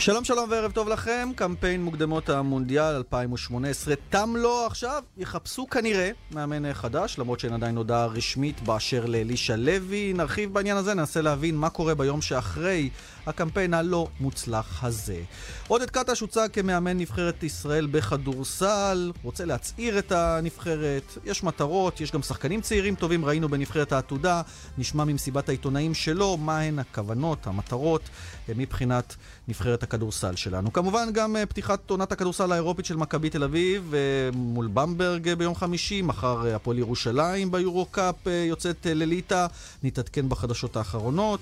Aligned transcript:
שלום 0.00 0.24
שלום 0.24 0.50
וערב 0.50 0.72
טוב 0.72 0.88
לכם, 0.88 1.28
קמפיין 1.36 1.82
מוקדמות 1.84 2.28
המונדיאל 2.28 2.94
2018 2.94 3.94
תם 4.10 4.36
לו 4.36 4.66
עכשיו, 4.66 5.02
יחפשו 5.16 5.66
כנראה 5.66 6.10
מאמן 6.30 6.74
חדש, 6.74 7.18
למרות 7.18 7.40
שאין 7.40 7.52
עדיין 7.52 7.76
הודעה 7.76 8.06
רשמית 8.06 8.60
באשר 8.60 9.06
לאלישע 9.06 9.56
לוי. 9.56 10.12
נרחיב 10.12 10.54
בעניין 10.54 10.76
הזה, 10.76 10.94
ננסה 10.94 11.20
להבין 11.20 11.56
מה 11.56 11.70
קורה 11.70 11.94
ביום 11.94 12.22
שאחרי 12.22 12.90
הקמפיין 13.28 13.74
הלא 13.74 14.08
מוצלח 14.20 14.84
הזה. 14.84 15.20
עודד 15.68 15.90
קטש 15.90 16.20
הוצג 16.20 16.48
כמאמן 16.52 16.98
נבחרת 16.98 17.42
ישראל 17.42 17.86
בכדורסל, 17.86 19.12
רוצה 19.22 19.44
להצעיר 19.44 19.98
את 19.98 20.12
הנבחרת, 20.12 21.18
יש 21.24 21.44
מטרות, 21.44 22.00
יש 22.00 22.12
גם 22.12 22.22
שחקנים 22.22 22.60
צעירים 22.60 22.94
טובים, 22.94 23.24
ראינו 23.24 23.48
בנבחרת 23.48 23.92
העתודה, 23.92 24.42
נשמע 24.78 25.04
ממסיבת 25.04 25.48
העיתונאים 25.48 25.94
שלו 25.94 26.36
מהן 26.36 26.78
הכוונות, 26.78 27.46
המטרות, 27.46 28.02
מבחינת 28.48 29.16
נבחרת 29.48 29.82
הכדורסל 29.82 30.36
שלנו. 30.36 30.72
כמובן 30.72 31.08
גם 31.12 31.36
אה, 31.36 31.46
פתיחת 31.46 31.90
עונת 31.90 32.12
הכדורסל 32.12 32.52
האירופית 32.52 32.84
של 32.84 32.96
מכבי 32.96 33.30
תל 33.30 33.44
אביב 33.44 33.94
אה, 33.94 34.00
מול 34.32 34.68
במברג 34.74 35.28
אה, 35.28 35.36
ביום 35.36 35.54
חמישי, 35.54 36.02
מחר 36.02 36.54
הפועל 36.54 36.78
ירושלים 36.78 37.50
ביורו-קאפ 37.50 38.14
יוצאת 38.48 38.86
לליטא, 38.90 39.46
נתעדכן 39.82 40.28
בחדשות 40.28 40.76
האחרונות. 40.76 41.40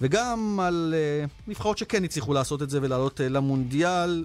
וגם 0.00 0.60
על 0.62 0.94
uh, 0.94 1.30
נבחרות 1.48 1.78
שכן 1.78 2.04
הצליחו 2.04 2.34
לעשות 2.34 2.62
את 2.62 2.70
זה 2.70 2.78
ולעלות 2.82 3.20
uh, 3.20 3.22
למונדיאל. 3.22 4.24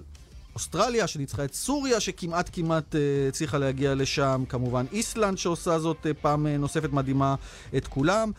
אוסטרליה 0.54 1.06
שניצחה 1.06 1.44
את 1.44 1.54
סוריה 1.54 2.00
שכמעט 2.00 2.50
כמעט 2.52 2.94
uh, 2.94 2.98
הצליחה 3.28 3.58
להגיע 3.58 3.94
לשם, 3.94 4.44
כמובן 4.48 4.86
איסלנד 4.92 5.38
שעושה 5.38 5.78
זאת 5.78 6.06
uh, 6.06 6.08
פעם 6.22 6.46
uh, 6.46 6.48
נוספת 6.58 6.92
מדהימה 6.92 7.34
את 7.76 7.86
כולם. 7.86 8.32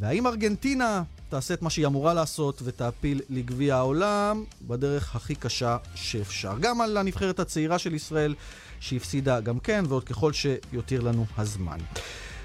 והאם 0.00 0.26
ארגנטינה 0.26 1.02
תעשה 1.28 1.54
את 1.54 1.62
מה 1.62 1.70
שהיא 1.70 1.86
אמורה 1.86 2.14
לעשות 2.14 2.62
ותעפיל 2.64 3.20
לגביע 3.30 3.76
העולם 3.76 4.44
בדרך 4.62 5.16
הכי 5.16 5.34
קשה 5.34 5.76
שאפשר. 5.94 6.54
גם 6.60 6.80
על 6.80 6.96
הנבחרת 6.96 7.40
הצעירה 7.40 7.78
של 7.78 7.94
ישראל 7.94 8.34
שהפסידה 8.80 9.40
גם 9.40 9.58
כן, 9.58 9.84
ועוד 9.88 10.04
ככל 10.04 10.32
שיותיר 10.32 11.00
לנו 11.00 11.26
הזמן. 11.38 11.78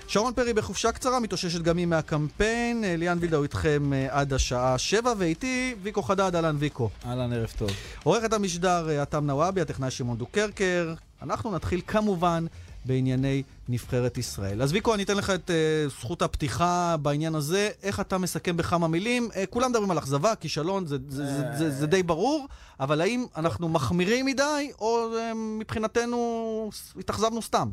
שרון 0.08 0.34
פרי 0.34 0.54
בחופשה 0.54 0.92
קצרה, 0.92 1.20
מתאוששת 1.20 1.62
גם 1.62 1.78
היא 1.78 1.86
מהקמפיין. 1.86 2.84
ליאן 2.88 3.18
וילדאו 3.22 3.44
איתכם 3.44 3.94
אה, 3.94 4.08
עד 4.10 4.34
השעה 4.34 4.78
שבע, 4.78 5.14
ואיתי 5.18 5.76
ויקו 5.82 6.02
חדד, 6.02 6.36
אהלן 6.36 6.56
ויקו. 6.60 6.90
אהלן, 7.06 7.34
ערב 7.34 7.52
טוב. 7.58 7.70
עורכת 8.04 8.34
המשדר 8.34 9.02
עתם 9.02 9.18
אה, 9.18 9.22
נוואבי, 9.22 9.62
הטכנאי 9.62 9.92
שמעון 9.92 10.18
דוקרקר. 10.18 10.94
אנחנו 11.22 11.52
נתחיל 11.52 11.82
כמובן 11.88 12.46
בענייני 12.86 13.44
נבחרת 13.70 14.18
ישראל. 14.18 14.62
אז 14.62 14.74
ויקו, 14.74 14.94
אני 14.94 15.04
אתן 15.04 15.18
לך 15.18 15.30
את 15.30 15.50
uh, 15.50 15.90
זכות 16.00 16.22
הפתיחה 16.22 16.96
בעניין 17.02 17.36
הזה. 17.36 17.70
איך 17.84 18.00
אתה 18.00 18.18
מסכם 18.18 18.58
בכמה 18.58 18.88
מילים? 18.88 19.30
Uh, 19.32 19.36
כולם 19.50 19.72
מדברים 19.72 19.92
על 19.92 19.98
אכזבה, 19.98 20.36
כישלון, 20.36 20.86
זה, 20.86 20.98
זה, 21.10 21.26
זה, 21.26 21.44
זה, 21.58 21.72
זה 21.72 21.88
די 21.88 22.04
ברור, 22.04 22.48
אבל 22.80 23.02
האם 23.02 23.26
אנחנו 23.38 23.70
מחמירים 23.70 24.26
מדי, 24.26 24.72
או 24.80 25.10
uh, 25.14 25.36
מבחינתנו 25.36 26.70
התאכזבנו 27.00 27.42
סתם? 27.42 27.70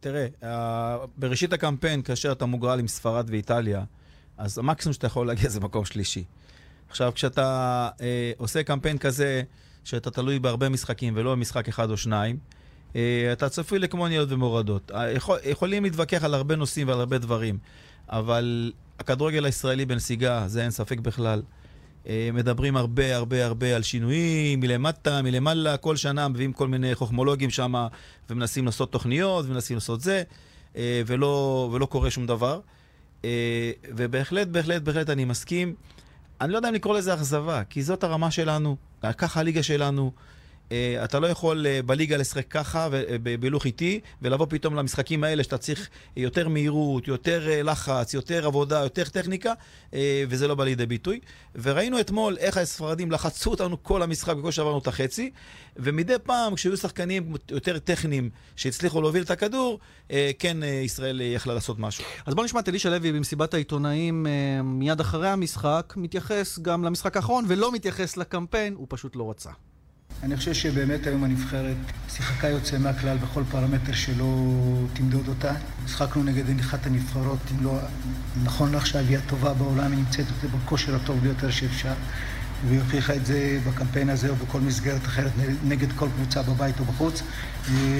תראה, 0.00 0.26
בראשית 1.16 1.52
הקמפיין, 1.52 2.02
כאשר 2.02 2.32
אתה 2.32 2.46
מוגרל 2.46 2.78
עם 2.78 2.88
ספרד 2.88 3.26
ואיטליה, 3.30 3.84
אז 4.38 4.58
המקסימום 4.58 4.92
שאתה 4.92 5.06
יכול 5.06 5.26
להגיע 5.26 5.48
זה 5.48 5.60
מקום 5.60 5.84
שלישי. 5.84 6.24
עכשיו, 6.88 7.12
כשאתה 7.14 7.88
אה, 8.00 8.32
עושה 8.36 8.62
קמפיין 8.62 8.98
כזה, 8.98 9.42
שאתה 9.84 10.10
תלוי 10.10 10.38
בהרבה 10.38 10.68
משחקים 10.68 11.14
ולא 11.16 11.32
במשחק 11.32 11.68
אחד 11.68 11.90
או 11.90 11.96
שניים, 11.96 12.38
אה, 12.96 13.32
אתה 13.32 13.48
צפוי 13.48 13.78
לקמוניות 13.78 14.32
ומורדות. 14.32 14.90
אה, 14.94 15.10
יכול, 15.10 15.38
יכולים 15.44 15.84
להתווכח 15.84 16.24
על 16.24 16.34
הרבה 16.34 16.56
נושאים 16.56 16.88
ועל 16.88 17.00
הרבה 17.00 17.18
דברים, 17.18 17.58
אבל 18.08 18.72
הכדורגל 18.98 19.44
הישראלי 19.44 19.86
בנסיגה, 19.86 20.44
זה 20.48 20.62
אין 20.62 20.70
ספק 20.70 20.98
בכלל. 20.98 21.42
אה, 22.08 22.30
מדברים 22.32 22.76
הרבה 22.76 23.16
הרבה 23.16 23.46
הרבה 23.46 23.76
על 23.76 23.82
שינויים, 23.82 24.60
מלמטה, 24.60 25.22
מלמעלה, 25.22 25.76
כל 25.76 25.96
שנה 25.96 26.28
מביאים 26.28 26.52
כל 26.52 26.68
מיני 26.68 26.94
חוכמולוגים 26.94 27.50
שם 27.50 27.86
ומנסים 28.30 28.66
לעשות 28.66 28.92
תוכניות 28.92 29.44
ומנסים 29.48 29.76
לעשות 29.76 30.00
זה, 30.00 30.22
אה, 30.76 31.02
ולא, 31.06 31.68
ולא 31.72 31.86
קורה 31.86 32.10
שום 32.10 32.26
דבר. 32.26 32.60
אה, 33.24 33.72
ובהחלט, 33.96 34.48
בהחלט, 34.48 34.82
בהחלט 34.82 35.10
אני 35.10 35.24
מסכים. 35.24 35.74
אני 36.40 36.52
לא 36.52 36.56
יודע 36.56 36.68
אם 36.68 36.74
לקרוא 36.74 36.98
לזה 36.98 37.14
אכזבה, 37.14 37.64
כי 37.64 37.82
זאת 37.82 38.04
הרמה 38.04 38.30
שלנו, 38.30 38.76
ככה 39.02 39.40
הליגה 39.40 39.62
שלנו. 39.62 40.12
Uh, 40.68 40.70
אתה 41.04 41.18
לא 41.20 41.26
יכול 41.26 41.66
uh, 41.66 41.86
בליגה 41.86 42.16
לשחק 42.16 42.48
ככה 42.50 42.86
uh, 42.86 43.18
בהילוך 43.40 43.66
איטי, 43.66 44.00
ולבוא 44.22 44.46
פתאום 44.50 44.74
למשחקים 44.74 45.24
האלה 45.24 45.44
שאתה 45.44 45.58
צריך 45.58 45.88
יותר 46.16 46.48
מהירות, 46.48 47.08
יותר 47.08 47.46
uh, 47.46 47.62
לחץ, 47.62 48.14
יותר 48.14 48.46
עבודה, 48.46 48.78
יותר 48.78 49.04
טכניקה, 49.04 49.52
uh, 49.90 49.94
וזה 50.28 50.48
לא 50.48 50.54
בא 50.54 50.64
לידי 50.64 50.86
ביטוי. 50.86 51.20
וראינו 51.54 52.00
אתמול 52.00 52.36
איך 52.38 52.56
הספרדים 52.56 53.12
לחצו 53.12 53.50
אותנו 53.50 53.82
כל 53.82 54.02
המשחק, 54.02 54.36
בקושי 54.36 54.60
עברנו 54.60 54.78
את 54.78 54.86
החצי, 54.86 55.30
ומדי 55.76 56.14
פעם 56.22 56.54
כשהיו 56.54 56.76
שחקנים 56.76 57.34
יותר 57.50 57.78
טכניים 57.78 58.30
שהצליחו 58.56 59.00
להוביל 59.00 59.22
את 59.22 59.30
הכדור, 59.30 59.78
uh, 60.08 60.12
כן 60.38 60.62
uh, 60.62 60.66
ישראל 60.66 61.20
יכלה 61.20 61.54
לעשות 61.54 61.78
משהו. 61.78 62.04
אז 62.26 62.34
בוא 62.34 62.44
נשמע 62.44 62.60
את 62.60 62.68
אלישע 62.68 62.90
לוי 62.90 63.12
במסיבת 63.12 63.54
העיתונאים 63.54 64.26
uh, 64.26 64.62
מיד 64.62 65.00
אחרי 65.00 65.28
המשחק, 65.28 65.94
מתייחס 65.96 66.58
גם 66.58 66.84
למשחק 66.84 67.16
האחרון 67.16 67.44
ולא 67.48 67.72
מתייחס 67.72 68.16
לקמפיין, 68.16 68.74
הוא 68.74 68.86
פשוט 68.90 69.16
לא 69.16 69.30
רצה. 69.30 69.50
אני 70.22 70.36
חושב 70.36 70.54
שבאמת 70.54 71.06
היום 71.06 71.24
הנבחרת 71.24 71.76
שיחקה 72.08 72.48
יוצא 72.48 72.78
מהכלל 72.78 73.16
בכל 73.16 73.42
פרמטר 73.50 73.92
שלא 73.92 74.54
תמדוד 74.92 75.28
אותה. 75.28 75.52
משחקנו 75.84 76.22
נגד 76.22 76.60
אחת 76.60 76.86
הנבחרות, 76.86 77.38
אם 77.52 77.64
לא, 77.64 77.78
נכון 78.44 78.72
לעכשיו 78.72 79.04
היא 79.08 79.18
הטובה 79.18 79.54
בעולם, 79.54 79.92
היא 79.92 79.98
נמצאת 79.98 80.26
בכושר 80.54 80.96
הטוב 80.96 81.20
ביותר 81.20 81.50
שאפשר. 81.50 81.92
והיא 82.68 82.80
הוכיחה 82.80 83.14
את 83.14 83.26
זה 83.26 83.58
בקמפיין 83.66 84.08
הזה 84.08 84.28
או 84.28 84.36
בכל 84.36 84.60
מסגרת 84.60 85.06
אחרת 85.06 85.32
נגד 85.64 85.92
כל 85.92 86.08
קבוצה 86.16 86.42
בבית 86.42 86.80
או 86.80 86.84
בחוץ. 86.84 87.22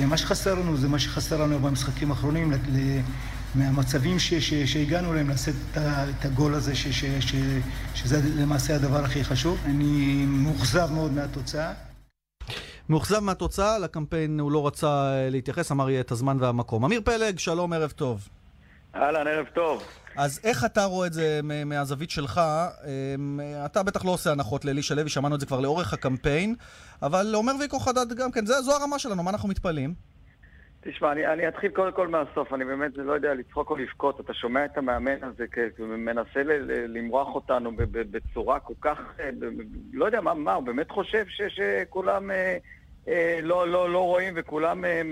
מה 0.07 0.17
שחסר 0.17 0.55
לנו 0.55 0.77
זה 0.77 0.89
מה 0.89 0.99
שחסר 0.99 1.43
לנו 1.43 1.59
במשחקים 1.59 2.11
האחרונים, 2.11 2.53
מהמצבים 3.55 4.17
שהגענו 4.67 5.13
אליהם, 5.13 5.29
לעשות 5.29 5.55
את 5.77 6.25
הגול 6.25 6.55
הזה, 6.55 6.75
ש, 6.75 6.87
ש, 6.89 7.05
ש, 7.21 7.35
שזה 7.95 8.21
למעשה 8.37 8.77
הדבר 8.77 9.05
הכי 9.05 9.25
חשוב. 9.25 9.59
אני 9.65 10.25
מאוכזב 10.27 10.89
מאוד 10.93 11.13
מהתוצאה. 11.13 11.88
מאוכזב 12.89 13.19
מהתוצאה, 13.19 13.79
לקמפיין 13.79 14.41
הוא 14.41 14.53
לא 14.53 14.67
רצה 14.67 14.87
אה, 14.87 15.31
להתייחס, 15.31 15.73
אמר 15.73 15.91
יהיה 15.91 16.01
את 16.01 16.11
הזמן 16.11 16.37
והמקום. 16.41 16.85
אמיר 16.85 17.01
פלג, 17.05 17.39
שלום, 17.39 17.73
ערב 17.73 17.91
טוב. 17.91 18.29
אהלן, 18.95 19.27
ערב 19.27 19.47
טוב. 19.55 19.83
אז 20.17 20.41
איך 20.45 20.65
אתה 20.65 20.85
רואה 20.85 21.07
את 21.07 21.13
זה 21.13 21.41
מהזווית 21.67 22.11
שלך? 22.11 22.41
אמ, 23.19 23.41
אתה 23.65 23.83
בטח 23.83 24.05
לא 24.05 24.11
עושה 24.11 24.33
הנחות 24.33 24.65
לאלישע 24.65 24.95
לוי, 24.95 25.09
שמענו 25.09 25.35
את 25.35 25.41
זה 25.41 25.47
כבר 25.47 25.61
לאורך 25.61 25.93
הקמפיין, 25.93 26.55
אבל 27.03 27.35
אומר 27.35 27.53
ויקו 27.61 27.79
חדד 27.79 28.13
גם 28.13 28.33
כן, 28.33 28.47
זו 28.47 28.77
הרמה 28.77 28.99
שלנו, 28.99 29.23
מה 29.23 29.31
אנחנו 29.31 29.49
מתפלאים? 29.49 29.95
תשמע, 30.91 31.13
אני, 31.13 31.27
אני 31.27 31.49
אתחיל 31.49 31.71
קודם 31.71 31.93
כל 31.93 32.09
מהסוף, 32.09 32.55
אני 32.55 32.65
באמת 32.65 32.91
לא 32.97 33.13
יודע 33.13 33.35
לצחוק 33.35 33.71
או 33.71 33.77
לבכות, 33.77 34.21
אתה 34.21 34.35
שומע 34.35 34.65
את 34.65 34.79
המאמן 34.79 35.23
הזה 35.23 35.45
ומנסה 35.79 36.43
למרוח 36.67 37.35
אותנו 37.35 37.73
בצורה 37.91 38.61
כל 38.61 38.75
כך, 38.81 38.99
אה, 39.21 39.31
לא 39.93 40.05
יודע 40.05 40.21
מה, 40.21 40.35
מה 40.35 40.55
הוא 40.55 40.65
באמת 40.65 40.91
חושב 40.91 41.25
ש, 41.29 41.43
שכולם... 41.43 42.31
אה, 43.09 43.15
אה, 43.15 43.39
לא, 43.43 43.69
לא, 43.69 43.91
לא 43.91 44.05
רואים 44.05 44.35
וכולם, 44.37 44.85
אה, 44.85 45.03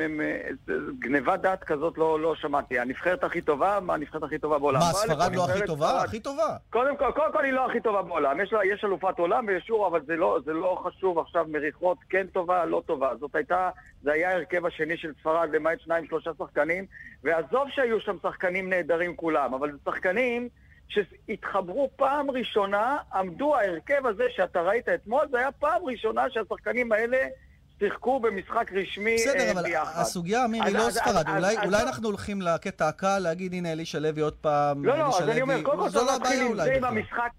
גניבת 0.99 1.41
דעת 1.41 1.65
כזאת 1.65 1.99
לא, 1.99 2.21
לא 2.21 2.35
שמעתי. 2.35 2.79
הנבחרת 2.79 3.25
הכי 3.25 3.41
טובה, 3.41 3.79
מה 3.83 3.95
הנבחרת 3.95 4.23
הכי 4.23 4.39
טובה 4.39 4.59
בעולם? 4.59 4.81
מה, 4.81 4.93
ספרד 4.93 5.35
לא 5.35 5.45
הכי 5.45 5.67
טובה? 5.67 6.03
הכי 6.03 6.21
טובה. 6.21 6.57
קודם 6.71 6.97
כל, 6.97 7.11
קודם 7.15 7.33
כל 7.33 7.45
היא 7.45 7.53
לא 7.53 7.67
הכי 7.67 7.81
טובה 7.81 8.03
בעולם. 8.03 8.41
יש, 8.41 8.55
יש 8.73 8.85
אלופת 8.85 9.19
עולם 9.19 9.45
ויש 9.49 9.67
שור, 9.67 9.87
אבל 9.87 10.01
זה 10.07 10.17
לא, 10.17 10.39
זה 10.45 10.53
לא 10.53 10.83
חשוב 10.85 11.19
עכשיו 11.19 11.47
מריחות, 11.49 11.99
כן 12.09 12.27
טובה, 12.27 12.65
לא 12.65 12.83
טובה. 12.87 13.17
זאת 13.21 13.35
הייתה, 13.35 13.71
זה 14.03 14.13
היה 14.13 14.31
ההרכב 14.31 14.67
השני 14.67 14.97
של 14.97 15.13
ספרד, 15.21 15.49
למעט 15.53 15.81
שניים, 15.81 16.07
שלושה 16.07 16.31
שחקנים, 16.39 16.87
ועזוב 17.25 17.69
שהיו 17.71 18.01
שם 18.01 18.17
שחקנים 18.23 18.71
נהדרים 18.71 19.17
כולם, 19.17 19.55
אבל 19.55 19.73
זה 19.73 19.79
שחקנים... 19.85 20.49
שהתחברו 20.89 21.91
פעם 21.97 22.31
ראשונה, 22.31 22.97
עמדו 23.15 23.57
ההרכב 23.57 24.07
הזה 24.07 24.25
שאתה 24.31 24.61
ראית 24.61 24.89
אתמול, 24.89 25.27
זה 25.31 25.39
היה 25.39 25.53
פעם 25.53 25.85
ראשונה 25.85 26.31
שהשחקנים 26.31 26.93
האלה 26.93 27.19
שיחקו 27.79 28.21
במשחק 28.21 28.73
רשמי 28.73 29.15
בסדר, 29.15 29.41
אה, 29.41 29.53
אבל 29.53 29.63
ביחד. 29.63 30.01
הסוגיה, 30.01 30.45
אמיר, 30.45 30.65
היא 30.65 30.75
לא 30.75 30.91
ספרד. 30.91 31.29
אולי, 31.29 31.57
אולי 31.65 31.83
אנחנו 31.83 32.09
הולכים 32.09 32.43
לקטע 32.43 32.89
הקל, 32.89 33.19
להגיד, 33.19 33.53
הנה, 33.53 33.73
אלישע 33.73 33.99
לוי 33.99 34.23
עוד 34.23 34.35
פעם, 34.35 34.85
לא, 34.85 34.99
לא, 34.99 35.19
אז 35.19 35.29
אני 35.29 35.43
אומר, 35.43 35.63
קודם 35.63 35.79
כל 35.79 35.89
צריך 35.91 36.07
להתחיל 36.13 36.43
עם 36.43 36.57
זה, 36.57 36.75
עם 36.75 36.85
המשחק. 36.85 37.31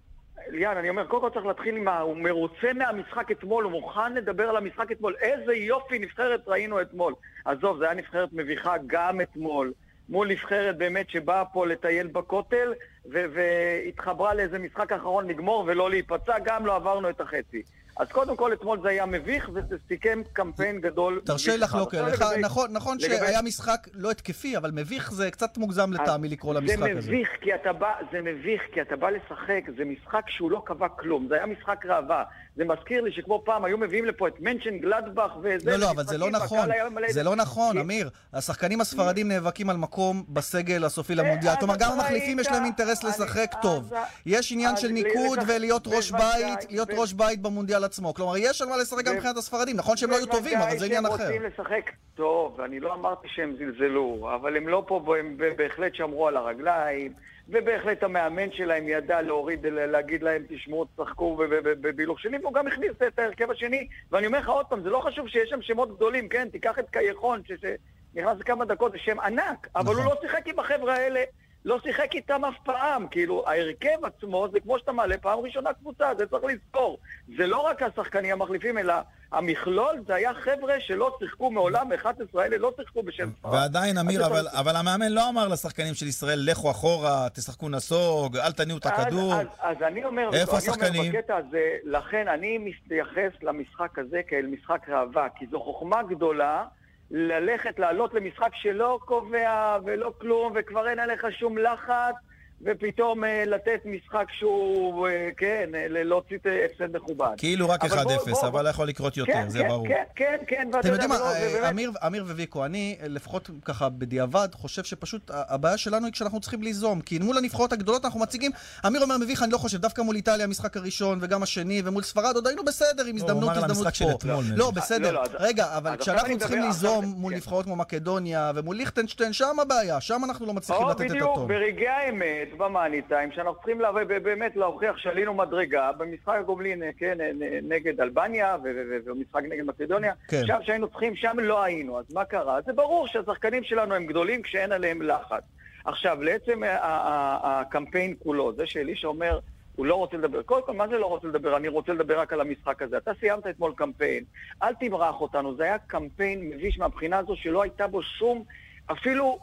ליאן, 0.49 0.77
אני 0.77 0.89
אומר, 0.89 1.07
קודם 1.07 1.21
כל 1.21 1.29
צריך 1.29 1.45
להתחיל 1.45 1.77
עם 1.77 1.87
ה... 1.87 1.99
הוא 1.99 2.17
מרוצה 2.17 2.73
מהמשחק 2.75 3.31
אתמול, 3.31 3.63
הוא 3.63 3.71
מוכן 3.71 4.13
לדבר 4.13 4.49
על 4.49 4.57
המשחק 4.57 4.91
אתמול. 4.91 5.15
איזה 5.21 5.53
יופי 5.53 5.99
נבחרת 5.99 6.47
ראינו 6.47 6.81
אתמול. 6.81 7.13
עזוב, 7.45 7.77
זה 7.77 7.85
היה 7.85 7.93
נבחרת 7.93 8.29
מביכה 8.33 8.73
גם 8.87 9.21
אתמול. 9.21 9.73
מול 10.09 10.27
נבחרת 10.27 10.77
באמת 10.77 11.09
שבאה 11.09 11.45
פה 11.45 11.67
לטייל 11.67 12.07
בכותל 12.07 12.73
והתחברה 13.05 14.33
לאיזה 14.33 14.59
משחק 14.59 14.91
אחרון 14.91 15.27
לגמור 15.27 15.63
ולא 15.67 15.89
להיפצע, 15.89 16.33
גם 16.43 16.65
לא 16.65 16.75
עברנו 16.75 17.09
את 17.09 17.21
החצי. 17.21 17.61
אז 17.99 18.07
קודם 18.11 18.35
כל, 18.35 18.53
אתמול 18.53 18.81
זה 18.81 18.89
היה 18.89 19.05
מביך, 19.05 19.49
וזה 19.53 19.75
סיכם 19.87 20.21
קמפיין 20.33 20.81
גדול. 20.81 21.21
תרשה 21.25 21.51
לי 21.51 21.57
לחלוק 21.57 21.93
עליך. 21.95 22.21
נכון, 22.41 22.71
נכון 22.73 22.97
לגבי- 22.97 23.15
שהיה 23.17 23.41
משחק 23.41 23.87
לא 23.93 24.11
התקפי, 24.11 24.57
אבל 24.57 24.71
מביך 24.71 25.11
זה 25.13 25.31
קצת 25.31 25.57
מוגזם 25.57 25.93
לטעמי 25.93 26.29
לקרוא 26.29 26.53
למשחק 26.53 26.77
זה 26.79 26.97
הזה. 26.97 27.11
מביך, 27.11 27.29
כי 27.41 27.55
אתה 27.55 27.73
בא, 27.73 27.91
זה 28.11 28.21
מביך, 28.21 28.61
כי 28.73 28.81
אתה 28.81 28.95
בא 28.95 29.09
לשחק, 29.09 29.61
זה 29.77 29.85
משחק 29.85 30.23
שהוא 30.27 30.51
לא 30.51 30.61
קבע 30.65 30.87
כלום, 30.89 31.27
זה 31.29 31.35
היה 31.35 31.45
משחק 31.45 31.85
ראווה. 31.85 32.23
זה 32.57 32.65
מזכיר 32.65 33.01
לי 33.01 33.11
שכמו 33.11 33.41
פעם 33.45 33.65
היו 33.65 33.77
מביאים 33.77 34.05
לפה 34.05 34.27
את 34.27 34.33
מנשן 34.39 34.77
גלדבך 34.77 35.31
וזה... 35.41 35.71
לא, 35.71 35.77
לא, 35.77 35.91
אבל 35.91 36.03
זה 36.03 36.17
לא 36.17 36.29
נכון. 36.31 36.69
זה 37.07 37.23
לא 37.23 37.35
נכון, 37.35 37.77
אמיר. 37.77 38.09
השחקנים 38.33 38.81
הספרדים 38.81 39.27
נאבקים 39.27 39.69
על 39.69 39.77
מקום 39.77 40.23
בסגל 40.29 40.83
הסופי 40.83 41.15
למונדיאל. 41.15 41.51
אז 41.51 41.57
כלומר, 41.57 41.75
גם 41.79 41.91
המחליפים 41.91 42.39
יש 42.39 42.47
להם 42.47 42.65
אינטרס 42.65 43.03
לשחק 43.03 43.51
טוב. 43.61 43.93
יש 44.25 44.51
עניין 44.51 44.77
של 44.77 44.87
ניקוד 44.87 45.39
ולהיות 45.47 45.87
ראש 45.87 46.11
בית, 46.11 46.71
להיות 46.71 46.89
ראש 46.97 47.13
בית 47.13 47.41
במונדיאל 47.41 47.83
עצמו. 47.83 48.13
כלומר, 48.13 48.37
יש 48.37 48.61
על 48.61 48.67
מה 48.69 48.77
לשחק 48.77 49.05
גם 49.05 49.15
מבחינת 49.15 49.37
הספרדים. 49.37 49.75
נכון 49.77 49.97
שהם 49.97 50.09
לא 50.09 50.15
היו 50.15 50.25
טובים, 50.25 50.57
אבל 50.57 50.77
זה 50.77 50.85
עניין 50.85 51.05
אחר. 51.05 51.15
בוודאי 51.15 51.33
שהם 51.33 51.43
רוצים 51.43 51.65
לשחק 51.65 51.91
טוב, 52.15 52.61
אני 52.61 52.79
לא 52.79 52.93
אמרתי 52.93 53.27
שהם 53.35 53.55
זלזלו, 53.57 54.29
אבל 54.35 54.57
הם 54.57 54.67
לא 54.67 54.83
פה, 54.87 55.17
הם 55.19 55.37
ב- 55.37 55.57
בהחלט 55.57 55.95
שמרו 55.95 56.27
על 56.27 56.37
הרגליים, 56.37 57.13
ובהחלט 57.49 58.03
המאמן 58.03 58.51
שלהם 58.51 58.87
ידע 58.87 59.21
להוריד, 59.21 59.65
להגיד 59.65 60.23
להם, 60.23 60.43
תשמעו, 60.49 60.85
תשחקו 60.85 61.37
בבילוך 61.63 62.19
שני, 62.19 62.37
והוא 62.37 62.53
גם 62.53 62.67
הכניס 62.67 62.91
את 63.07 63.19
ההרכב 63.19 63.51
השני, 63.51 63.87
ואני 64.11 64.27
אומר 64.27 64.39
לך 64.39 64.49
עוד 64.49 64.65
פעם, 64.65 64.81
זה 64.81 64.89
לא 64.89 64.99
חשוב 64.99 65.27
שיש 65.27 65.49
שם 65.49 65.61
שמות 65.61 65.95
גדולים, 65.95 66.29
כן? 66.29 66.49
תיקח 66.49 66.79
את 66.79 66.89
קייחון, 66.89 67.41
שנכנס 67.45 68.39
לכמה 68.39 68.65
דקות, 68.65 68.91
זה 68.91 68.97
שם 68.97 69.19
ענק, 69.19 69.67
אבל 69.75 69.93
הוא 69.93 70.03
נכון. 70.03 70.15
לא 70.15 70.21
שיחק 70.21 70.47
עם 70.47 70.59
החבר'ה 70.59 70.95
האלה. 70.95 71.23
לא 71.67 71.79
שיחק 71.83 72.15
איתם 72.15 72.45
אף 72.45 72.53
פעם, 72.63 73.07
כאילו 73.07 73.43
ההרכב 73.47 73.97
עצמו 74.05 74.47
זה 74.51 74.59
כמו 74.59 74.79
שאתה 74.79 74.91
מעלה 74.91 75.17
פעם 75.17 75.39
ראשונה 75.39 75.73
קבוצה, 75.73 76.11
זה 76.17 76.25
צריך 76.27 76.43
לזכור. 76.43 76.97
זה 77.37 77.47
לא 77.47 77.57
רק 77.61 77.81
השחקנים 77.83 78.31
המחליפים, 78.41 78.77
אלא 78.77 78.93
המכלול 79.31 80.03
זה 80.07 80.15
היה 80.15 80.33
חבר'ה 80.33 80.73
שלא 80.79 81.17
שיחקו 81.19 81.51
מעולם, 81.51 81.93
11 81.93 82.43
האלה 82.43 82.57
לא 82.57 82.71
שיחקו 82.81 83.03
בשם 83.03 83.29
ספרד. 83.39 83.53
ועדיין, 83.53 83.97
אמיר, 83.97 84.25
אבל, 84.25 84.47
אתה- 84.47 84.59
אבל 84.59 84.75
המאמן 84.75 85.11
לא 85.11 85.29
אמר 85.29 85.47
לשחקנים 85.47 85.93
של 85.93 86.07
ישראל, 86.07 86.39
לכו 86.51 86.71
אחורה, 86.71 87.27
תשחקו 87.33 87.69
נסוג, 87.69 88.37
אל 88.37 88.51
תניעו 88.51 88.77
את 88.79 88.85
הכדור. 88.85 89.33
אז, 89.33 89.39
אז, 89.39 89.47
אז 89.77 89.83
אני 89.87 90.05
אומר, 90.05 90.29
איפה 90.33 90.51
אני 90.51 90.57
השחקנים? 90.57 91.01
אומר 91.01 91.19
בקטע 91.19 91.35
הזה, 91.35 91.61
לכן 91.83 92.27
אני 92.27 92.57
מתייחס 92.57 93.31
למשחק 93.41 93.99
הזה 93.99 94.21
כאל 94.27 94.45
משחק 94.45 94.89
ראווה, 94.89 95.27
כי 95.35 95.45
זו 95.51 95.59
חוכמה 95.59 96.03
גדולה 96.03 96.63
ללכת, 97.11 97.79
לעלות 97.79 98.13
למשחק 98.13 98.49
שלא 98.55 98.99
קובע 99.05 99.77
ולא 99.85 100.13
כלום, 100.21 100.53
וכבר 100.55 100.89
אין 100.89 100.99
עליך 100.99 101.25
שום 101.31 101.57
לחץ, 101.57 102.15
ופתאום 102.61 103.23
אה, 103.23 103.43
לתת 103.47 103.79
משחק 103.85 104.25
שהוא, 104.37 105.07
אה, 105.07 105.29
כן, 105.37 105.69
אה, 105.75 105.85
להוציא 105.89 106.37
הפסד 106.65 106.95
מכובד. 106.97 107.27
כאילו 107.37 107.69
רק 107.69 107.83
1-0, 107.85 107.93
אבל 107.93 108.03
בוא- 108.03 108.31
בוא- 108.31 108.47
אבל 108.47 108.69
יכול 108.69 108.87
לקרות 108.87 109.17
יותר, 109.17 109.33
כן, 109.33 109.49
זה 109.49 109.59
כן, 109.59 109.67
ברור. 109.67 109.87
כן, 109.87 110.03
כן, 110.15 110.37
כן, 110.47 110.67
ואתה 110.67 110.79
אתם 110.79 110.89
יודעים 110.89 111.09
מה, 111.09 111.15
ולא, 111.15 111.25
אה, 111.25 111.47
ובאמת- 111.49 111.69
אמיר, 111.69 111.91
אמיר 112.07 112.23
וויקו, 112.23 112.65
אני 112.65 112.97
לפחות 113.03 113.49
ככה 113.65 113.89
בדיעבד 113.89 114.47
חושב 114.53 114.83
שפשוט 114.83 115.21
הבעיה 115.33 115.77
שלנו 115.77 116.05
היא 116.05 116.13
כשאנחנו 116.13 116.39
צריכים 116.39 116.63
ליזום, 116.63 117.01
כי 117.01 117.19
מול 117.19 117.37
הנבחרות 117.37 117.73
הגדולות 117.73 118.05
אנחנו 118.05 118.19
מציגים, 118.19 118.51
אמיר 118.87 119.01
אומר 119.01 119.17
מביך, 119.17 119.43
אני 119.43 119.51
לא 119.51 119.57
חושב, 119.57 119.77
דווקא 119.77 120.01
מול 120.01 120.15
איטליה 120.15 120.45
המשחק 120.45 120.77
הראשון 120.77 121.19
וגם 121.21 121.43
השני, 121.43 121.81
ומול 121.85 122.03
ספרד 122.03 122.35
עוד 122.35 122.47
היינו 122.47 122.63
בסדר 122.65 123.05
עם 123.05 123.17
לא, 123.17 123.21
הזדמנות, 123.23 123.49
על 123.57 123.63
הזדמנות 123.63 123.95
פה. 123.97 124.11
אתמול, 124.11 124.43
לא, 124.55 124.71
מביך. 124.71 124.83
בסדר, 124.83 125.11
לא, 125.11 125.23
לא, 125.23 125.37
רגע, 125.39 125.77
אבל 125.77 125.97
כשאנחנו 125.97 126.37
צריכים 126.39 126.61
ליזום 126.61 127.05
מול 127.05 127.31
כן. 127.33 127.37
נבחרות 127.37 127.65
כמו 127.65 127.75
מקדוניה 127.75 128.51
ומול 128.55 128.75
ליכטנשטיין, 128.75 129.33
שם 129.33 129.59
הבעיה, 129.61 130.01
שם 130.01 130.21
אנחנו 130.25 130.45
לא 130.45 130.53
מצליחים 130.53 130.87
לתת 130.89 131.01
את 131.05 131.11
הטון. 131.21 131.47
ברגעי 131.47 131.87
האמת, 131.87 132.46
במאני 132.57 133.01
טיים, 133.01 133.31
שאנחנו 133.31 133.55
צריכים 133.55 133.81
לה- 133.81 133.91
באמת 134.23 134.55
להוכיח 134.55 134.97
שעלינו 134.97 135.33
מדרגה, 135.33 135.91
במשחק 135.91 136.35
הגומלין, 136.39 136.83
אה, 136.83 136.89
כן, 136.97 137.21
אה, 137.21 137.31
נגד 137.63 138.01
אלבניה, 138.01 138.57
ו- 138.63 138.67
ו- 138.75 138.81
ו- 138.89 138.97
ובמשחק 139.05 139.41
נגד 139.49 139.63
מקדוניה, 139.65 140.13
כן. 140.27 140.41
שם 140.45 140.57
שהיינו 140.61 140.87
צריכים, 140.87 141.15
שם 141.15 141.39
לא 141.39 141.63
היינו, 141.63 141.99
אז 141.99 142.05
מה 142.13 142.25
קרה? 142.25 142.59
זה 142.65 142.73
ברור 142.73 143.07
שהשחקנים 143.07 143.63
שלנו 143.63 143.95
הם 143.95 144.05
גדולים 144.05 144.41
כשאין 144.41 144.71
עליהם 144.71 145.01
לחץ. 145.01 145.43
עכשיו, 145.85 146.23
לעצם 146.23 146.63
ה- 146.63 146.67
ה- 146.67 146.77
ה- 146.87 147.59
הקמפיין 147.61 148.13
כולו, 148.23 148.53
זה 148.53 148.65
שאלישע 148.65 149.07
אומר, 149.07 149.39
הוא 149.75 149.85
לא 149.85 149.95
רוצה 149.95 150.17
לדבר. 150.17 150.41
קודם 150.43 150.65
כל, 150.65 150.73
מה 150.73 150.87
זה 150.87 150.97
לא 150.97 151.05
רוצה 151.05 151.27
לדבר? 151.27 151.57
אני 151.57 151.67
רוצה 151.67 151.93
לדבר 151.93 152.19
רק 152.19 152.33
על 152.33 152.41
המשחק 152.41 152.81
הזה. 152.81 152.97
אתה 152.97 153.11
סיימת 153.19 153.47
אתמול 153.47 153.73
קמפיין, 153.75 154.23
אל 154.63 154.73
תמרח 154.73 155.21
אותנו. 155.21 155.55
זה 155.55 155.63
היה 155.63 155.77
קמפיין 155.77 156.49
מביש 156.49 156.79
מהבחינה 156.79 157.17
הזו 157.17 157.35
שלא 157.35 157.61
הייתה 157.63 157.87
בו 157.87 158.03
שום, 158.03 158.43
אפילו 158.91 159.39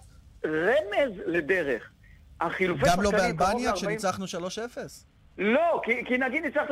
רמז 0.47 1.13
לדרך. 1.27 1.91
החילופי 2.41 2.87
גם 2.87 3.03
לא 3.03 3.11
באלבניה 3.11 3.73
כשניצחנו 3.73 4.25
3-0. 4.25 4.79
לא, 5.39 5.81
כי, 5.85 6.05
כי 6.05 6.19
נגיד 6.19 6.45
ניצחת 6.45 6.71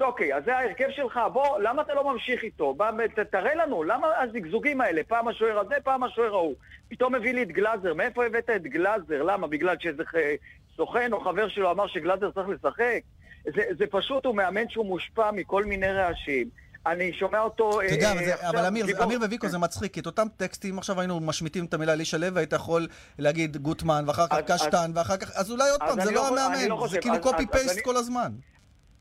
3-0, 0.00 0.04
אוקיי, 0.04 0.34
אז 0.34 0.44
זה 0.44 0.56
ההרכב 0.56 0.88
שלך, 0.90 1.20
בוא, 1.32 1.58
למה 1.58 1.82
אתה 1.82 1.94
לא 1.94 2.12
ממשיך 2.12 2.42
איתו? 2.42 2.74
בא, 2.74 2.90
ת, 3.16 3.18
תראה 3.18 3.54
לנו, 3.54 3.84
למה 3.84 4.08
הזיגזוגים 4.22 4.80
האלה? 4.80 5.02
פעם 5.08 5.28
השוער 5.28 5.58
הזה, 5.58 5.74
פעם 5.84 6.02
השוער 6.02 6.34
ההוא. 6.34 6.54
פתאום 6.88 7.14
הביא 7.14 7.34
לי 7.34 7.42
את 7.42 7.48
גלאזר, 7.48 7.94
מאיפה 7.94 8.26
הבאת 8.26 8.50
את 8.50 8.62
גלאזר? 8.62 9.22
למה? 9.22 9.46
בגלל 9.46 9.76
שאיזה 9.80 10.02
סוכן 10.76 11.12
או 11.12 11.20
חבר 11.20 11.48
שלו 11.48 11.70
אמר 11.70 11.86
שגלאזר 11.86 12.30
צריך 12.30 12.48
לשחק? 12.48 13.00
זה, 13.44 13.62
זה 13.78 13.84
פשוט, 13.90 14.26
הוא 14.26 14.36
מאמן 14.36 14.68
שהוא 14.68 14.86
מושפע 14.86 15.30
מכל 15.30 15.64
מיני 15.64 15.92
רעשים. 15.92 16.48
אני 16.86 17.12
שומע 17.12 17.40
אותו... 17.40 17.80
אתה 17.86 17.94
יודע, 17.94 18.12
אה, 18.12 18.48
אבל 18.48 18.58
אבל 18.58 18.66
אמיר, 19.02 19.18
וויקו 19.20 19.48
זה 19.48 19.58
מצחיק, 19.58 19.94
כי 19.94 20.00
את 20.00 20.06
אותם 20.06 20.26
טקסטים, 20.36 20.78
עכשיו 20.78 21.00
היינו 21.00 21.20
משמיטים 21.20 21.64
את 21.64 21.74
המילה 21.74 21.92
אלישע 21.92 22.18
לוי, 22.18 22.40
היית 22.40 22.52
יכול 22.52 22.88
להגיד 23.18 23.56
גוטמן, 23.56 24.04
ואחר 24.06 24.26
כך 24.26 24.36
קשטן, 24.46 24.90
ואחר 24.94 25.16
כך, 25.16 25.30
אז 25.34 25.50
אולי 25.50 25.70
עוד 25.70 25.80
פעם, 25.80 26.00
זה 26.00 26.10
לא 26.10 26.12
לא- 26.12 26.28
אני 26.28 26.40
המאמן, 26.40 26.68
לא 26.68 26.88
זה. 26.90 26.98
כאילו 27.00 27.20
קופי 27.20 27.46
פייסט 27.46 27.80
כל 27.84 27.96
הזמן. 27.96 28.32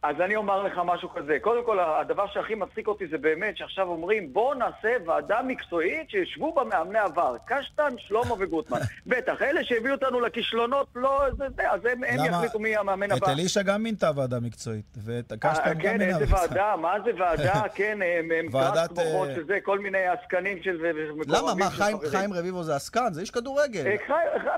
אז 0.04 0.16
אני 0.22 0.36
אומר 0.36 0.64
לך 0.64 0.82
משהו 0.86 1.10
כזה. 1.10 1.38
קודם 1.42 1.66
כל, 1.66 1.80
הדבר 1.80 2.28
שהכי 2.28 2.56
מצחיק 2.56 2.88
אותי 2.88 3.08
זה 3.08 3.18
באמת 3.18 3.58
שעכשיו 3.58 3.88
אומרים, 3.88 4.34
בואו 4.34 4.54
נעשה 4.54 4.90
ועדה 5.06 5.42
מקצועית 5.48 6.10
שישבו 6.10 6.54
בה 6.54 6.64
מאמני 6.64 7.00
עבר. 7.00 7.36
קשטן, 7.46 7.94
שלמה 7.98 8.34
וגוטמן. 8.40 8.80
בטח, 9.08 9.42
אלה 9.42 9.64
שהביאו 9.64 9.94
אותנו 9.94 10.20
לכישלונות, 10.22 10.88
לא, 10.96 11.24
זה, 11.38 11.46
זה, 11.56 11.72
אז 11.72 11.86
הם, 11.86 12.04
הם? 12.04 12.26
יחליטו 12.26 12.60
מי 12.60 12.78
המאמן 12.78 13.12
את 13.12 13.18
הבא. 13.18 13.32
אלישע 13.32 13.62
גם 13.62 13.84
מינתה 13.84 14.12
ועדה 14.16 14.40
מקצועית, 14.40 14.98
ואת 15.06 15.32
אה, 15.32 15.38
קשטן 15.38 15.74
גם 15.74 15.80
כן. 15.80 16.02
איזה 16.02 16.26
ועדה, 16.30 16.76
מה 16.82 16.94
זה 17.06 17.12
ועדה, 17.18 17.62
כן, 17.76 18.00
הם 18.02 18.32
הם 18.32 18.46
ועדת, 18.52 18.90
קרס 18.90 19.06
מוחות 19.06 19.30
אה, 19.30 19.36
של 19.36 19.46
זה, 19.46 19.58
כל 19.64 19.80
מיני 19.80 20.08
עסקנים 20.08 20.64
של... 20.64 20.86
למה? 21.28 21.54
מה, 21.56 21.70
חיים-. 21.70 21.98
חיים 22.12 22.34
רביבו 22.34 22.64
זה 22.64 22.76
עסקן? 22.76 23.14
זה 23.14 23.22
איש 23.22 23.32
כדורגל. 23.32 23.88
אה, 23.88 23.96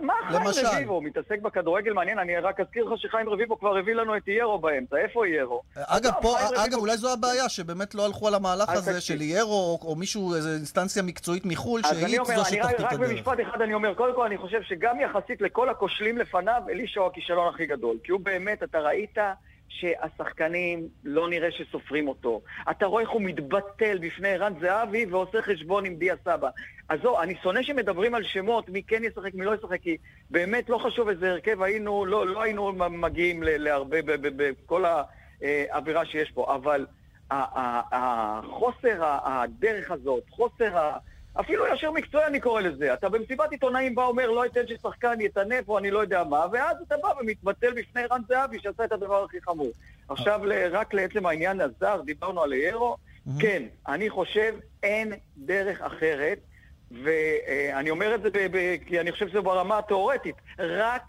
מה 0.01 0.13
חיים. 0.53 0.67
רביבו? 0.73 1.01
מתעסק 1.01 1.41
בכדורגל 1.41 1.93
מעניין, 1.93 2.19
אני 2.19 2.37
רק 2.37 2.59
אזכיר 2.59 2.83
לך 2.83 2.99
שחיים 2.99 3.29
רביבו 3.29 3.59
כבר 3.59 3.77
הביא 3.77 3.93
לנו 3.93 4.17
את 4.17 4.27
איירו 4.27 4.59
באמצע, 4.59 4.97
איפה 4.97 5.25
איירו? 5.31 5.61
אגב, 5.75 6.11
עזוב, 6.11 6.21
פה, 6.21 6.35
חיים 6.37 6.59
אגב, 6.61 6.79
אולי 6.79 6.97
זו 6.97 7.13
הבעיה, 7.13 7.49
שבאמת 7.49 7.95
לא 7.95 8.05
הלכו 8.05 8.27
על 8.27 8.33
המהלך 8.33 8.69
אז 8.69 8.77
הזה 8.77 8.93
תקשיב. 8.93 9.17
של 9.17 9.21
יארו, 9.21 9.51
או, 9.51 9.79
או 9.89 9.95
מישהו, 9.95 10.35
איזו 10.35 10.49
אינסטנציה 10.49 11.03
מקצועית 11.03 11.45
מחו"ל, 11.45 11.81
אז 11.83 11.97
אני 11.97 12.07
שהיא 12.09 12.19
אומר, 12.19 12.35
זו 12.35 12.41
אני 12.41 12.57
שתחתית 12.57 12.79
רק 12.79 12.93
הדרך. 12.93 13.09
במשפט 13.09 13.37
אחד 13.41 13.61
אני 13.61 13.73
אומר, 13.73 13.93
קודם 13.93 14.15
כל 14.15 14.25
אני 14.25 14.37
חושב 14.37 14.61
שגם 14.61 14.99
יחסית 14.99 15.41
לכל 15.41 15.69
הכושלים 15.69 16.17
לפניו, 16.17 16.61
אלישע 16.69 16.99
הוא 16.99 17.07
הכישלון 17.07 17.53
הכי 17.53 17.65
גדול. 17.65 17.97
כי 18.03 18.11
הוא 18.11 18.19
באמת, 18.19 18.63
אתה 18.63 18.79
ראית 18.79 19.17
שהשחקנים, 19.69 20.87
לא 21.03 21.29
נראה 21.29 21.51
שסופרים 21.51 22.07
אותו. 22.07 22.41
אתה 22.71 22.85
רואה 22.85 23.01
איך 23.01 23.09
הוא 23.09 23.21
מתבטל 23.21 23.97
בפני 24.01 24.29
ערן 24.29 24.53
זהבי 24.61 25.05
ועושה 25.05 25.41
חשבון 25.41 25.85
עם 25.85 25.95
דיה 25.95 26.15
סבא. 26.25 26.49
אז 26.89 26.99
זהו, 27.01 27.19
אני 27.19 27.35
שונא 27.43 27.63
שמדברים 27.63 28.15
על 28.15 28.23
שמות, 28.23 28.69
מי 28.69 28.83
כן 28.83 29.03
ישחק, 29.03 29.33
מי 29.33 29.45
לא 29.45 29.55
ישחק, 29.55 29.81
כי 29.81 29.97
באמת 30.29 30.69
לא 30.69 30.77
חשוב 30.77 31.09
איזה 31.09 31.31
הרכב 31.31 31.61
היינו, 31.61 32.05
לא, 32.05 32.27
לא 32.27 32.41
היינו 32.41 32.71
מגיעים 32.89 33.43
להרבה, 33.45 34.01
ב- 34.01 34.41
ב- 34.43 34.51
בכל 35.41 35.47
האווירה 35.71 36.05
שיש 36.05 36.31
פה. 36.31 36.55
אבל 36.55 36.85
החוסר 37.31 38.99
הדרך 39.01 39.91
הזאת, 39.91 40.23
חוסר 40.29 40.77
ה... 40.77 40.97
אפילו 41.39 41.67
ישר 41.67 41.91
מקצועי 41.91 42.25
אני 42.25 42.39
קורא 42.39 42.61
לזה. 42.61 42.93
אתה 42.93 43.09
במסיבת 43.09 43.51
עיתונאים 43.51 43.95
בא 43.95 44.03
אומר 44.05 44.29
לא 44.29 44.45
אתן 44.45 44.67
ששחקן 44.67 45.21
יטנף 45.21 45.69
או 45.69 45.77
אני 45.77 45.91
לא 45.91 45.99
יודע 45.99 46.23
מה, 46.23 46.45
ואז 46.51 46.77
אתה 46.87 46.95
בא 46.97 47.13
ומתבטל 47.21 47.73
בפני 47.73 48.01
רן 48.05 48.21
זהבי 48.27 48.59
שעשה 48.59 48.83
את 48.83 48.91
הדבר 48.91 49.23
הכי 49.23 49.41
חמור. 49.41 49.71
עכשיו 50.09 50.41
רק 50.71 50.93
לעצם 50.93 51.25
העניין 51.25 51.61
הזר, 51.61 52.01
דיברנו 52.05 52.43
על 52.43 52.53
איירו, 52.53 52.97
כן, 53.39 53.63
אני 53.87 54.09
חושב 54.09 54.55
אין 54.83 55.13
דרך 55.37 55.81
אחרת, 55.81 56.39
ואני 57.03 57.89
אומר 57.89 58.15
את 58.15 58.21
זה 58.21 58.29
כי 58.85 58.99
אני 58.99 59.11
חושב 59.11 59.27
שזה 59.27 59.41
ברמה 59.41 59.77
התיאורטית, 59.77 60.35
רק 60.59 61.03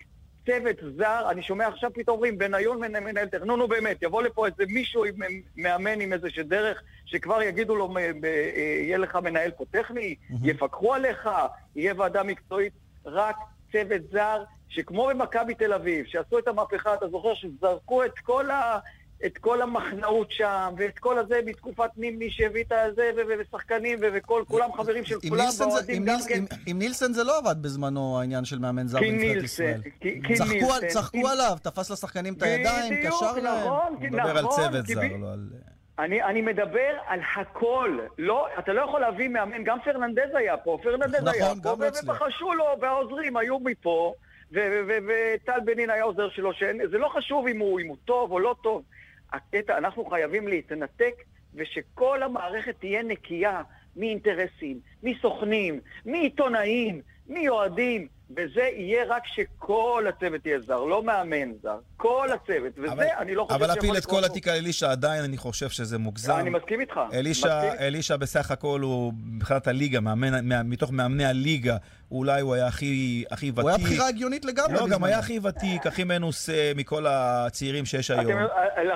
צוות 0.47 0.77
זר, 0.97 1.31
אני 1.31 1.43
שומע 1.43 1.67
עכשיו 1.67 1.91
פתאום 1.95 2.15
אומרים, 2.17 2.39
בניון 2.39 2.79
מנ- 2.81 3.01
מנהל 3.05 3.27
טכני, 3.27 3.47
נו 3.47 3.57
נו 3.57 3.69
באמת, 3.69 4.03
יבוא 4.03 4.23
לפה 4.23 4.47
איזה 4.47 4.65
מישהו 4.69 5.05
עם, 5.05 5.15
מאמן 5.57 6.01
עם 6.01 6.13
איזה 6.13 6.29
דרך, 6.45 6.83
שכבר 7.05 7.43
יגידו 7.43 7.77
לו, 7.77 7.95
אה, 7.97 8.21
יהיה 8.83 8.99
לך 8.99 9.17
מנהל 9.17 9.51
פה 9.51 9.65
טכני, 9.71 10.15
יפקחו 10.43 10.95
עליך, 10.95 11.29
יהיה 11.77 11.95
ועדה 11.97 12.23
מקצועית, 12.23 12.73
רק 13.07 13.37
צוות 13.73 14.03
זר, 14.13 14.43
שכמו 14.69 15.07
במכבי 15.07 15.55
תל 15.55 15.73
אביב, 15.73 16.07
שעשו 16.07 16.39
את 16.39 16.49
המהפכה, 16.49 16.95
אתה 16.95 17.09
זוכר 17.09 17.35
שזרקו 17.35 18.05
את 18.05 18.19
כל 18.19 18.51
ה... 18.51 18.79
את 19.27 19.39
כל 19.39 19.63
המחנאות 19.63 20.31
שם, 20.31 20.75
ואת 20.79 20.99
כל 20.99 21.19
הזה 21.19 21.41
מתקופת 21.47 21.91
נימני 21.97 22.31
שהביא 22.31 22.63
את 22.65 22.73
הזה, 22.73 23.11
ושחקנים, 23.39 23.99
וכל, 24.03 24.43
כולם 24.49 24.73
חברים 24.73 25.05
של 25.05 25.21
כולם, 25.29 25.45
והאוהדים 25.59 26.03
עם 26.03 26.09
גם 26.09 26.19
כן. 26.29 26.45
עם- 26.67 26.79
נילסן 26.79 27.13
זה 27.13 27.25
לא 27.25 27.39
עבד 27.39 27.63
בזמנו, 27.63 28.19
העניין 28.21 28.45
של 28.45 28.59
מאמן 28.59 28.87
זר 28.87 28.99
בנבחרת 29.01 29.45
ישראל. 29.45 29.81
צחקו 30.89 31.29
עליו, 31.29 31.57
תפס 31.63 31.91
לשחקנים 31.91 32.35
את 32.35 32.43
הידיים, 32.43 32.95
קשר 33.07 33.33
להם. 33.33 33.59
נכון, 33.67 33.95
הוא 33.95 34.01
מדבר 34.01 34.39
על 34.39 34.45
נכון, 34.45 34.57
צוות 34.57 34.87
זר, 34.87 35.01
לא 35.21 35.33
על... 35.33 35.49
אני, 35.99 36.23
אני 36.23 36.41
מדבר 36.43 36.93
על 37.07 37.21
הכל. 37.37 37.99
לא, 38.19 38.47
אתה 38.59 38.73
לא 38.73 38.83
יכול 38.83 39.01
להביא 39.01 39.29
מאמן, 39.29 39.65
גם 39.65 39.79
פרננדז 39.85 40.35
היה 40.35 40.57
פה, 40.57 40.79
פרננדז 40.83 41.15
נכון, 41.15 41.29
היה 41.35 41.53
פה. 41.63 41.73
ובחשו 42.03 42.53
לו, 42.55 42.65
והעוזרים 42.81 43.37
היו 43.37 43.59
מפה, 43.59 44.15
וטל 44.53 45.61
בנין 45.65 45.91
היה 45.91 46.05
עוזר 46.05 46.31
שלו, 46.31 46.53
שאין, 46.53 46.81
זה 46.91 46.99
לא 46.99 47.09
חשוב 47.09 47.47
אם 47.47 47.59
הוא, 47.59 47.81
אם 47.81 47.87
הוא 47.87 47.97
טוב 48.05 48.33
או 48.33 48.39
לא 48.41 48.55
טוב. 48.63 48.83
הקטע, 49.33 49.79
אנחנו 49.79 50.05
חייבים 50.05 50.49
להתנתק, 50.49 51.15
ושכל 51.55 52.23
המערכת 52.23 52.81
תהיה 52.81 53.03
נקייה 53.03 53.63
מאינטרסים, 53.97 54.81
מסוכנים, 55.03 55.81
מעיתונאים, 56.07 57.01
מיועדים, 57.27 58.09
וזה 58.31 58.61
יהיה 58.77 59.05
רק 59.09 59.23
שכל 59.27 60.05
הצוות 60.09 60.47
יהיה 60.47 60.61
זר, 60.61 60.81
לא 60.85 61.03
מאמן 61.03 61.53
זר. 61.63 61.77
כל 61.97 62.29
הצוות, 62.35 62.73
וזה 62.79 62.93
אבל- 62.93 63.05
אני 63.19 63.35
לא 63.35 63.45
חושב 63.45 63.55
אבל 63.55 63.67
להפיל 63.75 63.97
את 63.97 64.07
כל. 64.07 64.25
התיק 64.25 64.49
על 64.49 64.57
אלישע, 64.57 64.91
עדיין 64.91 65.25
אני 65.25 65.37
חושב 65.37 65.69
שזה 65.69 65.99
מוגזם. 65.99 66.33
אני 66.39 66.51
מסכים 66.51 66.81
איתך. 66.81 67.01
אלישע, 67.13 67.47
מסכים. 67.47 67.81
אלישע 67.81 68.17
בסך 68.17 68.51
הכל 68.51 68.81
הוא, 68.81 69.13
מבחינת 69.33 69.67
הליגה, 69.67 70.01
מאמן, 70.01 70.49
מה, 70.49 70.63
מתוך 70.63 70.91
מאמני 70.93 71.25
הליגה, 71.25 71.77
אולי 72.11 72.41
הוא 72.41 72.55
היה 72.55 72.67
הכי, 72.67 73.25
הכי 73.31 73.51
ותיק. 73.51 73.61
הוא 73.63 73.69
היה 73.69 73.79
בחירה 73.79 74.09
הגיונית 74.09 74.45
לגמרי 74.45 74.75
לא, 74.75 74.89
גם. 74.89 75.05
היה 75.05 75.19
הכי 75.19 75.39
ותיק, 75.43 75.87
הכי 75.87 76.05
מנוסה 76.05 76.73
מכל 76.77 77.07
הצעירים 77.09 77.85
שיש 77.85 78.11
היום. 78.11 78.25
אתם, 78.33 78.39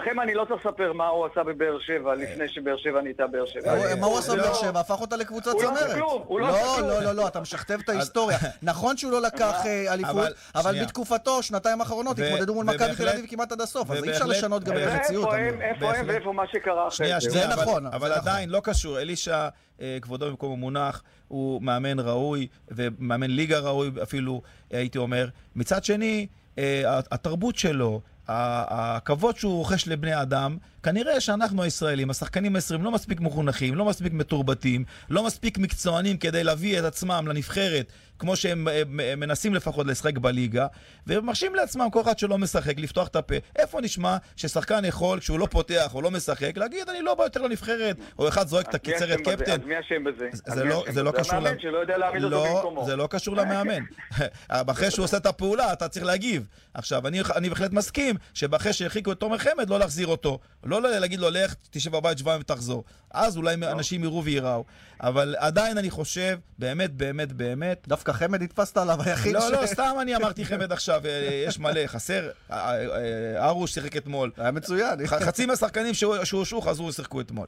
לכם 0.03 0.21
אני 0.21 0.35
לא 0.35 0.45
צריך 0.49 0.67
לספר 0.67 0.93
מה 0.93 1.07
הוא 1.09 1.27
עשה 1.27 1.43
בבאר 1.43 1.79
שבע 1.81 2.15
לפני 2.15 2.49
שבאר 2.49 2.77
שבע 2.77 3.01
נהייתה 3.03 3.27
באר 3.27 3.47
שבע. 3.47 3.73
הוא- 3.73 4.01
מה 4.01 4.07
הוא 4.07 4.19
עשה 4.19 4.31
זה 4.31 4.37
בבאר 4.37 4.49
לא- 4.49 4.55
שבע? 4.55 4.81
הפך 4.81 5.01
אותה 5.01 5.17
לקבוצת 5.17 5.51
הוא 5.53 5.63
לא 5.63 5.73
עשה 5.73 5.81
צמרת. 5.85 5.95
כלום, 5.95 6.23
הוא 6.27 6.41
לא 6.41 6.49
עשה 6.49 6.67
כלום. 6.77 6.89
לא, 6.91 7.03
לא, 7.03 7.13
לא, 7.13 7.29
אתה 7.29 7.41
משכתב 7.41 7.79
את 7.85 7.89
ההיסטוריה. 7.89 8.39
נכון 8.63 8.97
שהוא 8.97 9.13
לא 9.13 9.23
לקח 9.27 9.67
אה, 9.67 9.93
אליפות, 9.95 10.29
אבל-. 10.55 10.83
בתקופתו, 10.85 11.43
שנתיים 11.43 11.81
האחרונות, 11.81 12.19
התמודדו 12.19 12.55
מול 12.55 12.65
מכבי 12.67 12.97
תל 12.97 13.09
אביב 13.09 13.25
כמעט 13.29 13.53
עד 13.53 13.61
הסוף, 13.61 13.91
אז 13.91 14.05
אי 14.05 14.11
אפשר 14.11 14.25
לשנות 14.27 14.65
גם 14.65 14.75
ובהחלט- 14.77 15.01
במציאות. 15.03 15.29
איפה 15.61 15.95
הם. 15.95 16.09
ואיפה 16.09 16.33
מה 16.33 16.43
שקרה 16.53 16.89
אחרי 16.89 16.91
זה. 16.91 17.21
שנייה, 17.21 17.47
זה 17.49 17.55
אבל- 17.55 17.63
נכון, 17.63 17.87
אבל 17.87 17.97
נכון. 18.11 18.21
עדיין 18.23 18.51
לא 18.51 18.61
קשור. 18.65 18.99
אלישע, 19.01 19.49
אה, 19.81 19.99
כבודו 20.03 20.27
במקום 20.31 20.53
המונח, 20.53 21.03
הוא 21.29 21.63
מאמן 21.63 21.99
ראוי, 22.01 22.47
ומאמן 22.71 23.31
ליגה 23.31 23.59
ראוי 23.59 23.91
אפילו, 24.03 24.43
הייתי 24.71 24.99
אומר. 24.99 25.29
מצד 25.57 25.85
שני, 25.85 26.27
אה, 26.59 26.83
התרבות 27.11 27.57
שלו, 27.57 28.01
הכבוד 28.29 29.37
שהוא 29.37 29.57
רוכש 29.57 29.89
לבני 29.89 30.23
אדם, 30.23 30.57
כנראה 30.83 31.21
שאנחנו 31.21 31.63
הישראלים, 31.63 32.11
השחקנים 32.11 32.57
הישראלים 32.57 32.85
לא 32.85 32.91
מספיק 32.91 33.21
מחונכים, 33.21 33.75
לא 33.75 33.85
מספיק 33.85 34.13
מתורבתים, 34.13 34.85
לא 35.11 35.23
מספיק 35.23 35.59
מקצוענים 35.59 36.17
כדי 36.17 36.45
להביא 36.45 36.79
את 36.79 36.85
עצמם 36.85 37.25
לנבחרת, 37.29 37.93
כמו 38.19 38.37
שהם 38.37 38.69
אה, 38.69 38.83
מ- 38.87 39.21
מנסים 39.21 39.55
לפחות 39.55 39.87
לשחק 39.87 40.19
בליגה, 40.19 40.67
ומרשים 41.07 41.55
לעצמם 41.55 41.89
כל 41.93 42.01
אחד 42.01 42.19
שלא 42.19 42.39
משחק, 42.39 42.79
לפתוח 42.79 43.09
את 43.09 43.17
הפה. 43.17 43.35
איפה 43.57 43.81
נשמע 43.81 44.17
ששחקן 44.37 44.85
יכול, 44.85 45.21
כשהוא 45.21 45.39
לא 45.39 45.47
פותח 45.51 45.95
או 45.95 46.03
לא 46.03 46.11
משחק, 46.11 46.59
להגיד, 46.59 46.89
אני 46.89 47.03
לא 47.03 47.15
בא 47.15 47.25
יותר 47.25 47.43
לנבחרת, 47.43 47.97
או 48.19 48.29
אחד 48.29 48.47
זורק 48.49 48.75
את 48.75 48.89
בזה? 48.89 49.37
קפטן. 49.37 49.61
אז 49.61 49.67
מי 49.67 49.81
אשם 49.81 50.05
בזה? 50.05 50.29
זה 50.33 50.55
זה 50.55 50.65
לא, 50.65 50.85
זה 50.91 51.03
לא? 51.03 51.11
קשור... 51.11 51.35
המאמן 51.35 51.59
שלא 51.61 51.79
יודע 51.79 51.99
להעמיד 51.99 52.25
אותו 52.25 52.37
לא, 52.37 52.55
במקומו. 52.57 52.85
זה 52.85 52.97
לא 52.97 53.07
קשור 53.11 53.37
למאמן. 53.37 53.83
אחרי 54.49 54.91
שהוא 54.91 55.05
עושה 55.05 55.17
את 55.17 55.27
הפעולה, 55.27 55.73
אתה 55.73 55.89
צריך 55.89 56.07
להגיב. 56.07 56.47
עכשיו, 56.75 57.07
אני, 57.07 57.21
אני 57.37 57.49
בהחלט 57.49 57.73
מסכים 57.73 58.17
שאחרי 58.35 58.73
שהרחיקו 58.73 59.13
את 59.13 59.21
תומר 59.21 59.39
חמד, 59.39 59.71
לא 59.71 59.79
להחזיר 59.79 60.07
אותו. 60.07 60.39
לא 60.65 60.99
להגיד 61.01 61.21
לו, 61.21 61.31
לך, 61.31 61.55
תשב 61.71 61.93
בבית 61.93 62.19
שבועיים 62.19 62.41
ותחזור. 62.41 62.85
אז 63.11 63.37
אולי 63.37 63.55
אנשים 63.55 64.05
יראו 64.05 64.25
וייראו. 64.25 64.65
אבל 65.01 65.35
עדיין 65.39 65.79
אני 65.79 65.91
חושב, 65.91 66.39
באמת, 66.59 66.93
באמת, 66.93 67.33
באמת, 67.33 67.85
דווקא 67.89 68.06
חמד 68.13 68.43
התפסת 68.43 68.77
עליו 68.77 69.03
היחיד 69.03 69.35
לא, 69.35 69.41
ש... 69.41 69.53
לא, 69.53 69.67
סתם 69.67 69.97
אני 70.01 70.17
אמרתי 70.17 70.45
חמד 70.45 70.73
עכשיו, 70.73 71.01
אה, 71.07 71.43
יש 71.47 71.59
מלא, 71.59 71.87
חסר. 71.87 72.29
אה, 72.51 72.75
אה, 72.75 73.47
ארוש 73.49 73.75
שיחק 73.75 73.97
אתמול. 73.97 74.31
היה 74.37 74.51
מצוין. 74.51 75.07
חצי 75.07 75.47
מהשחקנים 75.47 75.95
שהושעו 76.25 76.61
חזרו 76.61 76.87
ושיחקו 76.87 77.21
אתמול. 77.21 77.47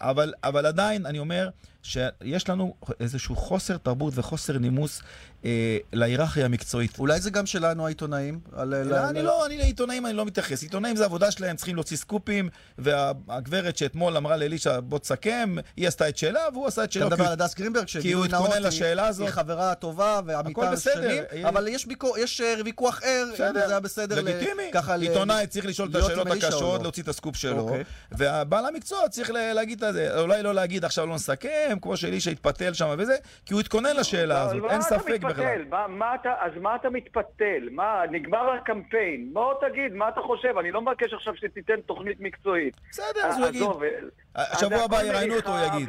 אבל, 0.00 0.32
אבל 0.44 0.66
עדיין, 0.66 1.06
אני 1.06 1.18
אומר 1.18 1.48
שיש 1.82 2.48
לנו 2.48 2.74
איזשהו 3.00 3.36
חוסר 3.36 3.76
תרבות 3.76 4.12
וחוסר 4.16 4.58
נימוס 4.58 5.02
אה, 5.44 5.50
להיררכיה 5.92 6.44
המקצועית. 6.44 6.98
אולי 6.98 7.20
זה 7.20 7.30
גם 7.30 7.46
שלנו 7.46 7.86
העיתונאים? 7.86 8.40
על- 8.56 8.68
ל- 8.68 8.82
לא, 8.88 9.08
אני 9.08 9.18
ל- 9.22 9.24
לא, 9.24 9.46
אני 9.46 9.58
לעיתונאים 9.58 10.06
אני 10.06 10.14
לא 10.14 10.24
מתייחס. 10.26 10.62
עיתונאים 10.62 10.96
זה 10.96 11.04
עבודה 11.04 11.30
שלהם, 11.30 11.56
צריכים 11.56 11.74
להוציא 11.74 11.96
סקופים, 11.96 12.48
והגברת 12.78 13.76
שאתמול 13.76 14.16
אמרה 14.16 14.36
לאלישע, 14.36 14.80
בוא 14.80 14.98
תסכם, 14.98 15.56
היא 15.76 15.88
עשתה 15.88 16.08
את 16.08 16.16
שלה, 16.18 16.40
והוא 16.52 16.66
עשה 16.66 16.84
את 16.84 16.92
שלו. 16.92 17.06
אתה 17.06 17.14
מדבר 17.14 17.26
על 17.26 17.32
הדס 17.32 17.54
גרינברג, 17.54 17.84
כי 18.00 18.12
הוא 18.12 18.24
התכונן 18.24 18.62
לשאלה 18.62 19.06
הזאת. 19.06 19.26
היא 19.26 19.34
חברה 19.34 19.74
טובה 19.74 20.20
ועמיתה 20.26 20.76
שנים, 20.76 21.22
היא- 21.30 21.46
אבל 21.48 21.68
יש 21.68 21.86
ביקור- 21.86 22.18
יש 22.18 22.40
אה, 22.40 22.54
ויכוח 22.64 23.00
ער, 23.02 23.24
זה 23.36 23.66
היה 23.68 23.80
בסדר, 23.80 24.20
ל- 24.20 24.24
לגיטימי. 24.24 24.70
ל- 24.96 25.02
עיתונאי 25.02 25.46
צריך 25.46 25.66
לשאול 25.66 25.88
את 25.90 25.94
השאלות 25.96 26.26
הקשות, 26.30 26.78
לא. 26.78 26.82
להוציא 26.82 27.02
את 27.02 27.08
הסקופ 27.08 27.36
שלו, 27.36 27.58
אוקיי. 27.60 27.84
והבעל 28.12 28.66
המקצוע 28.66 29.08
צריך 29.08 29.30
ל- 29.30 29.52
להגיד 29.52 29.84
זה, 29.92 30.20
אולי 30.20 30.42
לא 30.42 30.54
להגיד 30.54 30.84
עכשיו 30.84 31.06
לא 31.06 31.14
נסכם, 31.14 31.76
כמו 31.82 31.96
שאלישע 31.96 32.30
התפתל 32.30 32.72
שם 32.72 32.94
וזה, 32.98 33.14
כי 33.46 33.52
הוא 33.54 33.60
התכונן 33.60 33.96
לשאלה 33.96 34.44
אבל 34.44 34.56
הזאת, 34.56 34.70
אין 34.70 34.80
ספק? 34.80 35.20
בכלל. 35.20 35.64
מה, 35.70 35.86
מה 35.88 36.14
אתה, 36.14 36.32
אז 36.40 36.52
מה 36.60 36.76
אתה 36.76 36.90
מתפתל? 36.90 37.68
מה, 37.70 38.02
נגמר 38.10 38.50
הקמפיין. 38.50 39.30
בוא 39.32 39.54
תגיד, 39.60 39.92
מה 39.94 40.08
אתה 40.08 40.20
חושב? 40.20 40.58
אני 40.60 40.70
לא 40.70 40.82
מבקש 40.82 41.12
עכשיו 41.14 41.36
שתיתן 41.36 41.80
תוכנית 41.86 42.20
מקצועית. 42.20 42.74
בסדר, 42.90 43.20
אז 43.24 43.38
הוא 43.38 43.46
יגיד. 43.46 43.62
עזוב, 43.62 43.82
השבוע 44.34 44.78
אז 44.78 44.84
הבא 44.84 45.02
יראיינו 45.02 45.36
אותו, 45.36 45.58
הוא 45.58 45.66
יגיד. 45.66 45.88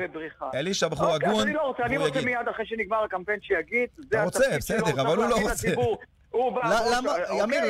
אלישע 0.56 0.88
בחור 0.88 1.14
אוקיי, 1.14 1.30
הגון, 1.30 1.42
אני 1.44 1.54
לא 1.54 1.62
רוצה, 1.62 1.84
אני 1.84 1.98
והוא 1.98 2.08
רוצה 2.08 2.20
יגיד. 2.20 2.32
מיד 2.32 2.48
אחרי 2.52 2.66
שנגמר 2.66 3.04
הקמפיין 3.04 3.40
שיגיד. 3.42 3.90
זה 3.98 4.08
אתה 4.18 4.24
רוצה, 4.24 4.40
התפקיד 4.40 4.58
בסדר, 4.58 4.78
שלו, 4.78 4.88
הוא 4.88 5.02
אבל 5.02 5.04
צריך 5.04 5.10
הוא 5.20 5.24
לא 5.24 5.30
להגיד 5.30 5.50
רוצה. 5.50 5.68
לציבור. 5.68 5.98
הוא 6.32 6.52
בא, 6.52 6.62
למה, 6.96 7.12
אוקיי, 7.30 7.70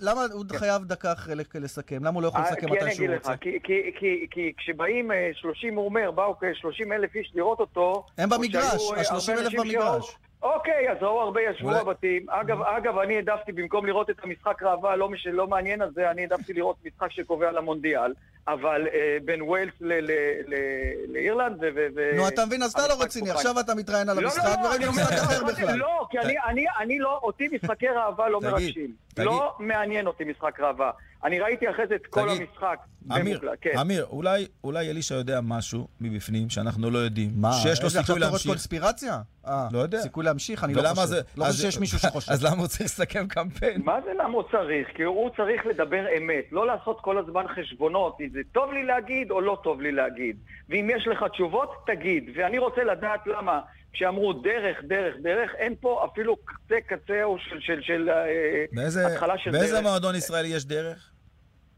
למה- 0.00 0.20
הוא 0.32 0.44
חייב 0.56 0.84
דקה 0.84 1.12
אחרי 1.12 1.34
לסכם? 1.54 2.04
למה 2.04 2.14
הוא 2.14 2.22
לא 2.22 2.28
יכול 2.28 2.40
אה, 2.40 2.50
לסכם 2.50 2.66
מתי 2.72 2.94
שהוא 2.94 3.08
רוצה? 3.14 3.36
כי- 3.36 4.52
כשבאים 4.58 5.12
אה, 5.12 5.30
30, 5.34 5.74
הוא 5.76 5.84
אומר, 5.84 6.10
באו 6.10 6.34
כ-30 6.38 6.92
אלף 6.92 7.14
איש 7.14 7.32
לראות 7.34 7.60
אותו. 7.60 8.06
הם 8.18 8.28
במגרש, 8.30 8.64
שהיו, 8.64 8.94
אה, 8.94 9.00
ה-30,000 9.00 9.30
הרבה 9.30 9.42
אנשים 9.42 9.60
במגרש. 9.60 10.16
אוקיי, 10.44 10.90
אז 10.90 10.96
ראו 11.00 11.20
הרבה 11.20 11.40
ישבו 11.42 11.68
אולי- 11.68 11.80
בבתים. 11.84 12.26
אגב, 12.30 12.62
אגב, 12.62 12.98
אני 12.98 13.16
העדפתי, 13.16 13.52
במקום 13.52 13.86
לראות 13.86 14.10
את 14.10 14.16
המשחק 14.22 14.62
ראווה, 14.62 14.96
לא 14.96 15.08
מי 15.08 15.18
שלא 15.18 15.46
מעניין 15.46 15.82
הזה, 15.82 16.10
אני 16.10 16.22
העדפתי 16.22 16.52
לראות 16.52 16.76
משחק 16.84 17.10
שקובע 17.10 17.52
למונדיאל. 17.52 18.12
אבל 18.48 18.86
אה, 18.94 19.16
בין 19.24 19.42
ווילס 19.42 19.72
ל- 19.80 19.92
ל- 19.92 20.10
ל- 20.46 21.12
לאירלנד 21.12 21.56
ו... 21.62 21.86
ו- 21.96 22.16
נו, 22.16 22.28
אתה 22.28 22.46
מבין, 22.46 22.62
אז 22.62 22.72
אתה 22.72 22.82
לא 22.88 23.02
רציני. 23.02 23.30
עכשיו 23.30 23.60
אתה 23.60 23.74
מתראיין 23.74 24.08
על 24.08 24.16
לא, 24.16 24.22
המשחק, 24.22 24.44
לא, 24.44 24.62
לא, 24.62 24.74
אומר 24.76 24.90
משחק 24.90 25.12
אחר 25.12 25.40
אמרתי, 25.42 25.62
בכלל. 25.62 25.76
לא, 25.76 26.06
כי 26.10 26.18
אני, 26.18 26.34
אני, 26.46 26.64
אני 26.80 26.98
לא, 26.98 27.20
אותי 27.22 27.48
משחקי 27.52 27.88
ראווה 27.88 28.28
לא 28.28 28.40
מרגשים. 28.40 28.90
לא 29.18 29.54
מעניין 29.58 30.06
אותי 30.06 30.24
משחק 30.24 30.60
ראווה. 30.60 30.90
אני 31.24 31.40
ראיתי 31.40 31.70
אחרי 31.70 31.86
זה 31.88 31.94
את 31.94 32.06
כל 32.06 32.20
תגיד, 32.28 32.48
המשחק. 32.50 32.78
אמיר, 33.12 33.38
במוקלט, 33.40 33.58
כן. 33.60 33.78
אמיר, 33.80 34.06
אולי, 34.10 34.46
אולי 34.64 34.90
אלישע 34.90 35.14
יודע 35.14 35.40
משהו 35.40 35.88
מבפנים 36.00 36.50
שאנחנו 36.50 36.90
לא 36.90 36.98
יודעים. 36.98 37.30
מה, 37.36 37.52
שיש 37.52 37.64
לו 37.64 37.70
איזה, 37.70 37.84
עכשיו 37.84 37.90
סיכוי 37.90 38.04
תיאוריית 38.04 38.30
להמשיך. 38.32 38.50
קונספירציה? 38.50 39.18
אה, 39.46 39.68
לא 39.72 39.78
יודע. 39.78 39.98
סיכוי 40.00 40.24
להמשיך? 40.24 40.64
אני 40.64 40.74
לא 40.74 40.82
חושב. 40.88 41.04
זה- 41.06 41.20
לא 41.36 41.44
אז- 41.46 41.52
חושב 41.56 41.62
שיש 41.70 41.78
מישהו 41.80 41.98
שחושב. 41.98 42.32
אז 42.32 42.44
למה 42.44 42.56
הוא 42.56 42.66
צריך 42.66 42.80
לסכם 42.84 43.26
קמפיין? 43.28 43.82
מה 43.84 43.98
זה 44.04 44.10
למה 44.14 44.34
הוא 44.34 44.42
צריך? 44.52 44.88
כי 44.96 45.02
הוא 45.02 45.30
צריך 45.36 45.66
לדבר 45.66 46.04
אמת, 46.18 46.44
לא 46.52 46.66
לעשות 46.66 46.98
כל 47.00 47.18
הזמן 47.18 47.44
חשבונות, 47.56 48.16
אם 48.20 48.28
זה 48.32 48.40
טוב 48.52 48.72
לי 48.72 48.84
להגיד 48.84 49.30
או 49.30 49.40
לא 49.40 49.58
טוב 49.64 49.80
לי 49.80 49.92
להגיד. 49.92 50.36
ואם 50.68 50.90
יש 50.96 51.06
לך 51.06 51.24
תשובות, 51.32 51.70
תגיד. 51.86 52.30
ואני 52.36 52.58
רוצה 52.58 52.84
לדעת 52.84 53.20
למה 53.26 53.60
כשאמרו 53.92 54.32
דרך, 54.32 54.76
דרך, 54.88 55.14
דרך, 55.22 55.50
אין 55.58 55.74
פה 55.80 56.06
אפילו 56.12 56.36
קצה 56.36 56.74
קצהו 56.86 57.36
של, 57.38 57.60
של, 57.60 57.80
של 57.82 58.08
אה, 58.10 58.64
באיזה, 58.72 59.06
התחלה 59.06 59.38
של 59.38 59.50
באיזה 59.50 59.72
דרך. 59.74 59.82
מועדון 59.82 60.14
ישראלי 60.14 60.48
יש 60.48 60.64
דרך? 60.64 61.10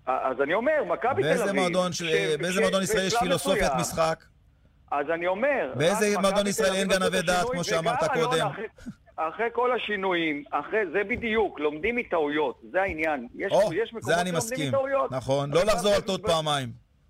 אז 0.06 0.40
אני 0.42 0.54
אומר, 0.54 0.84
מכבי 0.86 1.22
תל 1.22 1.42
אביב. 1.42 1.54
מועדון, 1.60 1.92
ש... 1.92 1.98
ש- 2.02 2.02
באיזה 2.40 2.52
ש- 2.52 2.58
מועדון 2.58 2.82
ישראלי 2.82 3.06
יש 3.06 3.12
בשלב 3.14 3.20
פילוסופיית. 3.22 3.72
משחק? 3.80 4.24
אז 4.92 5.06
אני 5.14 5.26
אומר... 5.26 5.72
באיזה 5.76 6.18
מועדון 6.20 6.46
תל 6.46 6.74
אין 6.74 6.88
גנבי 6.88 7.22
דעת, 7.22 7.46
כמו 7.50 7.64
שאמרת 7.64 8.04
קודם? 8.14 8.46
אחרי- 8.46 8.66
אחרי 9.16 9.46
כל 9.52 9.72
השינויים, 9.76 10.44
אחרי, 10.50 10.80
זה 10.92 11.04
בדיוק, 11.08 11.60
לומדים 11.60 11.96
מטעויות, 11.96 12.60
זה 12.72 12.82
העניין. 12.82 13.28
יש, 13.34 13.52
או, 13.52 13.72
יש 13.72 13.88
מקומות 13.88 14.02
זה 14.02 14.14
אני 14.14 14.30
שלומדים 14.30 14.34
מסכים. 14.34 14.68
מטעויות. 14.68 15.10
נכון, 15.12 15.50
לא 15.52 15.60
לחזור 15.64 15.92
על 15.94 16.00
טעות 16.00 16.22
פעמיים. 16.26 16.68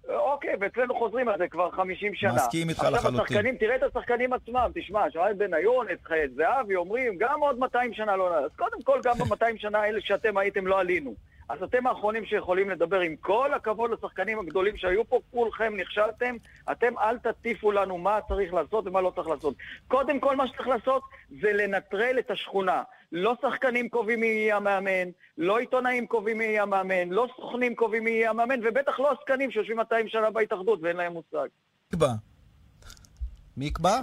אוקיי, 0.08 0.50
ואצלנו 0.60 0.98
חוזרים 0.98 1.28
על 1.28 1.38
זה 1.38 1.48
כבר 1.48 1.70
50 1.70 2.14
שנה. 2.14 2.32
מסכים 2.34 2.68
איתך 2.68 2.86
לחלוטין. 2.92 3.20
השחקנים, 3.20 3.56
תראה 3.56 3.76
את 3.76 3.96
השחקנים 3.96 4.32
עצמם, 4.32 4.70
תשמע, 4.74 5.00
שמע 5.10 5.30
את 5.30 5.36
בניון, 5.36 5.86
את 5.92 5.98
את 6.24 6.34
זהבי, 6.34 6.76
אומרים, 6.76 7.16
גם 7.18 7.40
עוד 7.40 7.58
200 7.58 7.94
שנה 7.94 8.16
לא 8.16 8.30
נעלה. 8.30 8.44
אז 8.46 8.50
קודם 8.56 8.82
כל, 8.82 9.00
גם 9.04 9.14
ב-200 9.18 9.46
שנה 9.58 9.78
האלה 9.78 9.98
שאתם 10.00 10.36
הייתם 10.38 10.66
לא 10.66 10.80
עלינו. 10.80 11.14
אז 11.48 11.62
אתם 11.62 11.86
האחרונים 11.86 12.24
שיכולים 12.24 12.70
לדבר, 12.70 13.00
עם 13.00 13.16
כל 13.16 13.54
הכבוד 13.54 13.90
לשחקנים 13.90 14.38
הגדולים 14.38 14.76
שהיו 14.76 15.04
פה, 15.04 15.20
כולכם 15.30 15.72
נכשלתם, 15.76 16.36
אתם 16.72 16.98
אל 16.98 17.18
תטיפו 17.18 17.72
לנו 17.72 17.98
מה 17.98 18.18
צריך 18.28 18.54
לעשות 18.54 18.86
ומה 18.86 19.00
לא 19.00 19.12
צריך 19.14 19.28
לעשות. 19.28 19.54
קודם 19.88 20.20
כל, 20.20 20.36
מה 20.36 20.48
שצריך 20.48 20.68
לעשות 20.68 21.02
זה 21.40 21.52
לנטרל 21.52 22.18
את 22.18 22.30
השכונה. 22.30 22.82
לא 23.12 23.36
שחקנים 23.42 23.88
קובעים 23.88 24.20
מי 24.20 24.26
יהיה 24.26 24.56
המאמן, 24.56 25.10
לא 25.38 25.58
עיתונאים 25.58 26.06
קובעים 26.06 26.38
מי 26.38 26.44
יהיה 26.44 26.62
המאמן, 26.62 27.08
לא 27.08 27.28
סוכנים 27.36 27.74
קובעים 27.74 28.04
מי 28.04 28.10
יהיה 28.10 28.30
המאמן, 28.30 28.60
ובטח 28.64 29.00
לא 29.00 29.12
עסקנים 29.12 29.50
שיושבים 29.50 29.76
200 29.76 30.08
שנה 30.08 30.30
בהתאחדות 30.30 30.78
ואין 30.82 30.96
להם 30.96 31.12
מושג. 31.12 31.48
נקבע. 31.92 32.12
מי 33.56 33.64
יקבע? 33.64 34.00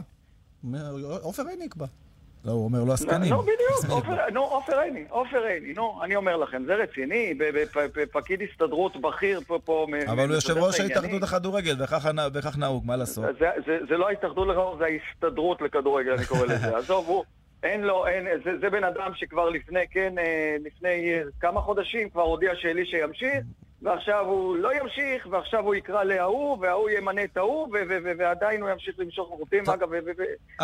עופר 1.21 1.47
עיני 1.47 1.65
יקבע. 1.65 1.85
לא, 2.45 2.51
הוא 2.51 2.63
אומר 2.65 2.83
לא 2.83 2.93
עסקנים. 2.93 3.29
נו, 3.29 3.41
בדיוק, 3.41 4.05
נו, 4.33 4.41
עופר 4.41 4.79
עיני, 4.79 5.05
עופר 5.09 5.43
עיני, 5.43 5.73
נו, 5.73 5.99
אני 6.03 6.15
אומר 6.15 6.37
לכם, 6.37 6.63
זה 6.65 6.75
רציני, 6.75 7.33
פקיד 8.11 8.41
הסתדרות 8.41 9.01
בכיר 9.01 9.41
פה... 9.47 9.87
אבל 10.07 10.27
הוא 10.27 10.35
יושב 10.35 10.57
ראש 10.57 10.79
ההתאחדות 10.79 11.21
לכדורגל, 11.21 11.75
וכך 11.79 12.57
נהוג, 12.57 12.85
מה 12.85 12.95
לעשות? 12.95 13.25
זה 13.89 13.97
לא 13.97 14.09
ההתאחדות 14.09 14.47
לכדורגל, 14.47 14.77
זה 14.77 14.85
ההסתדרות 14.85 15.61
לכדורגל, 15.61 16.11
אני 16.11 16.25
קורא 16.25 16.45
לזה. 16.45 16.75
עזוב, 16.77 17.07
הוא... 17.07 17.23
אין 17.63 17.81
לו, 17.81 18.07
אין, 18.07 18.27
זה, 18.43 18.51
זה 18.61 18.69
בן 18.69 18.83
אדם 18.83 19.11
שכבר 19.15 19.49
לפני, 19.49 19.87
כן, 19.91 20.17
אה, 20.17 20.55
לפני 20.65 21.19
כמה 21.39 21.61
חודשים 21.61 22.09
כבר 22.09 22.21
הודיע 22.21 22.51
שאלישע 22.55 22.97
ימשיך, 22.97 23.43
ועכשיו 23.83 24.25
הוא 24.25 24.57
לא 24.57 24.73
ימשיך, 24.73 25.27
ועכשיו 25.31 25.59
הוא 25.65 25.75
יקרא 25.75 26.03
לההוא, 26.03 26.57
וההוא 26.61 26.89
ימנה 26.89 27.23
את 27.23 27.37
ההוא, 27.37 27.67
ועדיין 28.17 28.61
הוא 28.61 28.69
ימשיך 28.69 28.95
למשוך 28.97 29.29
חוטים, 29.37 29.63
אגב, 29.69 29.89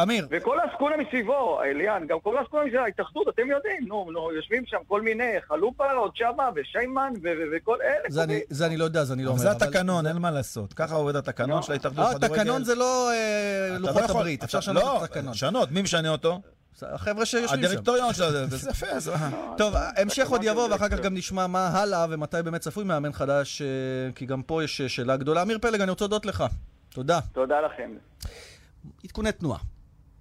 אמיר. 0.01 0.27
וכל 0.31 0.59
העסקונה 0.59 0.97
מסביבו, 0.97 1.61
אליאן, 1.63 2.07
גם 2.07 2.19
כל 2.19 2.37
העסקונה 2.37 2.65
מסביבו, 2.65 2.83
ההתאחדות, 2.83 3.27
אתם 3.29 3.49
יודעים, 3.49 3.87
נו, 3.87 4.11
נו, 4.11 4.31
יושבים 4.31 4.63
שם 4.65 4.77
כל 4.87 5.01
מיני, 5.01 5.41
חלופה, 5.47 5.91
עוד 5.91 6.11
שמה, 6.15 6.49
ושיימן, 6.55 7.13
וכל 7.51 7.77
אלה. 7.81 8.33
זה 8.49 8.65
אני 8.65 8.77
לא 8.77 8.83
יודע, 8.83 9.03
זה 9.03 9.13
אני 9.13 9.23
לא 9.23 9.29
אומר. 9.29 9.41
זה 9.41 9.51
התקנון, 9.51 10.07
אין 10.07 10.17
מה 10.17 10.31
לעשות. 10.31 10.73
ככה 10.73 10.95
עובד 10.95 11.15
התקנון 11.15 11.61
של 11.61 11.71
ההתאחדות 11.71 12.05
לכדורגל. 12.05 12.35
התקנון 12.35 12.63
זה 12.63 12.75
לא 12.75 13.11
אה, 13.11 13.77
לוחות 13.79 14.01
לא 14.01 14.05
הברית, 14.05 14.43
אפשר 14.43 14.57
לשנות 14.57 14.83
את 14.97 15.03
התקנון. 15.03 15.25
לא, 15.25 15.31
לשנות, 15.31 15.71
מי 15.71 15.81
משנה 15.81 16.09
אותו? 16.09 16.39
החבר'ה 16.83 17.25
שיושבים 17.25 17.61
שם. 17.61 17.67
הדירקטוריון 17.67 18.13
של 18.13 18.31
זה, 18.31 18.45
זה 18.57 18.69
יפה. 18.69 18.85
טוב, 19.57 19.73
המשך 19.97 20.29
עוד 20.29 20.41
יבוא, 20.43 20.67
ואחר 20.71 20.89
כך 20.89 20.99
גם 20.99 21.13
נשמע 21.13 21.47
מה 21.47 21.67
הלאה 21.67 22.05
ומתי 22.09 22.37
באמת 22.43 22.61
צפוי 22.61 22.83
מאמן 22.83 23.13
חדש, 23.13 23.61
אה, 23.61 23.67
כי 24.15 24.25
גם 24.25 24.41
פה 24.41 24.63
יש 24.63 24.81
אה, 24.81 24.89
שאלה 24.89 25.17
גדולה. 25.17 25.41
אמיר 25.41 25.59
פלג, 25.61 25.81
אני 25.81 25.89
רוצה 25.89 26.05
להודות 26.05 26.25
לך. 26.25 26.43
תודה. 26.89 27.19
תודה 27.33 27.61
לכם. 27.61 27.91
עדכוני 29.03 29.31
תנועה. 29.31 29.59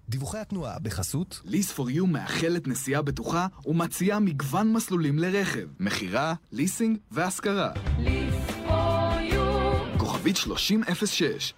דיווחי 0.08 0.38
התנועה 0.38 0.78
בחסות 0.78 1.40
ליס 1.44 1.72
פור 1.72 1.90
יו 1.90 2.06
מאחלת 2.06 2.68
נסיעה 2.68 3.02
בטוחה 3.02 3.46
ומציעה 3.66 4.18
מגוון 4.18 4.72
מסלולים 4.72 5.18
לרכב, 5.18 5.66
מכירה, 5.80 6.34
ליסינג 6.52 6.98
והשכרה. 7.10 7.70
ליס 7.98 8.34
פור 8.66 9.20
יו 9.20 9.72
כוכבית 9.98 10.36
3006 10.36 11.54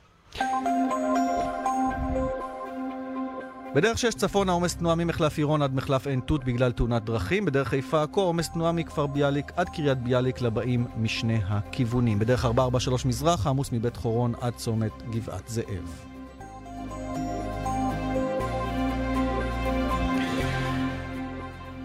בדרך 3.75 3.99
6 3.99 4.15
צפונה 4.15 4.53
עומס 4.53 4.77
תנועה 4.77 4.95
ממחלף 4.95 5.39
עירון 5.39 5.63
עד 5.63 5.75
מחלף 5.75 6.07
עין 6.07 6.21
תות 6.21 6.45
בגלל 6.45 6.73
תאונת 6.73 7.05
דרכים. 7.05 7.45
בדרך 7.45 7.69
חיפה 7.69 8.03
עכו 8.03 8.21
עומס 8.21 8.49
תנועה 8.49 8.73
מכפר 8.73 9.07
ביאליק 9.07 9.53
עד 9.57 9.69
קריית 9.69 9.99
ביאליק 9.99 10.41
לבאים 10.41 10.87
משני 10.97 11.41
הכיוונים. 11.49 12.19
בדרך 12.19 12.45
443 12.45 13.07
מזרח 13.07 13.47
עמוס 13.47 13.73
מבית 13.73 13.97
חורון 13.97 14.35
עד 14.41 14.53
צומת 14.57 14.93
גבעת 15.11 15.49
זאב. 15.49 16.05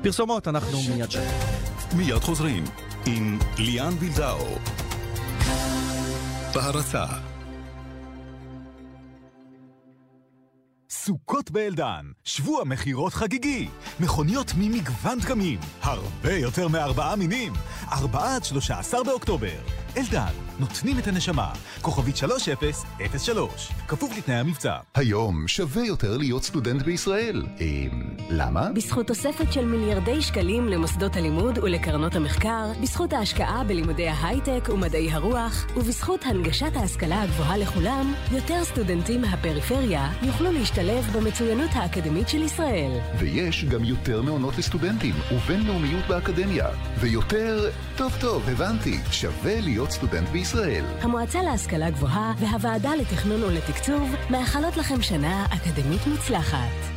פרסומות, 0.03 0.47
אנחנו 0.47 0.77
מיד 0.95 1.11
שם. 1.11 1.19
מיד 1.97 2.19
חוזרים 2.19 2.63
עם 3.05 3.39
ליאן 3.57 3.93
וילדאו. 3.99 4.45
בהרצה 6.53 7.05
סוכות 11.05 11.51
באלדן, 11.51 12.05
שבוע 12.23 12.63
מכירות 12.63 13.13
חגיגי, 13.13 13.67
מכוניות 13.99 14.51
ממגוון 14.57 15.19
דגמים, 15.19 15.59
הרבה 15.81 16.33
יותר 16.33 16.67
מארבעה 16.67 17.15
מינים, 17.15 17.53
ארבעה 17.91 18.35
עד 18.35 18.43
שלושה 18.43 18.79
עשר 18.79 19.03
באוקטובר. 19.03 19.57
אלדן, 19.97 20.33
נותנים 20.59 20.99
את 20.99 21.07
הנשמה, 21.07 21.53
כוכבית 21.81 22.17
3003, 22.17 23.71
כפוף 23.87 24.17
לתנאי 24.17 24.35
המבצע. 24.35 24.77
היום 24.95 25.47
שווה 25.47 25.85
יותר 25.85 26.17
להיות 26.17 26.43
סטודנט 26.43 26.81
בישראל. 26.81 27.43
אה, 27.61 27.65
למה? 28.29 28.71
בזכות 28.71 29.07
תוספת 29.07 29.53
של 29.53 29.65
מיליארדי 29.65 30.21
שקלים 30.21 30.67
למוסדות 30.67 31.15
הלימוד 31.15 31.57
ולקרנות 31.57 32.15
המחקר, 32.15 32.71
בזכות 32.81 33.13
ההשקעה 33.13 33.63
בלימודי 33.63 34.07
ההייטק 34.07 34.69
ומדעי 34.73 35.11
הרוח, 35.11 35.65
ובזכות 35.75 36.25
הנגשת 36.25 36.75
ההשכלה 36.75 37.21
הגבוהה 37.21 37.57
לכולם, 37.57 38.13
יותר 38.31 38.63
סטודנטים 38.63 39.21
מהפריפריה 39.21 40.11
יוכלו 40.21 40.51
להשתלב 40.51 40.94
במצוינות 41.03 41.69
האקדמית 41.73 42.29
של 42.29 42.41
ישראל. 42.41 42.91
ויש 43.19 43.65
גם 43.65 43.83
יותר 43.83 44.21
מעונות 44.21 44.57
לסטודנטים, 44.57 45.15
ובינלאומיות 45.31 46.07
באקדמיה. 46.07 46.67
ויותר... 46.99 47.69
טוב 47.97 48.17
טוב, 48.21 48.49
הבנתי. 48.49 48.97
שווה 49.11 49.61
להיות 49.61 49.91
סטודנט 49.91 50.29
בישראל. 50.29 50.45
ישראל. 50.45 50.85
המועצה 51.01 51.43
להשכלה 51.43 51.89
גבוהה 51.89 52.33
והוועדה 52.39 52.95
לתכנון 52.95 53.43
ולתקצוב 53.43 54.15
מאחלות 54.29 54.77
לכם 54.77 55.01
שנה 55.01 55.45
אקדמית 55.45 56.07
מוצלחת. 56.07 56.94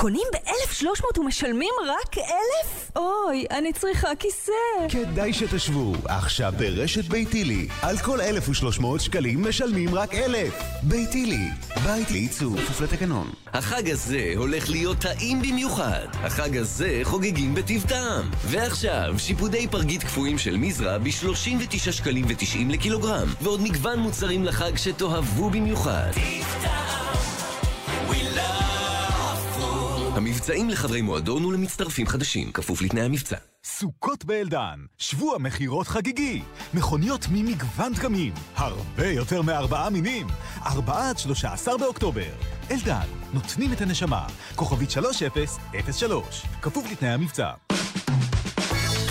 קונים 0.00 0.26
ב-1,300 0.32 1.18
ומשלמים 1.18 1.74
רק 1.86 2.18
1,000? 2.18 2.90
אוי, 2.96 3.46
אני 3.50 3.72
צריכה 3.72 4.08
כיסא. 4.18 4.52
כדאי 4.88 5.32
שתשבו, 5.32 5.92
עכשיו 6.04 6.52
ברשת 6.58 7.04
ביתילי. 7.04 7.68
על 7.82 7.98
כל 7.98 8.20
1,300 8.20 9.00
שקלים 9.00 9.48
משלמים 9.48 9.94
רק 9.94 10.14
1,000. 10.14 10.52
ביתילי, 10.82 11.48
בית 11.84 12.10
לייצור, 12.10 12.56
כפוף 12.56 12.80
לתקנון. 12.80 13.30
החג 13.52 13.90
הזה 13.90 14.32
הולך 14.36 14.70
להיות 14.70 14.98
טעים 14.98 15.42
במיוחד. 15.42 16.06
החג 16.12 16.56
הזה 16.56 17.00
חוגגים 17.02 17.54
בטיב 17.54 17.84
טעם. 17.88 18.30
ועכשיו, 18.44 19.14
שיפודי 19.18 19.68
פרגית 19.68 20.02
קפואים 20.02 20.38
של 20.38 20.56
מזרע 20.56 20.98
ב-39 20.98 21.92
שקלים 21.92 22.24
ו-90 22.28 22.72
לקילוגרם. 22.72 23.28
ועוד 23.40 23.60
מגוון 23.60 23.98
מוצרים 23.98 24.44
לחג 24.44 24.76
שתאהבו 24.76 25.50
במיוחד. 25.50 26.10
טיב 26.14 26.46
טעם 26.62 27.19
המבצעים 30.20 30.70
לחברי 30.70 31.02
מועדון 31.02 31.44
ולמצטרפים 31.44 32.06
חדשים, 32.06 32.52
כפוף 32.52 32.82
לתנאי 32.82 33.02
המבצע. 33.02 33.36
סוכות 33.64 34.24
באלדן, 34.24 34.78
שבוע 34.98 35.38
מכירות 35.38 35.88
חגיגי, 35.88 36.42
מכוניות 36.74 37.26
ממגוון 37.32 37.92
דגמים, 37.92 38.32
הרבה 38.56 39.06
יותר 39.06 39.42
מארבעה 39.42 39.90
מינים, 39.90 40.26
ארבעה 40.66 41.10
עד 41.10 41.18
שלושה 41.18 41.52
עשר 41.52 41.76
באוקטובר. 41.76 42.30
אלדן, 42.70 43.06
נותנים 43.32 43.72
את 43.72 43.80
הנשמה, 43.80 44.26
כוכבית 44.56 44.90
3003, 44.90 46.42
כפוף 46.62 46.90
לתנאי 46.92 47.10
המבצע. 47.10 47.50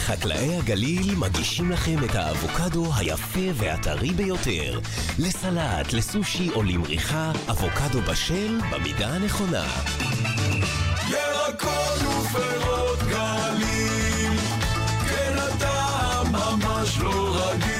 חקלאי 0.09 0.55
הגליל 0.57 1.15
מגישים 1.15 1.71
לכם 1.71 2.03
את 2.03 2.15
האבוקדו 2.15 2.85
היפה 2.95 3.39
והטרי 3.53 4.09
ביותר. 4.09 4.79
לסלט, 5.19 5.93
לסושי 5.93 6.49
או 6.55 6.63
למריחה, 6.63 7.31
אבוקדו 7.49 8.01
בשל 8.01 8.59
במידה 8.71 9.07
הנכונה. 9.07 9.67
ירקות 11.09 12.01
ופירות 12.01 12.99
גליל, 12.99 14.37
כן 15.09 15.35
אתה 15.57 16.21
ממש 16.31 16.97
לא 16.99 17.35
רגיל. 17.35 17.78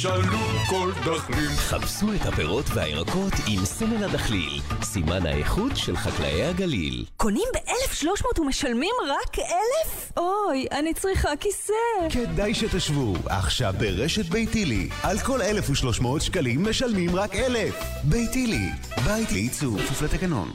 תשאלו 0.00 0.38
כל 0.68 0.90
דחליל. 1.04 1.48
חפשו 1.48 2.12
את 2.12 2.26
הפירות 2.26 2.64
והירקות 2.74 3.32
עם 3.46 3.64
סמל 3.64 4.04
הדחליל, 4.04 4.60
סימן 4.82 5.26
האיכות 5.26 5.72
של 5.76 5.96
חקלאי 5.96 6.44
הגליל. 6.44 7.04
קונים 7.16 7.48
ב-1,300 7.54 8.40
ומשלמים 8.40 8.94
רק 9.08 9.38
1,000? 9.38 10.12
אוי, 10.16 10.66
אני 10.72 10.94
צריכה 10.94 11.28
כיסא. 11.40 11.72
כדאי 12.10 12.54
שתשבו, 12.54 13.14
עכשיו 13.26 13.74
ברשת 13.78 14.26
ביתילי. 14.26 14.88
על 15.02 15.18
כל 15.18 15.42
1,300 15.42 16.22
שקלים 16.22 16.64
משלמים 16.68 17.16
רק 17.16 17.34
1,000. 17.34 17.74
ביתילי, 18.04 18.68
בית 19.06 19.32
לייצור, 19.32 19.78
כפוף 19.78 20.02
לתקנון. 20.02 20.52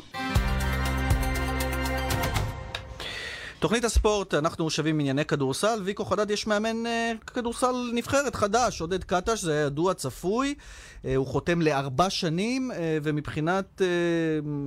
תוכנית 3.66 3.84
הספורט, 3.84 4.34
אנחנו 4.34 4.70
שווים 4.70 5.00
ענייני 5.00 5.26
כדורסל, 5.26 5.82
ויקו 5.84 6.06
חדד 6.06 6.32
יש 6.32 6.48
מאמן 6.48 6.86
אה, 6.86 7.12
כדורסל 7.28 7.92
נבחרת 7.94 8.36
חדש, 8.36 8.82
עודד 8.82 9.04
קטש, 9.04 9.42
זה 9.42 9.64
ידוע 9.68 9.94
צפוי, 9.94 10.56
אה, 11.06 11.16
הוא 11.16 11.28
חותם 11.28 11.62
לארבע 11.62 12.10
שנים, 12.10 12.72
אה, 12.72 12.98
ומבחינת 13.04 13.82
אה, 13.82 13.88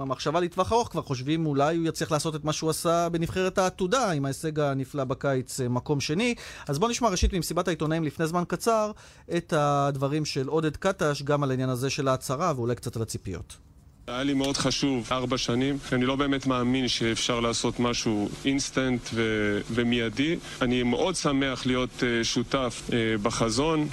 המחשבה 0.02 0.40
לטווח 0.40 0.72
ארוך 0.72 0.88
כבר 0.88 1.02
חושבים 1.02 1.46
אולי 1.46 1.76
הוא 1.76 1.86
יצליח 1.86 2.10
לעשות 2.10 2.34
את 2.34 2.44
מה 2.44 2.52
שהוא 2.52 2.70
עשה 2.70 3.08
בנבחרת 3.08 3.58
העתודה, 3.58 4.10
עם 4.10 4.24
ההישג 4.24 4.60
הנפלא 4.60 5.04
בקיץ, 5.04 5.60
אה, 5.60 5.68
מקום 5.68 6.00
שני. 6.00 6.34
אז 6.68 6.78
בואו 6.78 6.90
נשמע 6.90 7.08
ראשית 7.08 7.32
ממסיבת 7.32 7.68
העיתונאים 7.68 8.04
לפני 8.04 8.26
זמן 8.26 8.42
קצר 8.48 8.92
את 9.36 9.52
הדברים 9.56 10.24
של 10.24 10.48
עודד 10.48 10.76
קטש, 10.76 11.22
גם 11.22 11.42
על 11.42 11.50
העניין 11.50 11.68
הזה 11.68 11.90
של 11.90 12.08
ההצהרה, 12.08 12.52
ואולי 12.56 12.74
קצת 12.74 12.96
על 12.96 13.02
הציפיות. 13.02 13.67
היה 14.08 14.22
לי 14.22 14.34
מאוד 14.34 14.56
חשוב, 14.56 15.08
ארבע 15.12 15.38
שנים. 15.38 15.78
אני 15.92 16.06
לא 16.06 16.16
באמת 16.16 16.46
מאמין 16.46 16.88
שאפשר 16.88 17.40
לעשות 17.40 17.80
משהו 17.80 18.28
אינסטנט 18.44 19.00
ו- 19.14 19.60
ומיידי. 19.70 20.36
אני 20.62 20.82
מאוד 20.82 21.16
שמח 21.16 21.66
להיות 21.66 21.90
uh, 21.98 22.24
שותף 22.24 22.82
uh, 22.86 22.92
בחזון 23.22 23.88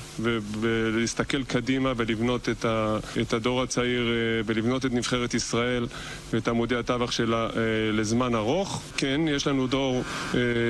ולהסתכל 0.59 1.43
קדימה 1.43 1.93
ולבנות 1.97 2.49
את, 2.49 2.65
ה- 2.65 2.97
את 3.21 3.33
הדור 3.33 3.61
הצעיר 3.61 4.01
uh, 4.01 4.43
ולבנות 4.45 4.85
את 4.85 4.93
נבחרת 4.93 5.33
ישראל 5.33 5.87
ואת 6.33 6.47
עמודי 6.47 6.75
הטווח 6.75 7.11
שלה 7.11 7.47
לזמן 7.93 8.35
ארוך. 8.35 8.81
כן, 8.97 9.21
יש 9.27 9.47
לנו 9.47 9.67
דור 9.67 10.03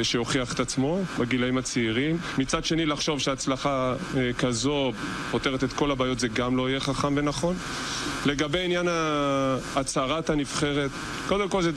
שהוכיח 0.04 0.54
את 0.54 0.60
עצמו 0.60 1.02
בגילאים 1.20 1.58
הצעירים. 1.58 2.18
מצד 2.38 2.66
שני, 2.66 2.86
לחשוב 2.86 3.20
שהצלחה 3.20 3.94
כזו 4.38 4.92
פותרת 5.32 5.64
את 5.64 5.74
כל 5.74 5.92
הבעיות 5.92 6.20
זה 6.20 6.28
גם 6.28 6.58
לא 6.58 6.70
יהיה 6.70 6.80
חכם 6.80 7.14
ונכון. 7.18 7.56
לגבי 8.26 8.60
עניין 8.66 8.88
ה... 8.88 9.35
הצהרת 9.76 10.30
הנבחרת. 10.30 10.92
קודם 11.28 11.50
כל 11.50 11.62
זה... 11.62 11.72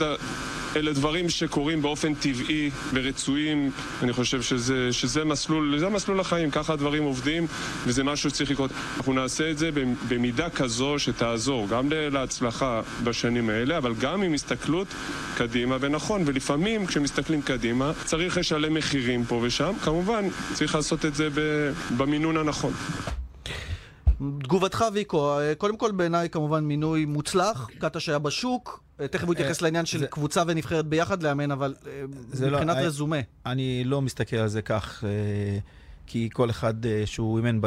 אלה 0.76 0.92
דברים 0.92 1.28
שקורים 1.28 1.82
באופן 1.82 2.14
טבעי 2.14 2.70
ורצויים, 2.92 3.70
אני 4.02 4.12
חושב 4.12 4.42
שזה, 4.42 4.92
שזה 4.92 5.24
מסלול, 5.24 5.78
זה 5.78 5.88
מסלול 5.88 6.20
החיים, 6.20 6.50
ככה 6.50 6.72
הדברים 6.72 7.02
עובדים 7.02 7.46
וזה 7.84 8.04
משהו 8.04 8.30
שצריך 8.30 8.50
לקרות. 8.50 8.70
אנחנו 8.96 9.12
נעשה 9.12 9.50
את 9.50 9.58
זה 9.58 9.70
במידה 10.08 10.50
כזו 10.50 10.98
שתעזור 10.98 11.68
גם 11.68 11.88
להצלחה 11.90 12.80
בשנים 13.04 13.50
האלה, 13.50 13.78
אבל 13.78 13.94
גם 13.94 14.22
עם 14.22 14.34
הסתכלות 14.34 14.88
קדימה, 15.36 15.76
ונכון, 15.80 16.22
ולפעמים 16.26 16.86
כשמסתכלים 16.86 17.42
קדימה 17.42 17.92
צריך 18.04 18.38
לשלם 18.38 18.74
מחירים 18.74 19.24
פה 19.24 19.40
ושם, 19.42 19.72
כמובן 19.84 20.24
צריך 20.54 20.74
לעשות 20.74 21.04
את 21.04 21.14
זה 21.14 21.28
במינון 21.96 22.36
הנכון. 22.36 22.72
תגובתך, 24.42 24.84
ויקו, 24.92 25.30
קודם 25.58 25.76
כל 25.76 25.90
בעיניי 25.92 26.30
כמובן 26.30 26.64
מינוי 26.64 27.04
מוצלח, 27.04 27.68
קטש 27.78 28.08
היה 28.08 28.18
בשוק, 28.18 28.82
אה, 29.00 29.08
תכף 29.08 29.24
הוא 29.24 29.34
יתייחס 29.34 29.62
אה, 29.62 29.66
לעניין 29.66 29.86
של 29.86 29.98
זה- 29.98 30.06
קבוצה 30.06 30.42
ונבחרת 30.46 30.86
ביחד 30.86 31.22
לאמן, 31.22 31.50
אבל 31.50 31.74
אה, 31.86 32.02
זה 32.32 32.50
לא- 32.50 32.58
מבחינת 32.58 32.76
רזומה. 32.76 33.16
אני 33.46 33.84
לא 33.84 34.02
מסתכל 34.02 34.36
על 34.36 34.48
זה 34.48 34.62
כך, 34.62 35.04
כי 36.06 36.28
כל 36.32 36.50
אחד 36.50 36.74
שהוא 37.04 37.36
אימן 37.38 37.60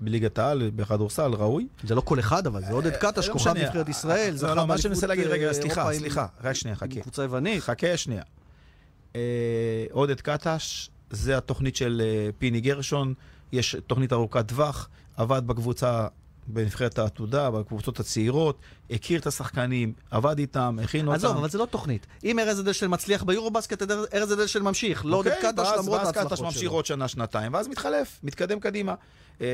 בליגת 0.00 0.38
העל, 0.38 0.70
בכדורסל, 0.76 1.30
ראוי. 1.34 1.66
זה 1.84 1.94
לא 1.94 2.00
כל 2.00 2.18
אחד, 2.20 2.46
אבל 2.46 2.60
זה 2.64 2.72
עודד 2.72 2.96
קטש, 2.96 3.28
לא 3.28 3.32
כוכב. 3.32 3.50
נבחרת 3.56 3.88
ישראל, 3.88 4.36
זכה 4.36 4.54
לא, 4.54 4.66
מה 4.66 4.78
שאני 4.78 4.88
באליפות, 4.88 4.90
מנסה 4.90 5.06
להגיד, 5.06 5.26
רגע, 5.26 5.52
סליחה, 5.52 5.92
סליחה, 5.92 6.26
רק 6.44 6.52
שנייה, 6.52 6.76
חכה. 6.76 7.00
קבוצה 7.00 7.22
יוונית. 7.22 7.62
חכה 7.62 7.96
שנייה. 7.96 8.22
עודד 9.90 10.20
קטש, 10.20 10.90
זה 11.10 11.36
התוכנית 11.36 11.76
של 11.76 12.02
פיני 12.38 12.60
גרשון, 12.60 13.14
יש 13.52 13.76
תוכנית 13.86 14.12
ארוכת 14.12 14.48
טווח, 14.48 14.88
עבד 15.16 15.46
בקבוצה, 15.46 16.06
בנבחרת 16.48 16.98
העתודה, 16.98 17.50
בקבוצות 17.50 18.00
הצעירות, 18.00 18.58
הכיר 18.90 19.20
את 19.20 19.26
השחקנים, 19.26 19.92
עבד 20.10 20.38
איתם, 20.38 20.78
הכין 20.84 21.06
אותם. 21.06 21.16
עזוב, 21.16 21.36
אבל 21.36 21.48
זה 21.50 21.58
לא 21.58 21.66
תוכנית. 21.66 22.06
אם 22.24 22.38
ארז 22.38 22.60
אדלשטיין 22.60 22.94
מצליח 22.94 23.22
ביורובסקט, 23.22 23.82
ארז 24.14 24.32
אדלשטיין 24.32 24.64
ממשיך. 24.64 25.04
לא 25.06 25.16
עודד 25.16 25.32
קטש 25.42 25.58
ואז- 25.58 25.78
למרות 25.80 25.98
ואז 25.98 26.06
ההצלחות 26.06 26.28
קטש 26.28 26.38
שלו. 26.38 26.46
ממשיך 26.46 26.70
עוד 26.70 26.86
שנה, 26.86 27.08
שנתיים, 27.08 27.54
ואז 27.54 27.68
מתחלף, 27.68 28.20
מתקדם 28.22 28.60
קדימה. 28.60 28.94
אה, 29.40 29.46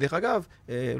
דרך 0.00 0.12
אגב, 0.14 0.46
אה, 0.68 0.94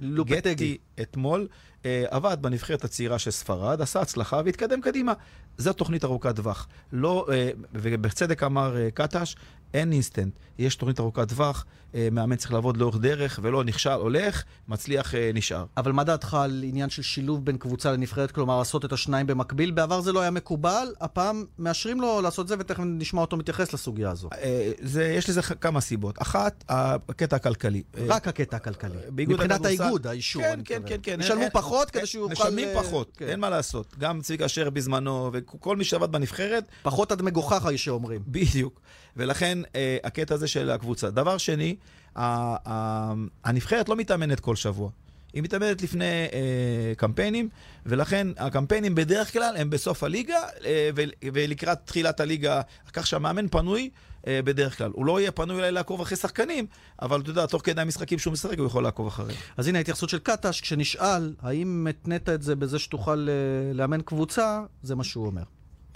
לופגטי. 0.00 0.78
אתמול 1.02 1.48
אה, 1.84 2.04
עבד 2.10 2.36
בנבחרת 2.40 2.84
הצעירה 2.84 3.18
של 3.18 3.30
ספרד, 3.30 3.80
עשה 3.82 4.00
הצלחה 4.00 4.40
והתקדם 4.44 4.80
קדימה. 4.80 5.12
זו 5.58 5.72
תוכנית 5.72 6.04
ארוכת 6.04 6.36
טווח. 6.36 6.68
לא, 6.92 7.26
ובצדק 7.74 8.42
אמר 8.42 8.76
קטש, 8.94 9.34
אין 9.74 9.92
אינסטנט. 9.92 10.32
יש 10.58 10.76
תוכנית 10.76 11.00
ארוכת 11.00 11.28
טווח, 11.28 11.64
אה, 11.94 12.08
מאמן 12.12 12.36
צריך 12.36 12.52
לעבוד 12.52 12.76
לאורך 12.76 12.96
דרך, 12.96 13.40
ולא 13.42 13.64
נכשל, 13.64 13.90
הולך, 13.90 14.42
מצליח, 14.68 15.14
אה, 15.14 15.30
נשאר. 15.34 15.64
אבל 15.76 15.92
מה 15.92 16.04
דעתך 16.04 16.34
על 16.34 16.64
עניין 16.66 16.90
של 16.90 17.02
שילוב 17.02 17.44
בין 17.44 17.56
קבוצה 17.58 17.92
לנבחרת, 17.92 18.30
כלומר 18.30 18.58
לעשות 18.58 18.84
את 18.84 18.92
השניים 18.92 19.26
במקביל? 19.26 19.70
בעבר 19.70 20.00
זה 20.00 20.12
לא 20.12 20.20
היה 20.20 20.30
מקובל, 20.30 20.88
הפעם 21.00 21.44
מאשרים 21.58 22.00
לו 22.00 22.20
לעשות 22.20 22.48
זה, 22.48 22.54
ותכף 22.58 22.82
נשמע 22.86 23.20
אותו 23.20 23.36
מתייחס 23.36 23.72
לסוגיה 23.72 24.10
הזו. 24.10 24.28
אה, 24.34 24.72
זה, 24.80 25.04
יש 25.04 25.28
לזה 25.30 25.42
כמה 25.42 25.80
סיבות. 25.80 26.22
אחת, 26.22 26.64
הקטע 26.68 27.36
הכלכלי. 27.36 27.82
רק 28.06 28.28
הקטע 28.28 28.56
הכלכלי. 28.56 28.98
מבחינת 29.12 29.64
האיגוד, 29.64 30.06
האישור, 30.06 30.42
כן, 30.42 30.60
כן. 30.64 30.82
כן, 30.86 30.96
כן. 31.02 31.20
ישלמו 31.20 31.42
אין- 31.42 31.50
פחות 31.52 31.90
כדי 31.90 32.06
שהוא 32.06 32.30
יוכל... 32.30 32.32
משלמים 32.44 32.68
פחות, 32.74 33.12
כן. 33.16 33.28
אין 33.28 33.40
מה 33.40 33.50
לעשות. 33.50 33.94
גם 33.98 34.20
צביקה 34.20 34.46
אשר 34.46 34.70
בזמנו, 34.70 35.30
וכל 35.32 35.76
מי 35.76 35.84
שעבד 35.84 36.12
בנבחרת, 36.12 36.64
פחות 36.82 37.12
עד 37.12 37.22
מגוחך, 37.22 37.68
יש 37.72 37.84
שאומרים. 37.84 38.20
בדיוק. 38.26 38.80
ולכן, 39.18 39.58
אה, 39.74 39.96
הקטע 40.04 40.34
הזה 40.34 40.48
של 40.48 40.70
הקבוצה. 40.70 41.10
דבר 41.10 41.38
שני, 41.38 41.76
ה- 42.16 42.56
ה- 42.72 43.12
הנבחרת 43.44 43.88
לא 43.88 43.96
מתאמנת 43.96 44.40
כל 44.40 44.56
שבוע. 44.56 44.90
היא 45.32 45.42
מתאמנת 45.42 45.82
לפני 45.82 46.04
אה, 46.32 46.92
קמפיינים, 46.96 47.48
ולכן 47.86 48.26
הקמפיינים 48.36 48.94
בדרך 48.94 49.32
כלל 49.32 49.54
הם 49.58 49.70
בסוף 49.70 50.02
הליגה, 50.04 50.36
אה, 50.64 50.90
ולקראת 51.32 51.78
תחילת 51.84 52.20
הליגה, 52.20 52.60
כך 52.92 53.06
שהמאמן 53.06 53.48
פנוי 53.48 53.90
אה, 54.26 54.40
בדרך 54.44 54.78
כלל. 54.78 54.90
הוא 54.94 55.06
לא 55.06 55.20
יהיה 55.20 55.30
פנוי 55.32 55.56
אולי 55.56 55.70
לעקוב 55.72 56.00
אחרי 56.00 56.16
שחקנים, 56.16 56.66
אבל 57.02 57.20
אתה 57.20 57.30
יודע, 57.30 57.46
תוך 57.46 57.62
כדי 57.64 57.80
המשחקים 57.80 58.18
שהוא 58.18 58.32
משחק, 58.32 58.58
הוא 58.58 58.66
יכול 58.66 58.82
לעקוב 58.82 59.06
אחריהם. 59.06 59.36
אז 59.56 59.68
הנה 59.68 59.78
ההתייחסות 59.78 60.08
של 60.08 60.18
קטש, 60.18 60.60
כשנשאל 60.60 61.34
האם 61.42 61.86
התנית 61.90 62.28
את 62.28 62.42
זה 62.42 62.56
בזה 62.56 62.78
שתוכל 62.78 63.28
אה, 63.28 63.72
לאמן 63.74 64.00
קבוצה, 64.02 64.60
זה 64.82 64.94
מה 64.94 65.04
שהוא 65.04 65.26
אומר. 65.26 65.42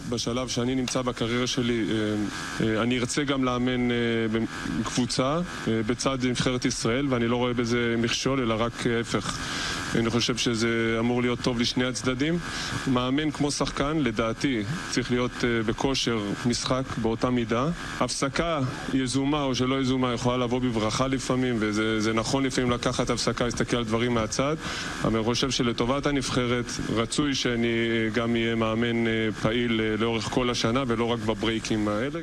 בשלב 0.09 0.49
שאני 0.49 0.75
נמצא 0.75 1.03
בקריירה 1.03 1.47
שלי, 1.47 1.85
אה, 1.91 2.67
אה, 2.67 2.83
אני 2.83 2.99
ארצה 2.99 3.25
גם 3.25 3.45
לאמן 3.45 3.91
אה, 3.91 3.97
בקבוצה 4.81 5.41
אה, 5.69 5.81
בצד 5.87 6.19
נבחרת 6.27 6.65
ישראל, 6.65 7.07
ואני 7.11 7.27
לא 7.29 7.37
רואה 7.37 7.55
בזה 7.55 7.95
מכשול, 7.99 8.41
אלא 8.41 8.55
רק 8.59 8.87
ההפך. 8.87 9.39
אני 9.95 10.11
חושב 10.11 10.37
שזה 10.37 10.97
אמור 10.99 11.23
להיות 11.23 11.41
טוב 11.41 11.61
לשני 11.61 11.85
הצדדים. 11.85 12.39
מאמן 12.87 13.31
כמו 13.31 13.51
שחקן, 13.51 13.99
לדעתי, 13.99 14.63
צריך 14.91 15.11
להיות 15.11 15.31
אה, 15.45 15.63
בכושר 15.67 16.21
משחק 16.47 16.83
באותה 17.03 17.31
מידה. 17.31 17.69
הפסקה 18.01 18.61
יזומה 18.95 19.43
או 19.43 19.55
שלא 19.55 19.81
יזומה 19.81 20.13
יכולה 20.13 20.37
לבוא 20.37 20.59
בברכה 20.59 21.07
לפעמים, 21.07 21.57
וזה 21.59 22.01
זה 22.01 22.13
נכון 22.13 22.45
לפעמים 22.45 22.71
לקחת 22.71 23.11
הפסקה, 23.11 23.45
להסתכל 23.45 23.77
על 23.77 23.85
דברים 23.85 24.15
מהצד, 24.15 24.57
אבל 25.05 25.17
אני 25.17 25.25
חושב 25.25 25.51
שלטובת 25.51 26.07
הנבחרת 26.07 26.67
רצוי 26.95 27.35
שאני 27.35 27.67
אה, 27.67 28.09
גם 28.15 28.35
אהיה 28.35 28.55
מאמן 28.55 29.07
אה, 29.07 29.29
פעיל 29.43 29.81
לאורך 29.99 30.25
כל 30.25 30.51
השנה 30.51 30.83
ולא 30.87 31.05
רק 31.05 31.19
בברייקים 31.19 31.89
האלה. 31.89 32.21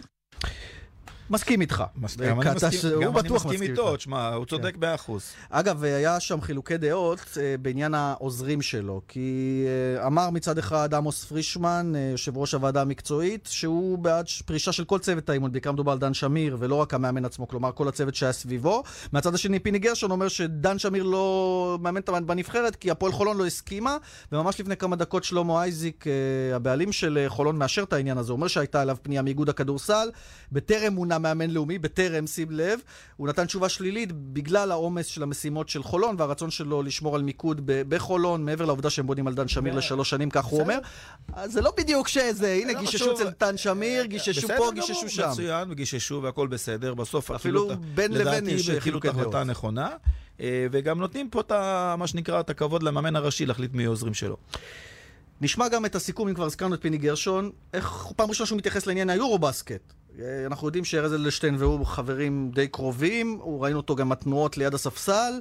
מסכים 1.29 1.61
איתך. 1.61 1.83
גם 2.17 2.41
אני 2.41 2.49
קטש, 2.49 2.63
מסכים- 2.63 2.91
הוא 2.93 3.03
גם 3.03 3.17
אני 3.17 3.23
בטוח 3.23 3.45
מסכים 3.45 3.61
איתו, 3.61 3.97
תשמע, 3.97 4.27
הוא 4.27 4.45
צודק 4.45 4.73
כן. 4.73 4.79
מאה 4.79 4.95
אחוז. 4.95 5.23
אגב, 5.49 5.83
היה 5.83 6.19
שם 6.19 6.41
חילוקי 6.41 6.77
דעות 6.77 7.37
אה, 7.41 7.55
בעניין 7.61 7.93
העוזרים 7.93 8.61
שלו, 8.61 9.01
כי 9.07 9.65
אה, 9.97 10.07
אמר 10.07 10.29
מצד 10.29 10.57
אחד 10.57 10.93
עמוס 10.93 11.25
פרישמן, 11.25 11.93
אה, 11.95 12.09
יושב 12.11 12.37
ראש 12.37 12.53
הוועדה 12.53 12.81
המקצועית, 12.81 13.47
שהוא 13.51 13.97
בעד 13.97 14.25
פרישה 14.45 14.71
של 14.71 14.83
כל 14.83 14.99
צוות 14.99 15.29
האימון, 15.29 15.51
בעיקר 15.51 15.71
מדובר 15.71 15.91
על 15.91 15.97
דן 15.97 16.13
שמיר, 16.13 16.57
ולא 16.59 16.75
רק 16.75 16.93
המאמן 16.93 17.25
עצמו, 17.25 17.47
כלומר 17.47 17.71
כל 17.71 17.87
הצוות 17.87 18.15
שהיה 18.15 18.31
סביבו. 18.31 18.83
מהצד 19.11 19.33
השני, 19.33 19.59
פיני 19.59 19.79
גרשון 19.79 20.11
אומר 20.11 20.27
שדן 20.27 20.79
שמיר 20.79 21.03
לא 21.03 21.77
מאמן 21.81 22.01
בנבחרת, 22.25 22.75
כי 22.75 22.91
הפועל 22.91 23.11
חולון 23.11 23.37
לא 23.37 23.45
הסכימה, 23.45 23.97
וממש 24.31 24.59
לפני 24.59 24.77
כמה 24.77 24.95
דקות 24.95 25.23
שלמה 25.23 25.61
אייזיק, 25.63 26.05
אה, 26.07 26.55
הבעלים 26.55 26.91
של 26.91 27.17
אה, 27.17 27.29
חולון, 27.29 27.57
מאשר 27.57 27.83
את 27.83 27.93
העניין 27.93 28.17
הזה. 28.17 28.31
אומר 28.31 28.47
שהייתה 28.47 28.81
אליו 28.81 28.97
פנייה 29.01 29.21
מאיגוד 29.21 29.49
הכדורסל, 29.49 30.09
בטרם 30.51 30.93
מונה 30.93 31.18
מאמן 31.19 31.49
לאומי, 31.49 31.77
בטרם, 31.77 32.27
שים 32.27 32.51
לב, 32.51 32.79
הוא 33.17 33.27
נתן 33.27 33.45
תשובה 33.45 33.69
שלילית 33.69 34.11
בגלל 34.11 34.71
העומס 34.71 35.05
של 35.05 35.23
המשימות 35.23 35.69
של 35.69 35.83
חולון 35.83 36.15
והרצון 36.19 36.51
שלו 36.51 36.83
לשמור 36.83 37.15
על 37.15 37.21
מיקוד 37.21 37.61
בחולון, 37.65 38.45
מעבר 38.45 38.65
לעובדה 38.65 38.89
שהם 38.89 39.07
בונים 39.07 39.27
על 39.27 39.33
דן 39.33 39.47
שמיר 39.47 39.75
לשלוש 39.75 40.09
שנים, 40.09 40.29
כך 40.29 40.45
הוא 40.45 40.61
אומר. 40.61 40.79
אז 41.33 41.51
זה 41.51 41.61
לא 41.61 41.73
בדיוק 41.77 42.07
שזה, 42.07 42.53
הנה, 42.53 42.73
גיששו. 42.73 43.13
אצל 43.13 43.29
דן 43.39 43.57
שמיר, 43.57 44.05
גיששו 44.05 44.47
בסדר 44.47 44.57
פה, 44.57 44.71
גיששו 44.73 45.09
שם. 45.09 45.29
מצוין, 45.31 45.71
וגיששו 45.71 46.19
והכל 46.23 46.47
בסדר. 46.47 46.93
בסוף 46.93 47.31
אפילו 47.31 47.69
בין 47.95 48.11
לבין 48.11 48.47
יש 48.47 48.69
חילוקי 48.69 49.07
ההחלטה 49.07 49.29
דעות. 49.29 49.35
הנכונה, 49.35 49.89
אה, 50.39 50.67
וגם 50.71 50.99
נותנים 50.99 51.29
פה 51.29 51.39
את 51.39 51.51
מה 51.97 52.07
שנקרא, 52.07 52.39
את 52.39 52.49
הכבוד 52.49 52.83
למאמן 52.83 53.15
הראשי 53.15 53.45
להחליט 53.45 53.73
מי 53.73 53.85
העוזרים 53.85 54.13
שלו. 54.13 54.37
נשמע 55.41 55.67
גם 55.67 55.85
את 55.85 55.95
הסיכום, 55.95 56.27
אם 56.27 56.33
כבר 56.33 56.45
הזכרנו 56.45 56.75
את 56.75 56.81
פיני 56.81 56.97
גרשון, 56.97 57.51
איך 57.73 58.07
פעם 58.15 58.29
ראשונה 58.29 58.47
שהוא 58.47 58.57
מתייחס 58.57 58.87
לעניין 58.87 59.09
היורו-בסקט. 59.09 59.93
אה, 60.21 60.45
אנחנו 60.45 60.67
יודעים 60.67 60.85
שארז 60.85 61.13
אדלשטיין 61.13 61.55
והוא 61.59 61.85
חברים 61.85 62.51
די 62.53 62.67
קרובים, 62.67 63.39
ראינו 63.59 63.77
אותו 63.77 63.95
גם 63.95 64.11
התנועות 64.11 64.57
ליד 64.57 64.73
הספסל, 64.73 65.31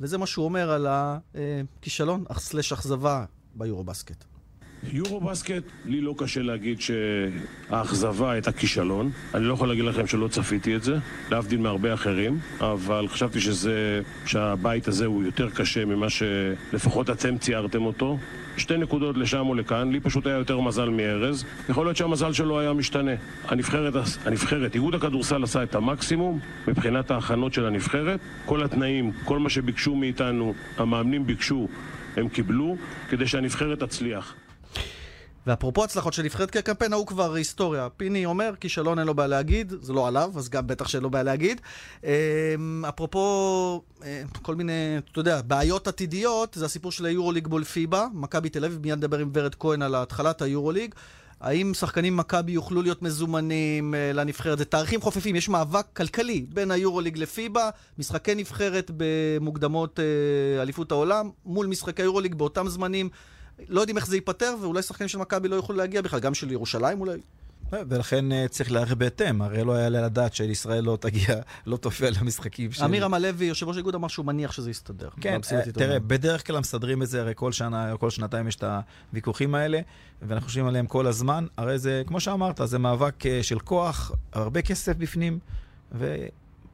וזה 0.00 0.18
מה 0.18 0.26
שהוא 0.26 0.44
אומר 0.44 0.70
על 0.70 0.86
הכישלון, 0.90 2.24
סלש 2.38 2.72
אכזבה 2.72 3.24
ביורו-בסקט. 3.54 4.24
יורו 4.92 5.20
בסקט, 5.20 5.62
לי 5.84 6.00
לא 6.00 6.14
קשה 6.18 6.42
להגיד 6.42 6.78
שהאכזבה 6.80 8.30
הייתה 8.30 8.52
כישלון. 8.52 9.10
אני 9.34 9.44
לא 9.44 9.54
יכול 9.54 9.68
להגיד 9.68 9.84
לכם 9.84 10.06
שלא 10.06 10.28
צפיתי 10.28 10.76
את 10.76 10.82
זה, 10.82 10.96
להבדיל 11.30 11.60
מהרבה 11.60 11.94
אחרים, 11.94 12.38
אבל 12.60 13.08
חשבתי 13.08 13.40
שזה, 13.40 14.00
שהבית 14.26 14.88
הזה 14.88 15.06
הוא 15.06 15.24
יותר 15.24 15.50
קשה 15.50 15.84
ממה 15.84 16.06
שלפחות 16.10 17.10
אתם 17.10 17.38
ציירתם 17.38 17.82
אותו. 17.82 18.18
שתי 18.56 18.76
נקודות 18.76 19.16
לשם 19.16 19.46
או 19.48 19.54
לכאן, 19.54 19.92
לי 19.92 20.00
פשוט 20.00 20.26
היה 20.26 20.36
יותר 20.36 20.60
מזל 20.60 20.88
מארז. 20.88 21.44
יכול 21.68 21.86
להיות 21.86 21.96
שהמזל 21.96 22.32
שלו 22.32 22.60
היה 22.60 22.72
משתנה. 22.72 23.12
הנבחרת, 23.48 23.94
הנבחרת, 24.26 24.74
איגוד 24.74 24.94
הכדורסל 24.94 25.42
עשה 25.42 25.62
את 25.62 25.74
המקסימום 25.74 26.38
מבחינת 26.68 27.10
ההכנות 27.10 27.52
של 27.52 27.66
הנבחרת. 27.66 28.20
כל 28.46 28.62
התנאים, 28.62 29.12
כל 29.24 29.38
מה 29.38 29.50
שביקשו 29.50 29.94
מאיתנו, 29.94 30.54
המאמנים 30.78 31.26
ביקשו, 31.26 31.68
הם 32.16 32.28
קיבלו, 32.28 32.76
כדי 33.08 33.26
שהנבחרת 33.26 33.82
תצליח. 33.82 34.34
ואפרופו 35.46 35.84
הצלחות 35.84 36.12
של 36.12 36.22
נבחרת, 36.22 36.50
כי 36.50 36.58
הקמפיין 36.58 36.92
ההוא 36.92 37.06
כבר 37.06 37.34
היסטוריה. 37.34 37.88
פיני 37.96 38.24
אומר, 38.24 38.54
כישלון 38.60 38.98
אין 38.98 39.06
לו 39.06 39.14
בעיה 39.14 39.28
להגיד, 39.28 39.72
זה 39.80 39.92
לא 39.92 40.08
עליו, 40.08 40.32
אז 40.36 40.48
גם 40.48 40.66
בטח 40.66 40.88
שאין 40.88 41.02
לו 41.02 41.10
בעיה 41.10 41.22
להגיד. 41.22 41.60
אמ, 42.04 42.84
אפרופו 42.88 43.82
אה, 44.04 44.22
כל 44.42 44.54
מיני, 44.54 44.98
אתה 45.10 45.20
יודע, 45.20 45.40
בעיות 45.42 45.88
עתידיות, 45.88 46.54
זה 46.54 46.64
הסיפור 46.64 46.92
של 46.92 47.06
היורוליג 47.06 47.48
מול 47.48 47.64
פיבה, 47.64 48.06
מכבי 48.14 48.48
תל 48.48 48.64
אביב, 48.64 48.78
מיד 48.82 48.98
נדבר 48.98 49.18
עם 49.18 49.30
ורד 49.34 49.54
כהן 49.54 49.82
על 49.82 49.94
התחלת 49.94 50.42
היורוליג. 50.42 50.94
האם 51.40 51.74
שחקנים 51.74 52.16
מכבי 52.16 52.52
יוכלו 52.52 52.82
להיות 52.82 53.02
מזומנים 53.02 53.94
אה, 53.94 54.12
לנבחרת? 54.12 54.58
זה 54.58 54.64
תאריכים 54.64 55.00
חופפים, 55.00 55.36
יש 55.36 55.48
מאבק 55.48 55.86
כלכלי 55.92 56.46
בין 56.48 56.70
היורוליג 56.70 57.18
לפיבה, 57.18 57.70
משחקי 57.98 58.34
נבחרת 58.34 58.90
במוקדמות 58.96 60.00
אה, 60.00 60.62
אליפות 60.62 60.92
העולם, 60.92 61.30
מול 61.44 61.66
משחקי 61.66 62.02
היורוליג 62.02 62.34
באותם 62.34 62.68
זמנים. 62.68 63.08
לא 63.68 63.80
יודעים 63.80 63.96
איך 63.96 64.06
זה 64.06 64.16
ייפתר, 64.16 64.54
ואולי 64.60 64.82
שחקנים 64.82 65.08
של 65.08 65.18
מכבי 65.18 65.48
לא 65.48 65.56
יוכלו 65.56 65.76
להגיע 65.76 66.02
בכלל, 66.02 66.20
גם 66.20 66.34
של 66.34 66.50
ירושלים 66.50 67.00
אולי. 67.00 67.18
ולכן 67.72 68.32
אה, 68.32 68.48
צריך 68.48 68.72
להיערך 68.72 68.92
בהתאם, 68.92 69.42
הרי 69.42 69.64
לא 69.64 69.72
יעלה 69.72 70.00
לדעת 70.00 70.34
שישראל 70.34 70.84
לא 70.84 70.98
תגיע, 71.00 71.26
לא 71.66 71.76
תופיע 71.76 72.10
למשחקים 72.10 72.72
של... 72.72 72.84
אמיר 72.84 73.04
עמלוי, 73.04 73.46
יושב 73.46 73.68
ראש 73.68 73.76
האיגוד, 73.76 73.94
אמר 73.94 74.08
שהוא 74.08 74.26
מניח 74.26 74.52
שזה 74.52 74.70
יסתדר. 74.70 75.08
כן, 75.20 75.40
אה. 75.52 75.72
תראה, 75.72 75.98
בדרך 75.98 76.46
כלל 76.46 76.58
מסדרים 76.58 77.02
את 77.02 77.08
זה, 77.08 77.20
הרי 77.20 77.32
כל 77.36 77.52
שנה 77.52 77.96
כל 77.96 78.10
שנתיים 78.10 78.48
יש 78.48 78.56
את 78.56 78.64
הוויכוחים 79.10 79.54
האלה, 79.54 79.80
ואנחנו 80.22 80.46
חושבים 80.46 80.66
עליהם 80.66 80.86
כל 80.86 81.06
הזמן. 81.06 81.46
הרי 81.56 81.78
זה, 81.78 82.02
כמו 82.06 82.20
שאמרת, 82.20 82.60
זה 82.64 82.78
מאבק 82.78 83.26
אה, 83.26 83.42
של 83.42 83.58
כוח, 83.58 84.12
הרבה 84.32 84.62
כסף 84.62 84.96
בפנים, 84.96 85.38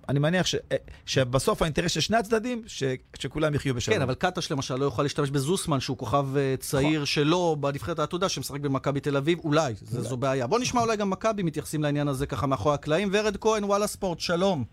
ואני 0.09 0.19
מניח 0.19 0.47
ש, 0.47 0.55
אה, 0.55 0.77
שבסוף 1.07 1.63
האינטרס 1.63 1.93
של 1.93 2.01
שני 2.01 2.17
הצדדים, 2.17 2.63
ש, 2.67 2.83
שכולם 3.19 3.55
יחיו 3.55 3.75
בשלום. 3.75 3.97
כן, 3.97 4.03
אבל 4.03 4.15
קטש 4.15 4.53
למשל 4.53 4.75
לא 4.77 4.85
יוכל 4.85 5.03
להשתמש 5.03 5.31
בזוסמן, 5.31 5.81
שהוא 5.81 5.99
כוכב 5.99 6.37
אה, 6.37 6.55
צעיר 6.61 7.05
שלו 7.05 7.57
בנבחרת 7.61 7.99
העתודה, 7.99 8.29
שמשחק 8.29 8.61
במכבי 8.61 9.01
תל 9.01 9.17
אביב, 9.17 9.39
אולי, 9.45 9.75
זה- 9.81 10.03
זו 10.03 10.17
בעיה. 10.17 10.47
בוא 10.47 10.59
נשמע 10.59 10.81
אולי 10.81 10.97
גם 10.97 11.11
מכבי 11.11 11.43
מתייחסים 11.43 11.83
לעניין 11.83 12.09
הזה 12.09 12.27
ככה 12.27 12.47
מאחורי 12.47 12.75
הקלעים. 12.75 13.09
ורד 13.13 13.37
כהן, 13.37 13.65
וואלה 13.65 13.87
ספורט, 13.87 14.21
שלום. 14.21 14.65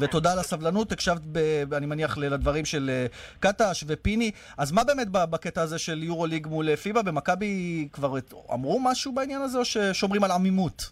ותודה 0.00 0.32
על 0.32 0.38
הסבלנות, 0.38 0.92
הקשבת, 0.92 1.20
ב, 1.32 1.38
אני 1.74 1.86
מניח, 1.86 2.18
לדברים 2.18 2.64
של 2.64 2.90
אה, 2.92 3.06
קטש 3.40 3.84
ופיני. 3.86 4.30
אז 4.56 4.72
מה 4.72 4.84
באמת 4.84 5.08
ב- 5.10 5.24
בקטע 5.24 5.62
הזה 5.62 5.78
של 5.78 6.02
יורו 6.02 6.26
ליג 6.26 6.46
מול 6.46 6.76
פיבה? 6.76 7.02
במכבי 7.02 7.88
כבר 7.92 8.14
אמרו 8.52 8.80
משהו 8.80 9.14
בעניין 9.14 9.40
הזה, 9.42 9.58
או 9.58 9.64
ששומרים 9.64 10.24
על 10.24 10.30
עמימות? 10.30 10.90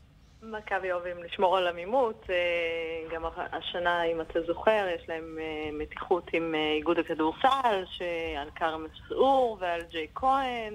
מכבי 0.50 0.92
אוהבים 0.92 1.22
לשמור 1.22 1.56
על 1.56 1.66
עמימות, 1.66 2.26
אה, 2.30 3.14
גם 3.14 3.22
השנה, 3.52 4.02
אם 4.02 4.20
אתה 4.20 4.42
זוכר, 4.42 4.86
יש 4.94 5.08
להם 5.08 5.38
אה, 5.40 5.70
מתיחות 5.72 6.30
עם 6.32 6.54
אה, 6.54 6.72
איגוד 6.72 6.98
הכדורסל, 6.98 7.84
שעל 7.86 8.50
כרם 8.54 8.84
מסעור 8.84 9.56
ועל 9.60 9.82
ג'יי 9.90 10.06
כהן, 10.14 10.74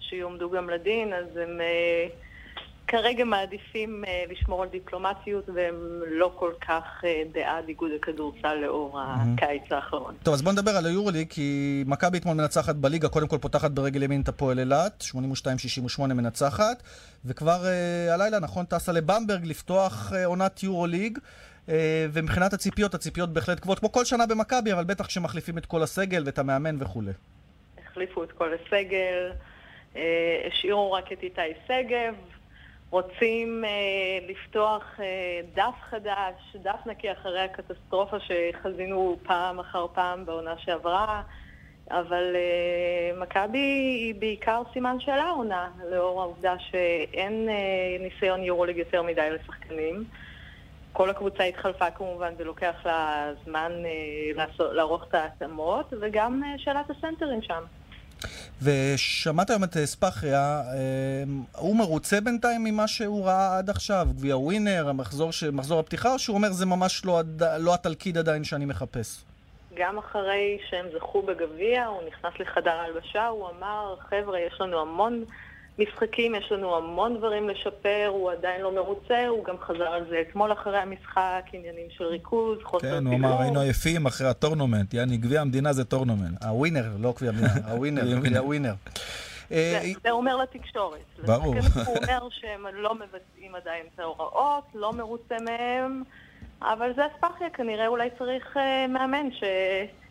שיועמדו 0.00 0.50
גם 0.50 0.70
לדין, 0.70 1.12
אז 1.12 1.36
הם 1.36 1.60
כרגע 2.86 3.24
מעדיפים 3.24 4.04
אה, 4.06 4.24
לשמור 4.30 4.62
על 4.62 4.68
דיפלומטיות, 4.68 5.48
והם 5.54 6.00
לא 6.06 6.32
כל 6.34 6.52
כך 6.68 7.04
אה, 7.04 7.22
בעד 7.32 7.68
איגוד 7.68 7.90
הכדורסל 7.96 8.54
לאור 8.54 9.00
הקיץ 9.00 9.62
האחרון. 9.70 10.14
טוב, 10.22 10.34
אז 10.34 10.42
בוא 10.42 10.52
נדבר 10.52 10.70
על 10.70 10.86
היורוליג, 10.86 11.28
כי 11.30 11.84
מכבי 11.86 12.18
אתמול 12.18 12.36
מנצחת 12.36 12.74
בליגה, 12.74 13.08
קודם 13.08 13.28
כל 13.28 13.38
פותחת 13.38 13.70
ברגל 13.70 14.02
ימין 14.02 14.20
את 14.20 14.28
הפועל 14.28 14.58
אילת, 14.58 15.04
82-68 15.98 16.06
מנצחת, 16.06 16.82
וכבר 17.24 17.66
אה, 17.66 18.14
הלילה, 18.14 18.38
נכון, 18.38 18.64
טסה 18.64 18.92
לבמברג 18.92 19.46
לפתוח 19.46 20.12
אה, 20.16 20.26
עונת 20.26 20.62
יורוליג, 20.62 21.18
ומבחינת 22.12 22.52
הציפיות, 22.52 22.94
הציפיות 22.94 23.32
בהחלט 23.32 23.60
גבוהות, 23.60 23.78
כמו 23.78 23.92
כל 23.92 24.04
שנה 24.04 24.26
במכבי, 24.26 24.72
אבל 24.72 24.84
בטח 24.84 25.06
כשמחליפים 25.06 25.58
את 25.58 25.66
כל 25.66 25.82
הסגל 25.82 26.22
ואת 26.26 26.38
המאמן 26.38 26.76
וכולי. 26.82 27.12
החליפו 27.90 28.24
את 28.24 28.32
כל 28.32 28.50
הסגל, 28.54 29.32
השאירו 30.46 30.92
רק 30.92 31.12
את 31.12 31.22
איתי 31.22 31.40
שגב, 31.66 32.14
רוצים 32.94 33.64
אה, 33.64 33.70
לפתוח 34.28 35.00
אה, 35.00 35.40
דף 35.54 35.74
חדש, 35.90 36.56
דף 36.62 36.86
נקי 36.86 37.12
אחרי 37.12 37.40
הקטסטרופה 37.40 38.16
שחזינו 38.20 39.16
פעם 39.22 39.58
אחר 39.60 39.86
פעם 39.94 40.26
בעונה 40.26 40.54
שעברה, 40.58 41.22
אבל 41.90 42.36
אה, 42.36 43.20
מכבי 43.22 43.58
היא 43.58 44.14
בעיקר 44.14 44.62
סימן 44.72 45.00
שאלה 45.00 45.28
עונה, 45.28 45.68
לאור 45.90 46.22
העובדה 46.22 46.54
שאין 46.58 47.48
אה, 47.48 47.96
ניסיון 48.00 48.42
יורוליג 48.42 48.76
יותר 48.76 49.02
מדי 49.02 49.28
לשחקנים. 49.30 50.04
כל 50.92 51.10
הקבוצה 51.10 51.44
התחלפה 51.44 51.90
כמובן, 51.90 52.32
ולוקח 52.38 52.74
לה 52.84 53.30
זמן 53.44 53.72
אה, 53.84 53.90
לעשות, 54.34 54.72
לערוך 54.72 55.04
את 55.08 55.14
ההתאמות, 55.14 55.92
וגם 56.00 56.42
אה, 56.44 56.58
שאלת 56.58 56.90
הסנטרים 56.90 57.42
שם. 57.42 57.62
ושמעת 58.62 59.50
היום 59.50 59.64
את 59.64 59.76
אה, 59.76 59.86
ספחיה, 59.86 60.60
אה, 60.60 61.24
הוא 61.56 61.76
מרוצה 61.76 62.20
בינתיים 62.20 62.64
ממה 62.64 62.88
שהוא 62.88 63.26
ראה 63.26 63.58
עד 63.58 63.70
עכשיו, 63.70 64.08
גביע 64.16 64.36
ווינר, 64.36 64.88
המחזור, 64.88 65.32
ש... 65.32 65.44
מחזור 65.44 65.80
הפתיחה, 65.80 66.12
או 66.12 66.18
שהוא 66.18 66.36
אומר 66.36 66.52
זה 66.52 66.66
ממש 66.66 67.04
לא, 67.04 67.18
הד... 67.18 67.42
לא 67.58 67.74
התלכיד 67.74 68.18
עדיין 68.18 68.44
שאני 68.44 68.64
מחפש? 68.64 69.24
גם 69.76 69.98
אחרי 69.98 70.58
שהם 70.70 70.86
זכו 70.94 71.22
בגביע, 71.22 71.86
הוא 71.86 72.02
נכנס 72.08 72.32
לחדר 72.40 72.70
ההלבשה, 72.70 73.26
הוא 73.26 73.48
אמר, 73.48 73.96
חבר'ה, 74.10 74.40
יש 74.40 74.60
לנו 74.60 74.80
המון 74.80 75.24
משחקים, 75.78 76.34
יש 76.34 76.52
לנו 76.52 76.76
המון 76.76 77.16
דברים 77.18 77.48
לשפר, 77.48 78.06
הוא 78.08 78.30
עדיין 78.30 78.60
לא 78.60 78.74
מרוצה, 78.74 79.26
הוא 79.26 79.44
גם 79.44 79.54
חזר 79.60 79.88
על 79.88 80.04
זה 80.10 80.22
אתמול 80.28 80.52
אחרי 80.52 80.78
המשחק, 80.78 81.42
עניינים 81.52 81.86
של 81.90 82.04
ריכוז, 82.04 82.58
חוסר 82.62 82.90
כן, 82.90 83.06
הוא 83.06 83.14
אמר, 83.14 83.42
היינו 83.42 83.60
עייפים 83.60 84.06
אחרי 84.06 84.28
ה 84.28 84.34
tournament, 84.34 84.94
יעני, 84.94 85.16
גביע 85.16 85.40
המדינה 85.40 85.72
זה 85.72 85.84
tournament. 85.84 86.44
הווינר, 86.44 86.84
לא 87.00 87.12
גביע 87.16 87.30
המדינה, 87.30 87.48
הווינר, 87.72 88.38
הווינר. 88.38 88.74
זה 89.48 89.80
זה 90.02 90.10
אומר 90.10 90.36
לתקשורת. 90.36 90.98
ברור. 91.24 91.54
הוא 91.86 91.96
אומר 91.96 92.28
שהם 92.30 92.66
לא 92.72 92.94
מבצעים 92.94 93.54
עדיין 93.54 93.86
את 93.94 94.00
ההוראות, 94.00 94.64
לא 94.74 94.92
מרוצה 94.92 95.36
מהם, 95.44 96.02
אבל 96.62 96.92
זה 96.96 97.02
אספחיה, 97.06 97.50
כנראה 97.50 97.86
אולי 97.86 98.08
צריך 98.18 98.56
אה, 98.56 98.86
מאמן 98.86 99.28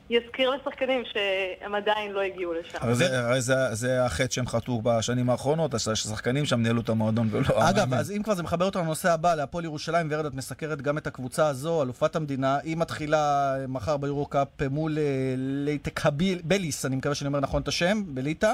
שיזכיר 0.08 0.50
לשחקנים 0.50 1.04
שהם 1.13 1.76
עדיין 1.76 2.12
לא 2.12 2.22
הגיעו 2.22 2.54
לשם. 2.54 2.78
הרי 2.82 2.96
זה- 2.96 3.28
הרי 3.28 3.42
זה- 3.42 3.74
זה 3.76 4.06
החטא 4.06 4.34
שהם 4.34 4.48
חטאו 4.48 4.82
בשנים 4.84 5.30
האחרונות, 5.30 5.74
אז 5.74 5.82
שהשחקנים 5.82 6.46
שם 6.46 6.62
ניהלו 6.62 6.82
את 6.82 6.89
המועדון 6.89 7.28
ולא... 7.32 7.70
אגב. 7.70 7.94
אז 7.94 8.12
אם 8.12 8.24
כבר 8.24 8.34
זה 8.36 8.44
מחבר 8.44 8.66
אותנו 8.66 8.84
לנושא 8.84 9.12
הבא, 9.12 9.36
להפועל 9.36 9.63
ירושלים, 9.66 10.08
ורד, 10.12 10.26
את 10.26 10.34
מסקרת 10.34 10.82
גם 10.82 10.98
את 10.98 11.08
הקבוצה 11.08 11.48
הזו, 11.48 11.84
אלופת 11.84 12.16
המדינה. 12.16 12.58
היא 12.63 12.78
מתחילה 12.78 13.56
מחר 13.68 13.98
ביורו-קאפ 13.98 14.48
מול 14.70 14.98
אה, 14.98 15.04
לייטקבל- 15.38 16.41
בליס, 16.44 16.86
אני 16.86 16.96
מקווה 16.96 17.16
שאני 17.16 17.28
אומר 17.28 17.39
נכון 17.39 17.62
את 17.62 17.68
השם, 17.68 18.04
בליטא. 18.08 18.54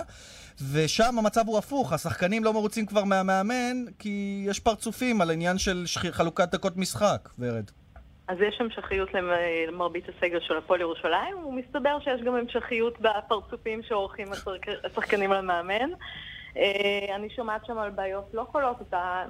ושם 0.72 1.20
המצב 1.20 1.44
הוא 1.48 1.58
הפוך, 1.58 1.94
השחקנים 1.94 2.44
לא 2.44 2.54
מרוצים 2.54 2.86
כבר 2.86 3.04
מהמאמן, 3.04 3.86
כי 4.00 4.44
יש 4.48 4.60
פרצופים 4.60 5.22
על 5.22 5.30
העניין 5.30 5.58
של 5.58 5.84
שח- 5.86 6.10
חלוקת 6.12 6.52
דקות 6.52 6.78
משחק, 6.78 7.30
ורד. 7.40 7.64
אז 8.30 8.38
יש 8.42 8.62
המשכיות 8.62 9.14
למ- 9.14 9.32
למרבית 9.68 10.06
הסגל 10.10 10.40
של 10.40 10.58
הפועל 10.58 10.82
ירושלים, 10.82 11.38
ומסתבר 11.48 11.98
שיש 12.04 12.22
גם 12.22 12.36
המשכיות 12.36 12.94
בפרצופים 13.02 13.84
שעורכים 13.84 14.32
השחק- 14.32 14.86
השחקנים 14.86 15.32
למאמן. 15.34 15.90
אה, 16.58 17.16
אני 17.16 17.30
שומעת 17.30 17.66
שם 17.66 17.78
על 17.78 17.90
בעיות 17.90 18.30
לא 18.34 18.48
קולות 18.52 18.78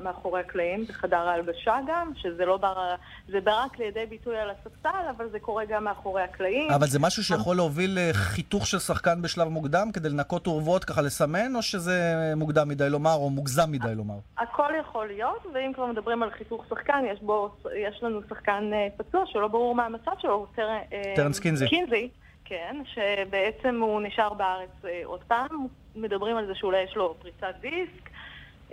מאחורי 0.04 0.40
הקלעים, 0.40 0.86
בחדר 0.86 1.18
ההלבשה 1.18 1.78
גם, 1.88 2.12
שזה 2.16 2.46
לא 2.46 2.58
בר... 2.58 2.96
זה 3.28 3.42
בא 3.42 3.64
רק 3.66 3.80
לידי 3.80 4.06
ביטוי 4.06 4.38
על 4.38 4.50
הספסל, 4.50 5.10
אבל 5.18 5.30
זה 5.32 5.40
קורה 5.40 5.66
גם 5.66 5.84
מאחורי 5.84 6.22
הקלעים. 6.22 6.72
אבל 6.72 6.88
זה 6.88 7.00
משהו 7.00 7.24
שיכול 7.24 7.56
להוביל 7.56 7.98
לחיתוך 8.02 8.68
של 8.68 8.80
שחקן 8.80 9.22
בשלב 9.22 9.48
מוקדם, 9.48 9.92
כדי 9.94 10.10
לנקות 10.10 10.48
אורוות, 10.48 10.84
ככה 10.84 11.02
לסמן, 11.02 11.56
או 11.56 11.62
שזה 11.62 12.34
מוקדם 12.36 12.70
מדי 12.70 12.90
לומר, 12.90 13.16
או 13.16 13.30
מוגזם 13.30 13.72
מדי 13.72 13.96
לומר? 13.96 14.16
הכל 14.38 14.74
יכול 14.80 15.08
להיות, 15.08 15.46
ואם 15.54 15.72
כבר 15.74 15.86
מדברים 15.86 16.24
על 16.24 16.32
חיתוך 16.32 16.66
שחקן, 16.70 17.04
יש, 17.12 17.20
בו, 17.22 17.50
יש 17.78 18.04
לנו 18.04 18.22
שחקן 18.30 18.72
אה, 18.74 18.88
פצוע 18.98 19.24
שלא 19.26 19.48
ברור 19.48 19.76
מה 19.76 19.86
המצב 19.86 20.12
שלו, 20.20 20.46
טר, 20.56 20.70
אה, 20.94 21.14
טרנס 21.16 21.40
קינזי. 21.40 21.68
קינזי, 21.68 22.10
כן, 22.46 22.78
שבעצם 22.86 23.82
הוא 23.82 24.02
נשאר 24.02 24.34
בארץ 24.34 24.70
אה, 24.86 25.02
עוד 25.04 25.24
פעם, 25.28 25.68
מדברים 26.02 26.38
על 26.38 26.48
זה 26.48 26.56
שאולי 26.56 26.82
יש 26.82 26.96
לו 26.96 27.16
פריצת 27.22 27.56
דיסק, 27.62 28.10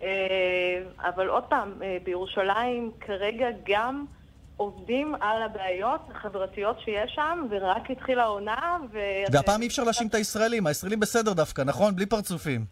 אה, 0.02 0.82
אבל 0.98 1.28
עוד 1.28 1.44
פעם, 1.44 1.72
אה, 1.82 1.96
בירושלים 2.04 2.90
כרגע 3.00 3.46
גם 3.66 4.04
עובדים 4.56 5.14
על 5.14 5.42
הבעיות 5.42 6.00
החברתיות 6.14 6.80
שיש 6.80 7.12
שם, 7.14 7.46
ורק 7.50 7.90
התחילה 7.90 8.22
העונה, 8.22 8.78
ו... 8.92 8.98
והפעם 9.32 9.62
אי 9.62 9.66
אפשר 9.66 9.84
להאשים 9.84 10.06
את 10.06 10.14
הישראלים, 10.14 10.66
הישראלים 10.66 11.00
בסדר 11.00 11.32
דווקא, 11.32 11.62
נכון? 11.62 11.96
בלי 11.96 12.06
פרצופים. 12.06 12.64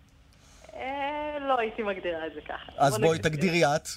אה, 0.75 1.37
לא 1.41 1.59
הייתי 1.59 1.83
מגדירה 1.83 2.27
את 2.27 2.33
זה 2.35 2.41
ככה. 2.41 2.73
אז 2.77 2.99
בוא 2.99 3.07
בואי. 3.07 3.19
תגדירי 3.19 3.65
את. 3.65 3.89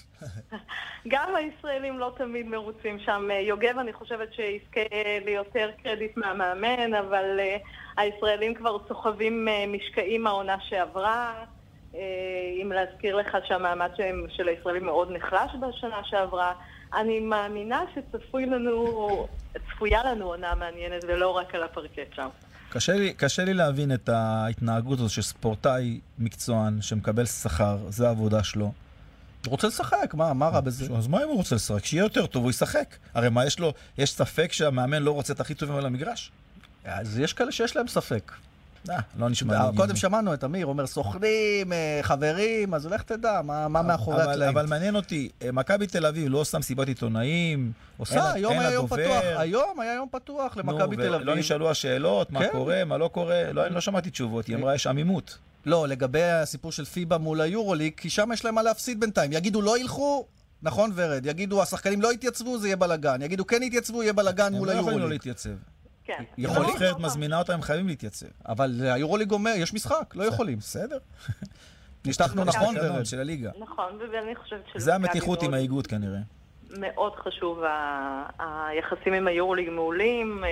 גם 1.07 1.35
הישראלים 1.35 1.99
לא 1.99 2.13
תמיד 2.17 2.47
מרוצים 2.47 2.99
שם. 2.99 3.27
אה, 3.31 3.39
יוגב, 3.39 3.77
אני 3.79 3.93
חושבת 3.93 4.33
שיזכה 4.33 4.97
ליותר 5.25 5.69
קרדיט 5.83 6.17
מהמאמן, 6.17 6.93
אבל 6.93 7.39
אה, 7.39 7.57
הישראלים 7.97 8.53
כבר 8.53 8.77
סוחבים 8.87 9.47
אה, 9.47 9.65
משקעים 9.67 10.23
מהעונה 10.23 10.55
שעברה. 10.69 11.33
אם 12.61 12.71
להזכיר 12.71 13.15
לך 13.15 13.37
שהמעמד 13.47 13.89
של 14.29 14.47
הישראלים 14.47 14.85
מאוד 14.85 15.11
נחלש 15.11 15.51
בשנה 15.61 16.03
שעברה. 16.03 16.53
אני 16.93 17.19
מאמינה 17.19 17.83
שצפוי 17.95 18.45
לנו, 18.45 19.27
צפויה 19.69 20.03
לנו 20.03 20.25
עונה 20.25 20.55
מעניינת 20.55 21.03
ולא 21.07 21.29
רק 21.29 21.55
על 21.55 21.63
הפרקט 21.63 22.13
שם. 22.15 22.27
קשה 22.69 22.93
לי, 22.93 23.13
קשה 23.13 23.43
לי 23.43 23.53
להבין 23.53 23.91
את 23.91 24.09
ההתנהגות 24.09 24.99
הזו 24.99 25.13
של 25.13 25.21
ספורטאי 25.21 25.99
מקצוען 26.19 26.81
שמקבל 26.81 27.25
שכר, 27.25 27.77
זה 27.89 28.07
העבודה 28.07 28.43
שלו. 28.43 28.71
הוא 29.45 29.51
רוצה 29.51 29.67
לשחק, 29.67 30.13
מה, 30.13 30.33
מה 30.33 30.47
רע 30.47 30.59
בזה? 30.59 30.87
אז 30.97 31.07
מה 31.07 31.23
אם 31.23 31.27
הוא 31.27 31.37
רוצה 31.37 31.55
לשחק? 31.55 31.85
שיהיה 31.85 32.03
יותר 32.03 32.25
טוב, 32.25 32.43
הוא 32.43 32.49
ישחק. 32.49 32.95
הרי 33.13 33.29
מה, 33.29 33.45
יש 33.45 33.59
לו, 33.59 33.73
יש 33.97 34.11
ספק 34.11 34.51
שהמאמן 34.51 35.03
לא 35.03 35.11
רוצה 35.11 35.33
את 35.33 35.39
הכי 35.39 35.53
טובים 35.53 35.75
על 35.75 35.85
המגרש? 35.85 36.31
אז 36.85 37.19
יש 37.19 37.33
כאלה 37.33 37.51
שיש 37.51 37.75
להם 37.75 37.87
ספק. 37.87 38.31
אה, 38.89 38.99
לא 39.19 39.29
נשמע 39.29 39.59
קודם 39.59 39.79
הגיוני. 39.81 39.95
שמענו 39.99 40.33
את 40.33 40.43
אמיר 40.43 40.65
אומר 40.65 40.87
סוכנים, 40.87 41.73
אה, 41.73 41.99
חברים, 42.01 42.73
אז 42.73 42.85
לך 42.85 43.01
תדע 43.01 43.41
מה 43.43 43.67
מה 43.67 43.81
מאחורי 43.81 44.21
הקלעים. 44.21 44.57
אבל 44.57 44.65
מעניין 44.65 44.95
אותי, 44.95 45.29
אה, 45.41 45.51
מכבי 45.51 45.87
תל 45.87 46.05
אביב 46.05 46.31
לא 46.31 46.37
עושה 46.37 46.57
מסיבת 46.59 46.87
עיתונאים, 46.87 47.59
אין 47.59 47.71
עושה, 47.97 48.15
לה- 48.15 48.33
היום 48.33 48.53
אין 48.53 48.61
היה 48.61 48.71
יום. 48.73 48.87
פתוח, 48.87 49.23
היום 49.37 49.79
היה 49.79 49.93
יום 49.93 50.07
פתוח 50.11 50.57
למכבי 50.57 50.95
תל 50.95 51.01
ולא 51.01 51.15
אביב. 51.15 51.29
נשאלו 51.29 51.69
השאלות, 51.71 52.31
מה 52.31 52.39
כן. 52.39 52.49
קורה, 52.51 52.85
מה 52.85 52.97
לא 52.97 53.07
קורה, 53.07 53.51
לא 53.53 53.67
לא 53.67 53.81
שמעתי 53.81 54.09
תשובות, 54.09 54.45
היא 54.47 54.55
אמרה 54.55 54.75
יש 54.75 54.87
עמימות. 54.87 55.37
לא, 55.65 55.87
לגבי 55.87 56.23
הסיפור 56.23 56.71
של 56.71 56.85
פיבה 56.85 57.17
מול 57.17 57.41
היורוליג, 57.41 57.93
כי 57.97 58.09
שם 58.09 58.29
יש 58.33 58.45
להם 58.45 58.55
מה 58.55 58.63
להפסיד 58.63 58.99
בינתיים. 58.99 59.33
יגידו 59.33 59.61
לא 59.61 59.79
ילכו, 59.79 60.25
נכון 60.63 60.91
ורד, 60.95 61.25
יגידו 61.25 61.61
השחקנים 61.61 62.01
לא 62.01 62.13
יתייצבו, 62.13 62.57
זה 62.59 62.67
יהיה 62.67 62.75
בלאגן. 62.75 63.21
יגידו 63.21 63.47
כן 63.47 63.63
יתייצבו, 63.63 64.03
יהיה 64.03 64.13
בלאגן 64.13 64.45
הם 64.45 64.53
מול 64.53 64.67
לא 64.67 64.71
יכולים 64.71 64.87
לא 64.87 64.91
היורוליג. 64.93 65.11
להתייצב. 65.13 65.49
כן. 66.07 66.23
יכול 66.37 66.57
אם 66.57 66.69
הנבחרת 66.69 66.99
מזמינה 66.99 67.39
אותם, 67.39 67.53
הם 67.53 67.61
חייבים 67.61 67.87
להתייצב. 67.87 68.25
אבל 68.47 68.81
היורוליג 68.81 69.31
אומר, 69.31 69.51
יש 69.57 69.73
משחק, 69.73 70.15
לא 70.15 70.23
יכולים. 70.23 70.57
בסדר. 70.57 70.97
נשלחנו 72.05 72.43
נכון 72.43 72.75
ורד. 72.77 73.05
של 73.05 73.19
הליגה. 73.19 73.51
נכון, 73.59 73.99
ואני 74.13 74.35
חושבת 74.35 74.59
שלמכבי 74.63 74.79
זה 74.79 74.95
המתיחות 74.95 75.43
עם 75.43 75.53
האיגוד 75.53 75.87
כנראה. 75.87 76.19
מאוד 76.79 77.13
חשוב, 77.15 77.63
היחסים 78.39 79.13
עם 79.13 79.27
היורוליג 79.27 79.69
מעולים, 79.69 80.43
אה, 80.43 80.49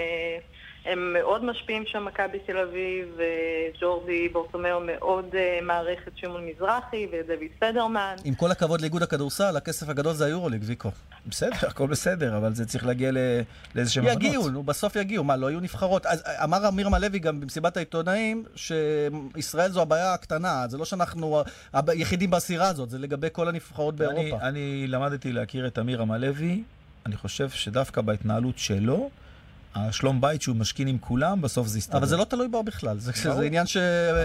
הם 0.85 1.13
מאוד 1.13 1.43
משפיעים 1.43 1.83
שם, 1.85 2.05
מכבי 2.05 2.39
תל 2.45 2.57
אביב, 2.57 3.17
וג'ורדי 3.17 4.29
בורטומאו 4.29 4.79
מאוד 4.79 5.25
אה, 5.35 5.59
מעריך 5.61 6.07
את 6.07 6.17
שמעון 6.17 6.47
מזרחי 6.47 7.07
ודויד 7.11 7.51
פדרמן. 7.59 8.15
עם 8.23 8.35
כל 8.35 8.51
הכבוד 8.51 8.81
לאיגוד 8.81 9.03
הכדורסל, 9.03 9.57
הכסף 9.57 9.89
הגדול 9.89 10.13
זה 10.13 10.25
היורוליג, 10.25 10.61
ויקו. 10.65 10.91
בסדר, 11.27 11.55
הכל 11.69 11.87
בסדר, 11.87 12.37
אבל 12.37 12.53
זה 12.53 12.65
צריך 12.65 12.85
להגיע 12.85 13.11
לאיזשהם 13.75 14.03
הבנות. 14.03 14.23
יגיעו, 14.23 14.49
נו, 14.49 14.63
בסוף 14.63 14.95
יגיעו. 14.95 15.23
מה, 15.23 15.35
לא 15.35 15.49
יהיו 15.49 15.59
נבחרות? 15.59 16.05
אז 16.05 16.23
אה, 16.25 16.43
אמר 16.43 16.67
אמירם 16.67 16.93
הלוי 16.93 17.19
גם 17.19 17.39
במסיבת 17.39 17.77
העיתונאים, 17.77 18.43
שישראל 18.55 19.71
זו 19.71 19.81
הבעיה 19.81 20.13
הקטנה, 20.13 20.67
זה 20.67 20.77
לא 20.77 20.85
שאנחנו 20.85 21.43
היחידים 21.73 22.31
בסירה 22.31 22.67
הזאת, 22.67 22.89
זה 22.89 22.99
לגבי 22.99 23.27
כל 23.31 23.47
הנבחרות 23.47 24.01
אני, 24.01 24.07
באירופה. 24.07 24.47
אני 24.47 24.87
למדתי 24.87 25.31
להכיר 25.31 25.67
את 25.67 25.79
אמיר 25.79 26.01
עמלוי, 26.01 26.63
אני 27.05 27.15
חושב 27.15 27.49
שדווקא 27.49 28.01
בהתנהלות 28.01 28.57
שלו, 28.57 29.09
השלום 29.75 30.21
בית 30.21 30.41
שהוא 30.41 30.55
משכין 30.55 30.87
עם 30.87 30.97
כולם, 30.97 31.41
בסוף 31.41 31.67
זה 31.67 31.77
יסתדר. 31.77 31.97
אבל 31.97 32.05
זה 32.07 32.17
לא 32.17 32.23
תלוי 32.23 32.47
בו 32.47 32.63
בכלל, 32.63 32.99
זה 32.99 33.11
ברור. 33.23 33.37
זה 33.37 33.45
עניין 33.45 33.65
ש- 33.67 33.77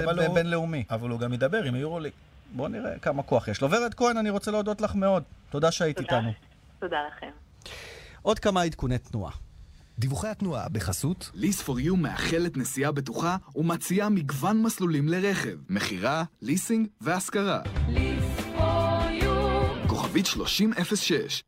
אבל 0.05 0.27
הוא- 0.27 0.35
בינלאומי. 0.35 0.85
אבל 0.91 1.11
הוא 1.11 1.21
גם 1.21 1.33
ידבר 1.33 1.63
עם 1.63 1.75
היורוליג. 1.75 2.13
בוא 2.57 2.69
נראה 2.69 2.99
כמה 2.99 3.23
כוח 3.23 3.49
יש 3.49 3.61
לו. 3.61 3.71
ורד 3.71 3.95
כהן, 3.95 4.17
אני 4.17 4.31
רוצה 4.31 4.51
להודות 4.51 4.81
לך 4.81 4.95
מאוד. 4.95 5.23
תודה 5.51 5.71
שהיית 5.71 5.97
תודה. 5.97 6.17
איתנו. 6.17 6.33
תודה 6.81 6.97
לכם. 7.17 7.31
עוד 8.23 8.39
כמה 8.39 8.63
עדכוני 8.63 8.99
תנועה. 8.99 9.33
דיווחי 9.99 10.29
התנועה 10.29 10.69
בחסות 10.69 11.31
ליס 11.35 11.63
פור 11.63 11.81
יו 11.81 11.97
מאחלת 11.97 12.57
נסיעה 12.57 12.93
בטוחה 12.93 13.37
ומציעה 13.57 14.09
מגוון 14.09 14.63
מסלולים 14.63 15.09
לרכב, 15.09 15.57
מכירה, 15.69 16.25
ליסינג 16.43 16.87
והשכרה. 17.01 17.61
כוכבית 19.87 20.27
3006 20.27 21.43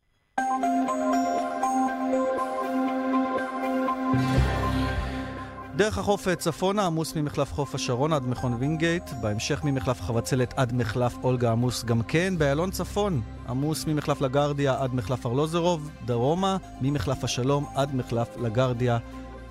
דרך 5.75 5.97
החוף 5.97 6.35
צפונה 6.35 6.85
עמוס 6.85 7.15
ממחלף 7.15 7.53
חוף 7.53 7.75
השרון 7.75 8.13
עד 8.13 8.27
מכון 8.27 8.53
וינגייט, 8.59 9.03
בהמשך 9.21 9.63
ממחלף 9.63 10.01
חבצלת 10.01 10.53
עד 10.57 10.73
מחלף 10.73 11.15
אולגה 11.23 11.51
עמוס 11.51 11.83
גם 11.83 12.01
כן, 12.01 12.33
באיילון 12.37 12.71
צפון 12.71 13.21
עמוס 13.49 13.85
ממחלף 13.85 14.21
לגרדיה 14.21 14.75
עד 14.79 14.95
מחלף 14.95 15.25
ארלוזרוב, 15.25 15.89
דרומה 16.05 16.57
ממחלף 16.81 17.23
השלום 17.23 17.65
עד 17.75 17.95
מחלף 17.95 18.27
לגרדיה 18.37 18.97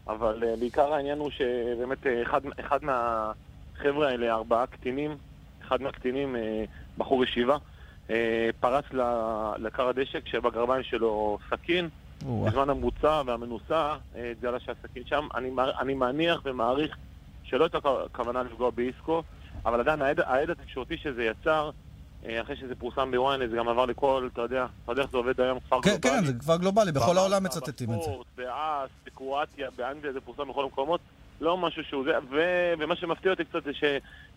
אבל 0.07 0.43
בעיקר 0.59 0.93
העניין 0.93 1.19
הוא 1.19 1.31
שבאמת 1.31 1.97
אחד, 2.23 2.41
אחד 2.59 2.79
מהחבר'ה 2.83 4.09
האלה, 4.09 4.33
ארבעה 4.33 4.67
קטינים, 4.67 5.17
אחד 5.61 5.81
מהקטינים, 5.81 6.35
בחור 6.97 7.23
ישיבה, 7.23 7.57
פרץ 8.59 8.85
ל- 8.91 9.53
לכר 9.57 9.87
הדשא 9.87 10.19
כשבגרביים 10.25 10.83
שלו 10.83 11.37
סכין. 11.49 11.89
בזמן 12.45 12.69
המוצא 12.69 13.21
והמנוסה 13.25 13.95
אה, 14.15 14.31
התגלה 14.31 14.59
שהסכין 14.59 15.03
שם. 15.05 15.27
אני, 15.35 15.51
אני 15.79 15.93
מניח 15.93 16.41
ומעריך 16.45 16.97
שלא 17.43 17.63
הייתה 17.63 17.77
כוונה 18.11 18.43
לפגוע 18.43 18.69
באיסקו, 18.69 19.23
אבל 19.65 19.79
עדיין 19.79 20.01
העד, 20.01 20.19
העד 20.19 20.49
התקשורתי 20.49 20.97
שזה 20.97 21.23
יצר, 21.23 21.69
אה, 22.25 22.41
אחרי 22.41 22.55
שזה 22.55 22.75
פורסם 22.75 23.11
בוויינט, 23.11 23.49
זה 23.49 23.57
גם 23.57 23.67
עבר 23.67 23.85
לכל, 23.85 24.29
אתה 24.33 24.41
יודע, 24.41 24.65
אתה 24.83 24.91
יודע 24.91 25.01
איך 25.01 25.11
זה 25.11 25.17
עובד 25.17 25.41
היום, 25.41 25.59
כפר 25.59 25.81
כן, 25.81 25.89
גלובלי. 25.89 26.11
כן, 26.21 26.25
זה 26.25 26.33
כבר 26.39 26.57
גלובלי, 26.57 26.91
בכל 26.91 27.17
העולם 27.17 27.43
מצטטים 27.43 27.89
את 27.93 28.03
זה. 28.03 28.11
באס, 28.37 28.89
בקרואטיה, 29.05 29.69
באנגליה, 29.75 30.13
זה 30.13 30.21
פורסם 30.21 30.49
בכל 30.49 30.63
המקומות. 30.63 31.01
לא 31.41 31.57
משהו 31.57 31.83
שהוא 31.83 32.03
זה, 32.03 32.11
ו... 32.31 32.39
ומה 32.79 32.95
שמפתיע 32.95 33.31
אותי 33.31 33.45
קצת 33.45 33.63
זה 33.63 33.73
ש... 33.73 33.83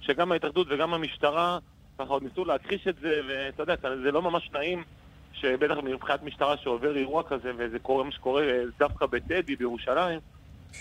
שגם 0.01 0.33
ההתאחדות 0.33 0.67
וגם 0.71 0.95
המשטרה 0.95 1.59
ככה 1.99 2.09
עוד 2.09 2.23
ניסו 2.23 2.45
להכחיש 2.45 2.89
את 2.89 2.95
זה, 3.03 3.21
ואתה 3.29 3.63
יודע, 3.63 3.75
זה 4.05 4.11
לא 4.11 4.23
ממש 4.23 4.51
נעים 4.53 4.85
שבטח 5.33 5.75
מבחינת 5.83 6.23
משטרה 6.23 6.57
שעובר 6.57 6.97
אירוע 6.97 7.23
כזה, 7.23 7.51
וזה 7.59 7.79
קורה 7.79 8.05
מה 8.05 8.13
שקורה 8.13 8.43
אה, 8.43 8.63
דווקא 8.79 9.07
בטדי 9.07 9.57
בירושלים, 9.57 10.21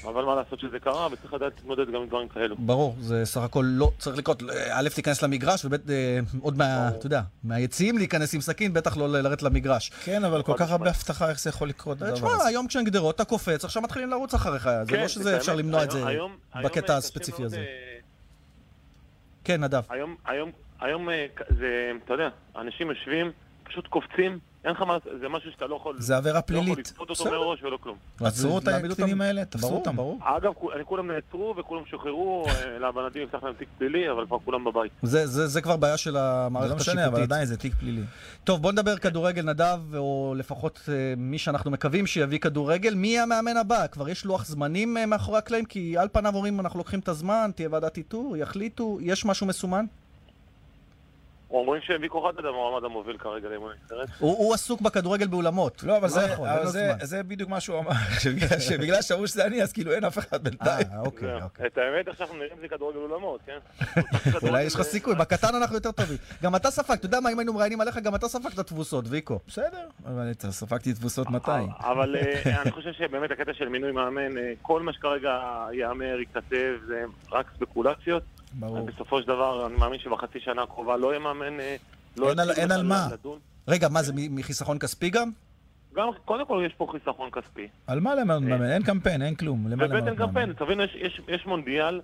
אבל 0.04 0.26
מה 0.26 0.36
לעשות 0.36 0.60
שזה 0.60 0.80
קרה, 0.80 1.08
וצריך 1.12 1.34
לדעת 1.34 1.54
להתמודד 1.56 1.88
גם 1.88 2.02
עם 2.02 2.08
דברים 2.08 2.28
כאלו. 2.28 2.56
ברור, 2.60 2.96
זה 3.00 3.26
סך 3.26 3.42
הכל 3.42 3.66
לא 3.68 3.92
צריך 3.98 4.18
לקרות. 4.18 4.44
א', 4.72 4.90
תיכנס 4.96 5.22
למגרש, 5.22 5.66
וב', 5.66 5.74
אה, 5.90 6.20
עוד 6.42 6.58
מה, 6.58 6.90
אתה 6.90 7.06
יודע, 7.06 7.22
מהיציעים 7.44 7.98
להיכנס 7.98 8.34
עם 8.34 8.42
סכין, 8.42 8.74
בטח 8.74 8.98
לא 8.98 9.10
לרדת 9.10 9.44
למגרש. 9.44 9.90
כן, 9.90 10.24
אבל 10.24 10.44
כל 10.44 10.54
כך 10.58 10.72
הרבה 10.72 10.90
הבטחה, 10.90 11.30
איך 11.30 11.40
זה 11.40 11.50
יכול 11.50 11.70
לקרות 11.70 12.02
הדבר 12.02 12.16
תשמע, 12.16 12.30
הזה? 12.36 12.46
היום 12.48 12.68
כשאין 12.68 12.86
גדרות, 12.86 13.16
אתה 13.16 13.26
קופץ, 13.26 13.66
עכשיו 13.66 13.84
מתחילים 13.84 14.10
לרוץ 14.10 14.34
אחריך. 14.34 14.64
זה 14.64 14.92
כן, 14.92 14.96
לא 14.96 15.08
זה 15.08 15.10
שזה 15.10 15.38
אפשר 15.38 15.56
למנוע 15.56 15.84
את 15.84 15.92
זה 15.92 16.04
בקטע 16.64 16.94
אה, 16.94 16.98
הספציפי 16.98 17.44
הזה. 17.44 17.58
אה, 17.58 17.98
כן, 19.44 19.64
נדב. 19.64 19.82
היום, 19.90 20.52
היום, 20.82 21.10
אה, 21.10 21.26
זה, 21.60 21.92
אתה 22.06 22.14
יודע, 22.14 22.30
אנשים 22.56 22.90
יושבים, 22.90 23.32
פשוט 23.64 23.88
קופצים, 23.88 24.40
אין 24.66 24.72
לך 24.72 24.82
מה, 24.82 24.98
זה 25.22 25.30
משהו 25.30 25.52
שאתה 25.52 25.68
לא 25.68 25.76
יכול... 25.76 25.96
זה 26.00 26.18
עבירה 26.18 26.34
לא 26.34 26.40
יכול 26.40 26.56
פלילית. 26.56 26.78
לצפות 26.78 27.10
אותו. 27.10 27.26
מראש 27.26 27.64
ולא 27.64 27.78
כלום. 27.78 27.98
עצרו 28.20 28.58
את 28.58 28.68
הקטינים. 28.68 29.22
האלה, 29.22 29.46
תפסו 29.46 29.74
אותם. 29.74 29.96
ברור. 29.96 30.20
אגב, 30.24 30.52
כולם 30.86 31.12
נעצרו 31.12 31.56
וכולם 31.58 31.86
שוחררו, 31.86 32.46
אה, 32.48 32.80
להבנתי 32.80 33.24
נפתח 33.24 33.44
להם 33.44 33.54
תיק 33.54 33.68
פלילי, 33.78 34.12
אבל 34.12 34.26
כבר 34.26 34.38
כולם 34.46 34.64
בבית. 34.64 34.92
זה, 35.04 35.28
זה, 35.28 35.48
זה 35.48 35.62
כבר 35.62 35.78
בעיה 35.78 35.98
של 35.98 36.12
זה 36.12 36.20
המערכת 36.22 36.70
לא 36.70 36.76
השיפוטית. 36.76 37.00
משנה, 37.00 37.08
אבל 37.08 37.22
עדיין 37.22 37.46
זה 37.46 37.58
תיק 37.58 37.74
פלילי. 37.74 38.02
טוב, 38.44 38.62
בוא 38.62 38.72
נדבר 38.72 38.98
כדורגל, 38.98 39.42
נדב, 39.42 39.80
או 39.96 40.34
לפחות 40.38 40.90
אה, 40.92 41.14
מי 41.18 41.38
שאנחנו 41.38 41.72
מקווים 41.72 42.08
שיביא 42.08 42.40
כדורגל. 42.40 42.96
מי 42.96 43.20
המאמן 43.20 43.58
הבא? 43.58 43.88
כבר 43.88 44.10
יש 44.10 44.26
לוח 44.26 44.46
זמנים 44.46 44.98
מאחורי 45.08 45.38
הקלעים? 45.38 45.66
כי 45.66 45.98
על 45.98 46.08
פניו 46.12 46.36
אומרים, 46.36 46.60
אנחנו 46.60 46.78
לוקחים 46.80 47.00
את 47.00 47.08
הזמן, 47.08 47.52
תהיה 47.56 47.70
ועדת 47.72 47.98
איתור, 47.98 48.38
יחליטו, 48.38 48.98
יש 49.02 49.26
משהו 49.26 49.48
מסומן? 49.48 49.86
אומרים 51.60 51.82
שוויקו 51.82 52.22
חדד 52.22 52.46
המועמד 52.46 52.84
המוביל 52.86 53.18
כרגע 53.18 53.50
לאמון 53.50 53.72
הנבחרת. 53.80 54.08
הוא, 54.20 54.38
הוא 54.38 54.54
עסוק 54.54 54.82
בכדורגל 54.82 55.28
באולמות. 55.28 55.84
לא, 55.84 55.98
אבל 55.98 56.08
זה- 56.08 56.28
לו 56.38 56.46
זה- 56.68 56.94
זמן. 56.98 57.06
זה 57.06 57.24
בדיוק 57.24 57.50
מה 57.50 57.60
שהוא 57.60 57.80
אמר, 57.80 57.92
שבגלל- 58.70 59.02
שאמרו 59.02 59.28
שזה 59.28 59.46
אני, 59.46 59.64
אז 59.64 59.74
כאילו 59.74 59.92
אין 59.92 60.04
אף 60.06 60.18
אחד 60.18 60.44
בינתיים. 60.44 60.88
אה, 60.94 61.00
אוקיי. 61.00 61.42
אוקיי. 61.44 61.68
את 61.68 61.78
האמת, 61.78 62.08
עכשיו 62.08 62.28
אנחנו 62.28 62.40
נראים 62.40 62.58
זה 62.62 62.68
כדורגל 62.68 62.98
אולמות, 63.00 63.40
כן? 63.46 63.58
אולי 64.48 64.64
יש 64.64 64.76
לך 64.76 64.82
סיכוי, 64.82 65.16
בקטן 65.16 65.56
אנחנו 65.56 65.76
יותר 65.76 65.92
טובים. 65.92 66.18
גם 66.44 66.56
אתה 66.56 66.72
ספגת, 66.72 66.98
אתה 67.00 67.06
יודע 67.06 67.20
מה, 67.20 67.32
אם 67.32 67.40
היינו 67.40 67.54
מראיינים 67.54 67.82
עליך, 67.82 67.98
גם 67.98 68.16
אתה 68.16 68.28
ספגת 68.28 68.60
תבוסות, 68.60 69.06
ויקו. 69.08 69.40
בסדר, 69.48 69.88
אבל 70.06 70.32
אתה 70.32 70.52
ספגתי 70.52 70.94
תבוסות 70.94 71.30
מתי? 71.30 71.52
אבל 71.80 72.16
אה, 72.46 72.62
אני 72.62 72.72
חושב 72.72 72.92
שבאמת 72.94 73.32
הקטע 73.32 73.54
של 73.54 73.68
מינוי 73.70 73.92
מאמן, 73.92 74.38
אה, 74.38 74.54
כל 74.62 74.82
מה 74.82 74.94
שכרגע 74.94 75.40
ייאמר, 75.74 76.20
ייכתב, 76.20 76.52
זה 76.88 77.04
רק 77.32 77.46
ספקולציות. 77.56 78.24
ברור. 78.54 78.86
בסופו 78.86 79.22
של 79.22 79.28
דבר, 79.28 79.68
אני 79.68 79.76
מאמין 79.78 80.00
שבחצי 80.00 80.40
שנה 80.40 80.62
הקרובה 80.62 80.98
לא 80.98 81.08
יהיה 81.08 81.20
מאמן... 81.20 81.60
אה, 81.60 81.76
לא 82.18 82.30
אין 82.30 82.40
על- 82.40 82.52
אין 82.52 82.72
על 82.72 82.84
מה. 82.84 83.08
לדון. 83.14 83.40
רגע, 83.68 83.90
מה 83.90 84.02
זה, 84.04 84.14
מחיסכון 84.16 84.80
כספי 84.80 85.10
גם? 85.10 85.32
גם, 85.96 86.08
קודם 86.26 86.46
כל 86.46 86.64
יש 86.68 86.74
פה 86.78 86.88
חיסכון 86.92 87.30
כספי. 87.32 87.68
על 87.88 88.00
מה 88.00 88.16
למנות 88.16 88.44
מאמן? 88.44 88.72
אין 88.72 88.84
קמפיין, 88.84 89.22
אין 89.22 89.36
כלום. 89.36 89.66
ובטן? 89.72 90.16
קמפיין, 90.16 90.54
תבין, 90.54 90.82
יש, 90.82 90.96
יש, 90.96 91.22
יש 91.28 91.46
מונדיאל 91.46 92.02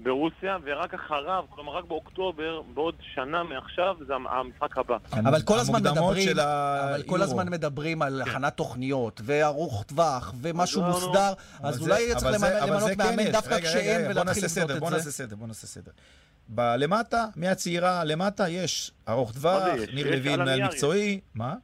ברוסיה, 0.00 0.56
ורק 0.64 0.94
אחריו, 0.94 1.44
כלומר 1.50 1.72
רק 1.76 1.84
באוקטובר, 1.84 2.60
בעוד 2.74 2.94
שנה 3.14 3.42
מעכשיו, 3.42 3.96
זה 4.06 4.14
המ- 4.14 4.26
המשחק 4.26 4.78
הבא. 4.78 4.96
אבל 5.12 5.42
כל 5.42 5.58
הזמן 5.58 5.80
מדברים, 5.80 6.28
של 6.28 6.40
אבל 6.40 7.02
כל. 7.06 7.22
הזמן 7.22 7.48
מדברים 7.50 8.02
על 8.02 8.22
הכנת 8.22 8.56
תוכניות, 8.56 9.20
וארוך 9.24 9.84
טווח, 9.86 10.34
ומשהו. 10.40 10.82
מוסדר, 10.82 11.32
אז 11.62 11.74
זה- 11.74 11.82
אולי 11.82 12.14
צריך 12.16 12.36
זה- 12.38 12.60
למנות 12.62 12.80
זה 12.82 12.96
כן 12.96 13.02
מאמן 13.06 13.20
יש. 13.22 13.28
דווקא 13.28 13.60
כשאין, 13.60 14.00
בוא 14.02 14.10
ולהתחיל 14.10 14.42
נעשה 14.42 14.60
לבנות 14.60 14.70
סדר, 14.70 14.78
בוא 14.80 14.88
את 14.88 14.92
נעשה 14.92 15.04
זה. 15.04 15.12
סדר, 15.12 15.36
בוא 15.36 15.46
נעשה 15.46 15.66
סדר. 15.66 15.90
ב- 16.54 16.74
למטה, 16.78 17.24
מהצעירה 17.36 18.04
למטה, 18.04 18.48
יש 18.48 18.90
ארוך 19.08 19.32
טווח, 19.32 19.62
זה? 19.76 19.86
ניר 19.94 20.10
לוין, 20.10 20.40
מנהל 20.40 20.62
מקצועי. 20.64 21.20
מה? 21.34 21.54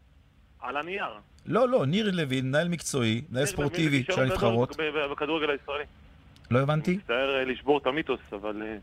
על 0.60 0.76
הנייר. 0.76 1.04
לא, 1.46 1.68
לא, 1.68 1.86
ניר 1.86 2.10
לוין, 2.12 2.48
מנהל 2.48 2.68
מקצועי, 2.68 3.22
מנהל 3.30 3.46
ספורטיבי 3.46 4.04
של 4.12 4.20
הנבחרות. 4.22 4.76
בכדורגל 5.12 5.50
הישראלי. 5.50 5.84
לא 6.50 6.58
הבנתי? 6.58 6.96
מצטער 6.96 7.36
אה, 7.38 7.44
לשבור 7.44 7.78
את 7.78 7.86
המיתוס, 7.86 8.20
אבל... 8.32 8.62
אה, 8.62 8.76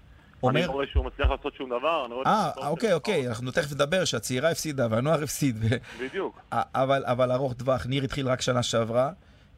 אומר- 0.43 0.59
אני 0.59 0.67
לא 0.67 0.71
רואה 0.71 0.85
שהוא 0.91 1.05
מצליח 1.05 1.29
לעשות 1.29 1.55
שום 1.55 1.69
דבר. 1.69 2.05
אני 2.05 2.13
רואה 2.13 2.25
אה, 2.27 2.67
אוקיי, 2.67 2.93
אוקיי, 2.93 3.27
אנחנו 3.27 3.51
תכף 3.51 3.71
נדבר 3.71 4.05
שהצעירה 4.05 4.51
הפסידה 4.51 4.87
והנוער 4.89 5.23
הפסיד. 5.23 5.57
בדיוק. 5.99 6.41
אבל, 6.53 7.03
אבל 7.05 7.31
ארוך 7.31 7.53
טווח, 7.53 7.85
ניר 7.85 8.03
התחיל 8.03 8.27
רק 8.27 8.41
שנה 8.41 8.63
שעברה. 8.63 9.11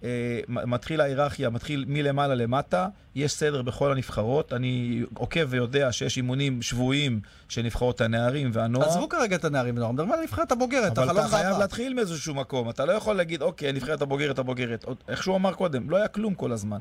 אה, 0.04 0.40
מתחיל 0.48 1.02
ההיררכיה, 1.02 1.50
מתחיל 1.50 1.86
מלמעלה 1.88 2.36
למטה, 2.36 2.88
יש 3.16 3.32
סדר 3.32 3.62
בכל 3.62 3.92
הנבחרות. 3.92 4.54
אני 4.54 5.04
עוקב 5.18 5.46
ויודע 5.50 5.92
שיש 5.92 6.18
אימונים 6.18 6.62
שבועיים 6.62 7.20
של 7.50 7.62
נבחרות 7.62 8.02
הנערים 8.02 8.50
והנוער. 8.54 8.88
עזבו 8.88 9.10
כרגע 9.10 9.36
את 9.36 9.46
הנערים 9.46 9.76
והנוער, 9.76 9.92
מדברים 9.92 10.12
על 10.12 10.20
הנבחרת 10.20 10.52
הבוגרת, 10.52 10.98
אבל 10.98 11.12
אתה 11.20 11.28
חייב. 11.28 11.58
להתחיל 11.60 11.94
מאיזשהו 11.94 12.36
מקום, 12.36 12.70
אתה 12.70 12.86
לא 12.86 12.92
יכול 12.92 13.16
להגיד, 13.16 13.42
אוקיי, 13.42 13.70
הנבחרת 13.70 14.02
הבוגרת 14.02 14.40
הבוגרת. 14.40 14.86
איך 15.08 15.24
שהוא 15.24 15.36
אמר 15.36 15.54
קודם, 15.54 15.90
לא 15.90 15.98
היה 15.98 16.08
כלום 16.08 16.34
כל 16.36 16.52
הזמן. 16.52 16.80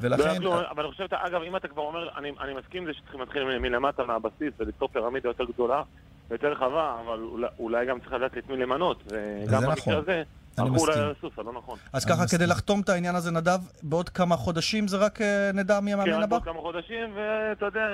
לא 0.00 0.14
ולכן, 0.14 0.38
כלום, 0.38 0.54
אבל 0.70 0.82
אני 0.82 0.92
חושב, 0.92 1.06
אגב, 1.10 1.42
אם 1.42 1.56
אתה 1.56 1.68
כבר 1.68 1.82
אומר, 1.82 2.08
אני, 2.18 2.32
אני 2.40 2.54
מסכים 2.54 2.84
זה 2.86 2.92
שצריכים 2.94 3.20
להתחיל 3.20 3.58
מלמטה, 3.58 4.04
מהבסיס, 4.04 4.52
וליצור 4.58 4.88
פירמידה 4.88 5.28
יותר 5.28 5.44
גדולה 5.44 5.82
ויותר 6.30 6.52
רחבה, 6.52 6.96
אבל 7.06 7.18
אולי, 7.20 7.46
אולי 7.58 7.86
גם 7.86 8.00
צריך 8.00 8.12
לדעת 8.12 8.38
את 8.38 8.48
מי 8.50 8.56
למנות, 8.56 9.02
וגם 9.06 9.60
במקרה 9.62 9.72
נכון. 9.72 9.94
הזה, 9.94 10.22
אני 10.58 10.68
אולי 10.68 10.82
מסכים. 10.82 11.02
על 11.02 11.10
הסוס, 11.18 11.32
הלא 11.38 11.52
נכון. 11.52 11.78
אז 11.92 12.04
ככה, 12.04 12.26
כדי 12.26 12.46
לחתום 12.46 12.80
את 12.80 12.88
העניין 12.88 13.14
הזה, 13.14 13.30
נדב, 13.30 13.58
בעוד 13.82 14.08
כמה 14.08 14.36
חודשים 14.36 14.88
זה 14.88 14.96
רק 14.96 15.20
אה, 15.22 15.50
נדע 15.54 15.80
מי 15.80 15.92
כן, 15.92 15.98
המאמן 15.98 16.12
רק 16.18 16.22
הבא? 16.24 16.26
בעוד 16.26 16.44
כמה 16.44 16.60
חודשים, 16.60 17.10
ואתה 17.14 17.66
יודע, 17.66 17.86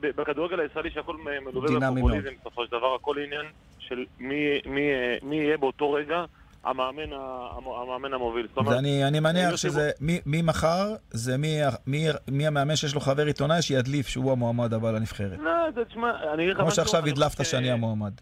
בכדורגל 0.00 0.60
הישראלי 0.60 0.90
שהכל 0.90 1.16
מלווה 1.16 1.90
בפופוליזם, 1.90 2.30
בסופו 2.40 2.64
של 2.66 2.70
דבר 2.72 2.94
הכל 2.94 3.16
עניין 3.18 3.46
של 3.78 4.04
מי- 4.18 4.60
מי 4.66 4.80
אה, 4.92 5.16
מי 5.22 5.36
יהיה 5.36 5.56
באותו 5.58 5.92
רגע 5.92 6.24
המאמן 6.64 7.12
המאמן 7.82 8.14
המוביל. 8.14 8.46
אומרת, 8.56 8.74
ואני 8.76 9.04
אני 9.04 9.20
מניח 9.20 9.56
שזה, 9.56 9.90
מי- 10.00 10.20
מי 10.26 10.42
מחר, 10.42 10.94
זה 11.10 11.36
מי- 11.38 11.60
מי- 11.86 12.06
מי 12.28 12.46
המאמן 12.46 12.76
שיש 12.76 12.94
לו 12.94 13.00
חבר 13.00 13.26
עיתונאי 13.26 13.62
שידליף 13.62 14.08
שהוא 14.08 14.32
המועמד 14.32 14.74
הבא 14.74 14.90
לנבחרת. 14.90 15.38
לא, 15.38 15.70
זה, 15.74 15.84
תשמע, 15.84 16.10
אני 16.34 16.42
אגיד 16.42 16.52
לך 16.52 16.58
כמו 16.58 16.66
משהו, 16.66 16.76
שעכשיו 16.76 17.02
אני 17.02 17.10
הדלפת 17.10 17.44
שאני 17.44 17.70
המועמד. 17.70 18.12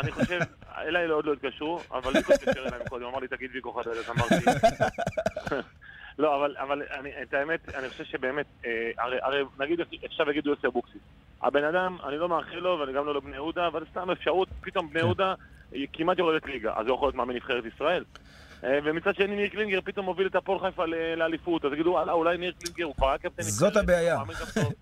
אני 0.00 0.12
חושב, 0.12 0.38
אליי 0.88 1.06
עוד 1.08 1.24
לא 1.24 1.32
התקשרו, 1.32 1.80
אבל 1.90 2.12
ויקו 2.16 2.32
התקשר 2.32 2.60
אליי 2.66 2.80
קודם, 2.88 3.04
אמר 3.04 3.18
לי 3.18 3.28
תגיד 3.28 3.50
ויקו 3.54 3.80
אז 3.80 3.86
אמרתי... 4.10 4.34
לא, 6.18 6.36
אבל, 6.36 6.56
אבל 6.58 6.82
אני, 7.00 7.10
את 7.22 7.34
האמת, 7.34 7.74
אני 7.74 7.88
חושב 7.88 8.04
שבאמת, 8.04 8.46
אה, 8.66 8.70
הרי, 8.98 9.16
הרי 9.22 9.42
נגיד 9.60 9.80
עכשיו 10.04 10.30
יגידו 10.30 10.50
יוסי 10.50 10.66
אבוקסיס. 10.66 11.00
הבן 11.42 11.64
אדם, 11.64 11.96
אני 12.08 12.16
לא 12.16 12.28
מאחל 12.28 12.56
לו, 12.56 12.78
ואני 12.80 12.92
גם 12.92 13.06
לא 13.06 13.14
לבני 13.14 13.34
יהודה, 13.34 13.66
אבל 13.66 13.84
סתם 13.90 14.10
אפשרות, 14.10 14.48
פתאום 14.60 14.90
בני 14.90 14.98
יהודה 15.00 15.34
היא 15.72 15.86
כמעט 15.92 16.18
יורדת 16.18 16.46
ליגה, 16.46 16.72
אז 16.76 16.86
הוא 16.86 16.94
יכול 16.94 17.06
להיות 17.06 17.14
מאמן 17.14 17.34
נבחרת 17.34 17.64
ישראל. 17.74 18.04
אה, 18.64 18.78
ומצד 18.84 19.14
שני 19.14 19.36
ניר 19.36 19.48
קלינגר 19.48 19.80
פתאום 19.84 20.06
מוביל 20.06 20.26
את 20.26 20.34
הפועל 20.34 20.58
חיפה 20.60 20.84
לאליפות, 21.16 21.64
אז 21.64 21.72
יגידו, 21.72 21.90
וואלה, 21.90 22.12
אולי 22.12 22.38
ניר 22.38 22.52
קלינגר 22.58 22.84
הוא 22.84 22.94
כבר 22.94 23.08
היה 23.08 23.18
קפטן 23.18 23.42
זאת 23.42 23.76
הבעיה. 23.76 24.14
הוא 24.18 24.26
מאמן 24.26 24.34
גם 24.40 24.62
טוב." 24.62 24.72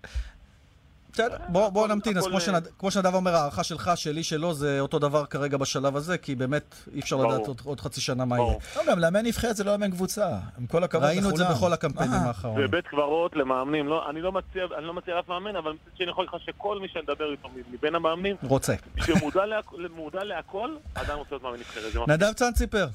בסדר, 1.13 1.37
בוא 1.49 1.69
בוא 1.69 1.87
נמתין, 1.87 2.17
אז 2.17 2.27
כמו 2.27 2.35
אה, 2.35 2.41
שנד- 2.41 2.67
כמו 2.79 2.91
שנדב 2.91 3.13
אומר, 3.15 3.35
ההערכה 3.35 3.63
שלך, 3.63 3.91
שלי, 3.95 4.23
שלו, 4.23 4.53
זה 4.53 4.79
אותו 4.79 4.99
דבר 4.99 5.25
כרגע 5.25 5.57
בשלב 5.57 5.95
הזה, 5.95 6.17
כי 6.17 6.35
באמת 6.35 6.75
אי 6.93 6.99
אפשר. 6.99 7.15
לדעת 7.15 7.47
עוד- 7.47 7.61
עוד 7.63 7.79
חצי 7.81 8.01
שנה 8.01 8.25
מה 8.25 8.37
יהיה. 8.39 8.53
לא, 8.77 8.83
גם 8.91 8.99
לאמן 8.99 9.25
נבחרת 9.25 9.55
זה 9.55 9.63
לא 9.63 9.71
לאמן 9.71 9.91
קבוצה. 9.91 10.27
עם 10.59 10.67
כל 10.67 10.83
הכבוד 10.83 11.03
לכולם. 11.03 11.15
ראינו 11.15 11.29
את 11.29 11.37
זה 11.37 11.43
בכל 11.45 11.73
הקמפיינים 11.73 12.19
מה? 12.21 12.27
האחרונים. 12.27 12.65
ובית 12.65 12.87
קברות 12.87 13.35
למאמנים, 13.35 13.87
לא, 13.87 14.09
אני 14.09 14.21
לא 14.21 14.31
מציע, 14.31 14.63
אני 14.77 14.85
לא 14.85 14.93
מציע 14.93 15.15
לאף 15.15 15.27
מאמן, 15.29 15.55
אבל 15.55 15.71
מצד 15.71 15.95
שני 15.95 16.05
אני 16.05 16.11
יכול 16.11 16.25
לך 16.25 16.35
שכל 16.45 16.79
מי 16.79 16.87
שאני 16.87 17.03
מדבר 17.03 17.31
איתו 17.31 17.49
מבין 17.71 17.95
המאמנים, 17.95 18.35
רוצה. 18.43 18.73
שמודע 19.05 19.45
להכ- 19.45 19.91
מודע 19.95 20.23
להכל, 20.23 20.75
עדיין 20.95 21.17
רוצה 21.19 21.29
להיות 21.31 21.43
מאמן 21.43 21.57
נבחרת. 21.59 22.07
נדב 22.07 22.33
צאנציפר, 22.33 22.87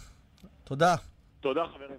תודה. 0.65 0.95
תודה 1.41 1.63
חברים. 1.75 1.99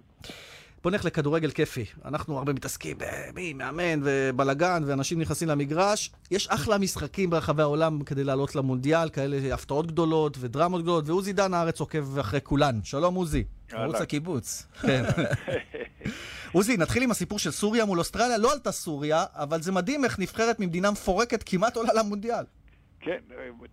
בוא 0.82 0.90
נלך 0.90 1.04
לכדורגל 1.04 1.50
כיפי. 1.50 1.84
אנחנו 2.04 2.38
הרבה 2.38 2.52
מתעסקים 2.52 2.96
במי 2.98 3.52
מאמן 3.52 4.00
ובלאגן, 4.02 4.82
ואנשים 4.86 5.20
נכנסים 5.20 5.48
למגרש. 5.48 6.10
יש 6.30 6.48
אחלה 6.48 6.78
משחקים 6.78 7.30
ברחבי 7.30 7.62
העולם 7.62 8.02
כדי 8.04 8.24
לעלות 8.24 8.56
למונדיאל, 8.56 9.08
כאלה 9.08 9.54
הפתעות 9.54 9.86
גדולות 9.86 10.36
ודרמות 10.40 10.82
גדולות, 10.82 11.08
ועוזי 11.08 11.32
דן 11.32 11.54
הארץ 11.54 11.80
עוקב 11.80 12.18
אחרי 12.18 12.40
כולן. 12.42 12.80
שלום 12.84 13.14
עוזי. 13.14 13.44
ערוץ 13.72 13.96
הקיבוץ. 13.96 14.66
כן. 14.82 15.04
עוזי, 16.52 16.76
נתחיל 16.76 17.02
עם 17.02 17.10
הסיפור 17.10 17.38
של 17.38 17.50
סוריה 17.50 17.84
מול 17.84 17.98
אוסטרליה. 17.98 18.38
לא 18.38 18.52
עלתה 18.52 18.72
סוריה, 18.72 19.24
אבל 19.34 19.62
זה 19.62 19.72
מדהים 19.72 20.04
איך 20.04 20.18
נבחרת 20.18 20.60
ממדינה 20.60 20.90
מפורקת 20.90 21.42
כמעט 21.46 21.76
עולה 21.76 21.92
למונדיאל. 21.94 22.44
כן, 23.08 23.18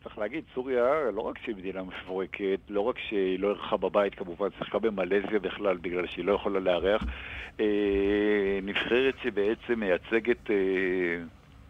צריך 0.04 0.18
להגיד, 0.18 0.44
סוריה 0.54 1.12
לא 1.14 1.22
רק 1.22 1.38
שהיא 1.38 1.56
מדינה 1.56 1.84
מפורקת, 1.84 2.60
לא 2.70 2.82
רק 2.82 3.00
שהיא 3.00 3.40
לא 3.40 3.48
אירחה 3.48 3.78
בבית 3.78 4.16
כמובן, 4.16 4.48
שיחקה 4.58 4.80
במלזיה 4.80 5.40
בכלל 5.40 5.78
בגלל 5.78 6.08
שהיא 6.08 6.26
לא 6.26 6.34
יכולה 6.34 6.60
לארח, 6.60 7.04
אה, 7.60 8.60
נבחרת 8.64 9.16
שבעצם 9.24 9.80
מייצגת 9.80 10.52
אה, 10.52 10.56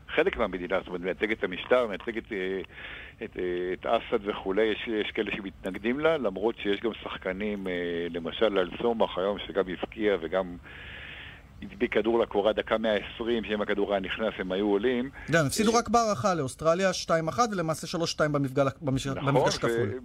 חלק 0.07 0.37
מהמדינה, 0.37 0.79
זאת 0.79 0.87
אומרת, 0.87 1.01
מייצגת 1.01 1.37
את 1.37 1.43
המשטר, 1.43 1.87
מייצגת 1.87 2.31
אה, 2.31 2.61
את, 3.23 3.37
אה, 3.37 3.73
את 3.73 3.85
אסד 3.85 4.19
וכולי, 4.29 4.63
יש, 4.63 4.87
יש 4.87 5.11
כאלה 5.11 5.31
שמתנגדים 5.31 5.99
לה, 5.99 6.17
למרות 6.17 6.55
שיש 6.57 6.79
גם 6.79 6.91
שחקנים, 7.03 7.67
אה, 7.67 8.07
למשל 8.09 8.57
על 8.57 8.69
סומך 8.81 9.17
היום, 9.17 9.37
שגם 9.39 9.63
הבקיע 9.69 10.17
וגם... 10.21 10.57
הדביק 11.61 11.93
כדור 11.93 12.19
לקורה 12.19 12.53
דקה 12.53 12.77
120, 12.77 13.43
שאם 13.43 13.61
הכדור 13.61 13.91
היה 13.91 13.99
נכנס 13.99 14.33
הם 14.37 14.51
היו 14.51 14.65
עולים. 14.67 15.09
הם 15.29 15.45
הפסידו 15.45 15.73
רק 15.73 15.89
בהערכה 15.89 16.33
לאוסטרליה 16.33 16.91
2-1, 17.07 17.11
ולמעשה 17.51 17.97
3-2 17.97 18.27
במפגש 18.29 19.07
נכון, 19.07 19.33
במפגש 19.33 19.57
כפול. 19.57 19.99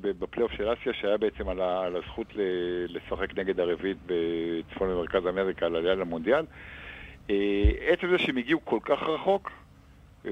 ב- 0.00 0.18
בפלייאוף 0.18 0.52
של 0.52 0.72
אסיה, 0.72 0.92
שהיה 1.00 1.16
בעצם 1.16 1.48
על, 1.48 1.60
הזכות 1.96 2.26
לשחק 2.88 3.38
נגד 3.38 3.60
הרביעית 3.60 3.96
בצפון 4.06 4.90
ומרכז 4.90 5.26
אמריקה 5.28 5.66
על 5.66 5.76
עלייה 5.76 5.94
למונדיאל. 5.94 6.44
אה, 7.30 7.34
עצם 7.80 8.06
זה 8.10 8.18
שהם 8.18 8.36
הגיעו 8.36 8.64
כל 8.64 8.78
כך 8.82 9.02
רחוק, 9.02 9.50
אה, 10.26 10.30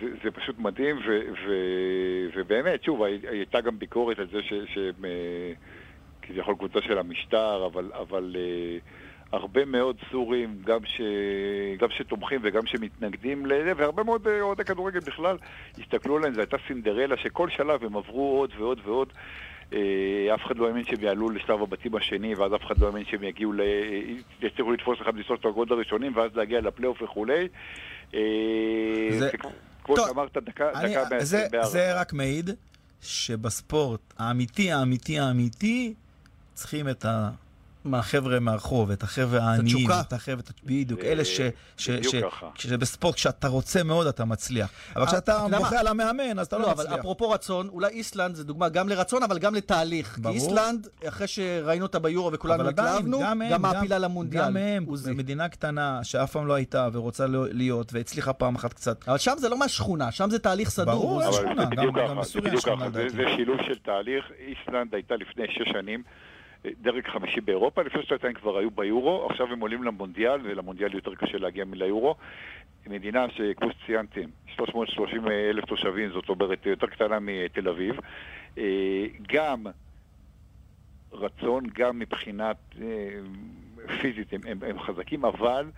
זה, 0.00 0.06
זה 0.24 0.30
פשוט 0.30 0.58
מדהים, 0.58 0.96
ו, 0.96 1.20
ו, 1.46 1.52
ובאמת, 2.36 2.84
שוב, 2.84 3.02
הי- 3.02 3.20
הייתה 3.30 3.60
גם 3.60 3.78
ביקורת 3.78 4.18
על 4.18 4.26
זה 4.32 4.38
שהם 4.42 5.04
אה, 5.04 5.52
כביכול 6.22 6.54
קבוצה 6.54 6.78
של 6.82 6.98
המשטר, 6.98 7.66
אבל... 7.66 7.90
אבל 7.94 8.36
אה, 8.38 8.78
הרבה 9.32 9.64
מאוד 9.64 9.96
סורים, 10.10 10.58
גם, 10.64 10.78
ש... 10.84 11.00
גם 11.78 11.88
שתומכים 11.90 12.40
וגם 12.42 12.66
שמתנגדים 12.66 13.46
לזה, 13.46 13.72
והרבה 13.76 14.02
מאוד 14.02 14.26
אה, 14.28 14.40
אוהדי 14.40 14.64
כדורגל 14.64 15.00
בכלל 15.00 15.36
הסתכלו 15.78 16.16
עליהם, 16.16 16.34
זו 16.34 16.40
הייתה 16.40 16.56
סינדרלה 16.68 17.16
שכל 17.16 17.48
שלב 17.50 17.84
הם 17.84 17.96
עברו 17.96 18.38
עוד 18.38 18.50
ועוד 18.58 18.80
ועוד. 18.84 19.12
אה, 19.72 19.78
אף 20.34 20.40
אחד 20.46 20.56
לא 20.56 20.66
האמין 20.68 20.84
שהם 20.84 21.00
יעלו 21.04 21.30
לשלב 21.30 21.62
הבתים 21.62 21.94
השני, 21.94 22.34
ואז 22.34 22.54
אף 22.54 22.64
אחד 22.66 22.78
לא 22.78 22.86
האמין 22.86 23.04
שהם 23.04 23.22
יגיעו 23.24 23.52
ל... 23.52 23.60
יצליחו 24.42 24.72
לתפוס 24.72 24.98
אחד 25.02 25.14
משלושת 25.16 25.44
הגוד 25.44 25.72
הראשונים, 25.72 26.16
ואז 26.16 26.30
להגיע 26.34 26.60
לפלייאוף 26.60 27.02
וכולי. 27.02 27.48
אה, 28.14 28.20
זה- 29.18 29.30
כמו 29.84 29.96
שאמרת, 29.96 30.36
דקה, 30.36 30.70
אני- 30.74 30.94
דקה 30.94 31.18
זה-. 31.24 31.46
זה 31.62 32.00
רק 32.00 32.12
מעיד 32.12 32.50
שבספורט 33.02 34.00
האמיתי, 34.18 34.72
האמיתי, 34.72 35.18
האמיתי, 35.18 35.94
צריכים 36.54 36.88
את 36.88 37.04
החבר'ה 37.94 38.40
מהרחוב, 38.40 38.90
את 38.90 39.02
החבר'ה 39.02 39.40
העניים. 39.40 39.86
את 40.00 40.12
החבר'ה, 40.12 40.40
את- 40.40 40.60
בדיוק, 40.64 41.00
אלה 41.00 41.24
ש... 41.24 41.40
ש- 41.76 41.90
בדיוק 41.90 42.14
ש- 42.14 42.22
ככה. 42.22 42.46
כשבספורט, 42.54 43.14
כשאתה 43.14 43.48
רוצה 43.48 43.82
מאוד, 43.82 44.06
אתה 44.06 44.24
מצליח. 44.24 44.70
אבל 44.96 45.02
אתה 45.02 45.10
כשאתה 45.12 45.46
בוכה 45.58 45.74
מה? 45.74 45.80
על 45.80 45.86
המאמן, 45.86 46.38
אז 46.38 46.46
אתה 46.46 46.56
לא 46.58 46.62
לא, 46.62 46.72
אבל 46.72 46.84
מצליח. 46.84 46.98
אפרופו 46.98 47.30
רצון, 47.30 47.68
אולי 47.68 47.88
איסלנד 47.88 48.34
זה 48.34 48.44
דוגמה 48.44 48.68
גם 48.68 48.88
לרצון, 48.88 49.22
אבל 49.22 49.38
גם 49.38 49.54
לתהליך. 49.54 50.14
כי 50.14 50.20
ברור. 50.20 50.34
איסלנד, 50.34 50.88
אחרי 51.08 51.26
שראינו 51.26 51.82
אותה 51.86 51.98
ביורו 51.98 52.32
וכולנו 52.32 52.62
אבל 52.62 52.70
התלהבנו, 52.70 53.20
גם 53.22 53.42
גם 53.50 53.62
מעפילה 53.62 53.98
למונדיאל. 53.98 54.42
גם 54.44 54.56
הם. 54.56 54.86
מדינה 55.16 55.48
קטנה 55.48 56.00
שאף 56.04 56.32
פעם 56.32 56.46
לא 56.46 56.54
הייתה 56.54 56.88
ורוצה 56.92 57.26
לא- 57.26 57.46
להיות, 57.50 57.92
והצליחה 57.92 58.32
פעם 58.32 58.54
אחת 58.54 58.72
קצת. 58.72 59.08
אבל 59.08 59.18
שם 59.18 59.34
זה 59.38 59.48
לא 59.48 59.58
מהשכונה, 59.58 60.12
שם 60.12 60.30
זה 60.30 60.38
תהליך 60.38 60.70
סדור. 60.70 60.94
ברור. 60.94 61.24
אבל 61.24 61.32
זה 61.32 61.66
בדיוק 61.70 61.96
ככה, 61.98 62.22
זה 62.24 62.40
בדיוק 62.40 62.64
ככה, 62.64 62.90
זה- 62.92 62.98
לדעתי. 63.02 63.16
זה 63.16 63.22
שילוב 63.36 63.56
של 63.68 63.78
תהליך. 63.84 64.24
איסלנד 64.48 64.94
הייתה 64.94 65.14
לפני 65.16 65.44
שש 65.50 65.72
שנים. 65.72 66.02
דרג 66.66 67.06
חמישי 67.06 67.40
באירופה, 67.40 67.82
לפני 67.82 68.02
שנתיים 68.02 68.34
כבר 68.34 68.58
היו 68.58 68.70
ביורו, 68.70 69.26
עכשיו 69.30 69.52
הם 69.52 69.60
עולים 69.60 69.82
למונדיאל, 69.82 70.40
ולמונדיאל 70.42 70.94
יותר 70.94 71.14
קשה 71.14 71.38
להגיע 71.38 71.64
מליורו. 71.64 72.14
מדינה 72.86 73.26
שכמו 73.30 73.70
שציינתם, 73.70 74.30
330 74.46 75.28
אלף 75.28 75.64
תושבים, 75.64 76.10
זאת 76.10 76.28
אומרת 76.28 76.66
יותר 76.66 76.86
קטנה 76.86 77.18
מתל 77.20 77.68
אביב. 77.68 77.96
אה, 78.58 79.06
גם 79.28 79.66
רצון, 81.12 81.64
גם 81.74 81.98
מבחינת 81.98 82.56
אה, 82.80 82.86
פיזית 84.00 84.32
הם, 84.32 84.40
הם, 84.46 84.58
הם 84.62 84.78
חזקים, 84.80 85.24
אבל 85.24 85.70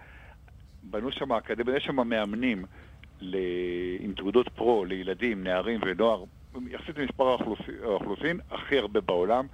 בנו 0.82 1.12
שם 1.12 1.32
אקדמיה, 1.32 1.76
יש 1.76 1.84
שם 1.84 2.08
מאמנים 2.08 2.64
ל... 3.20 3.36
עם 4.00 4.12
תעודות 4.12 4.48
פרו 4.48 4.84
לילדים, 4.84 5.44
נערים 5.44 5.80
ונוער, 5.86 6.24
יחסית 6.68 6.98
למספר 6.98 7.36
האוכלוסין, 7.82 8.40
הכי 8.50 8.78
הרבה 8.78 9.00
בעולם. 9.00 9.46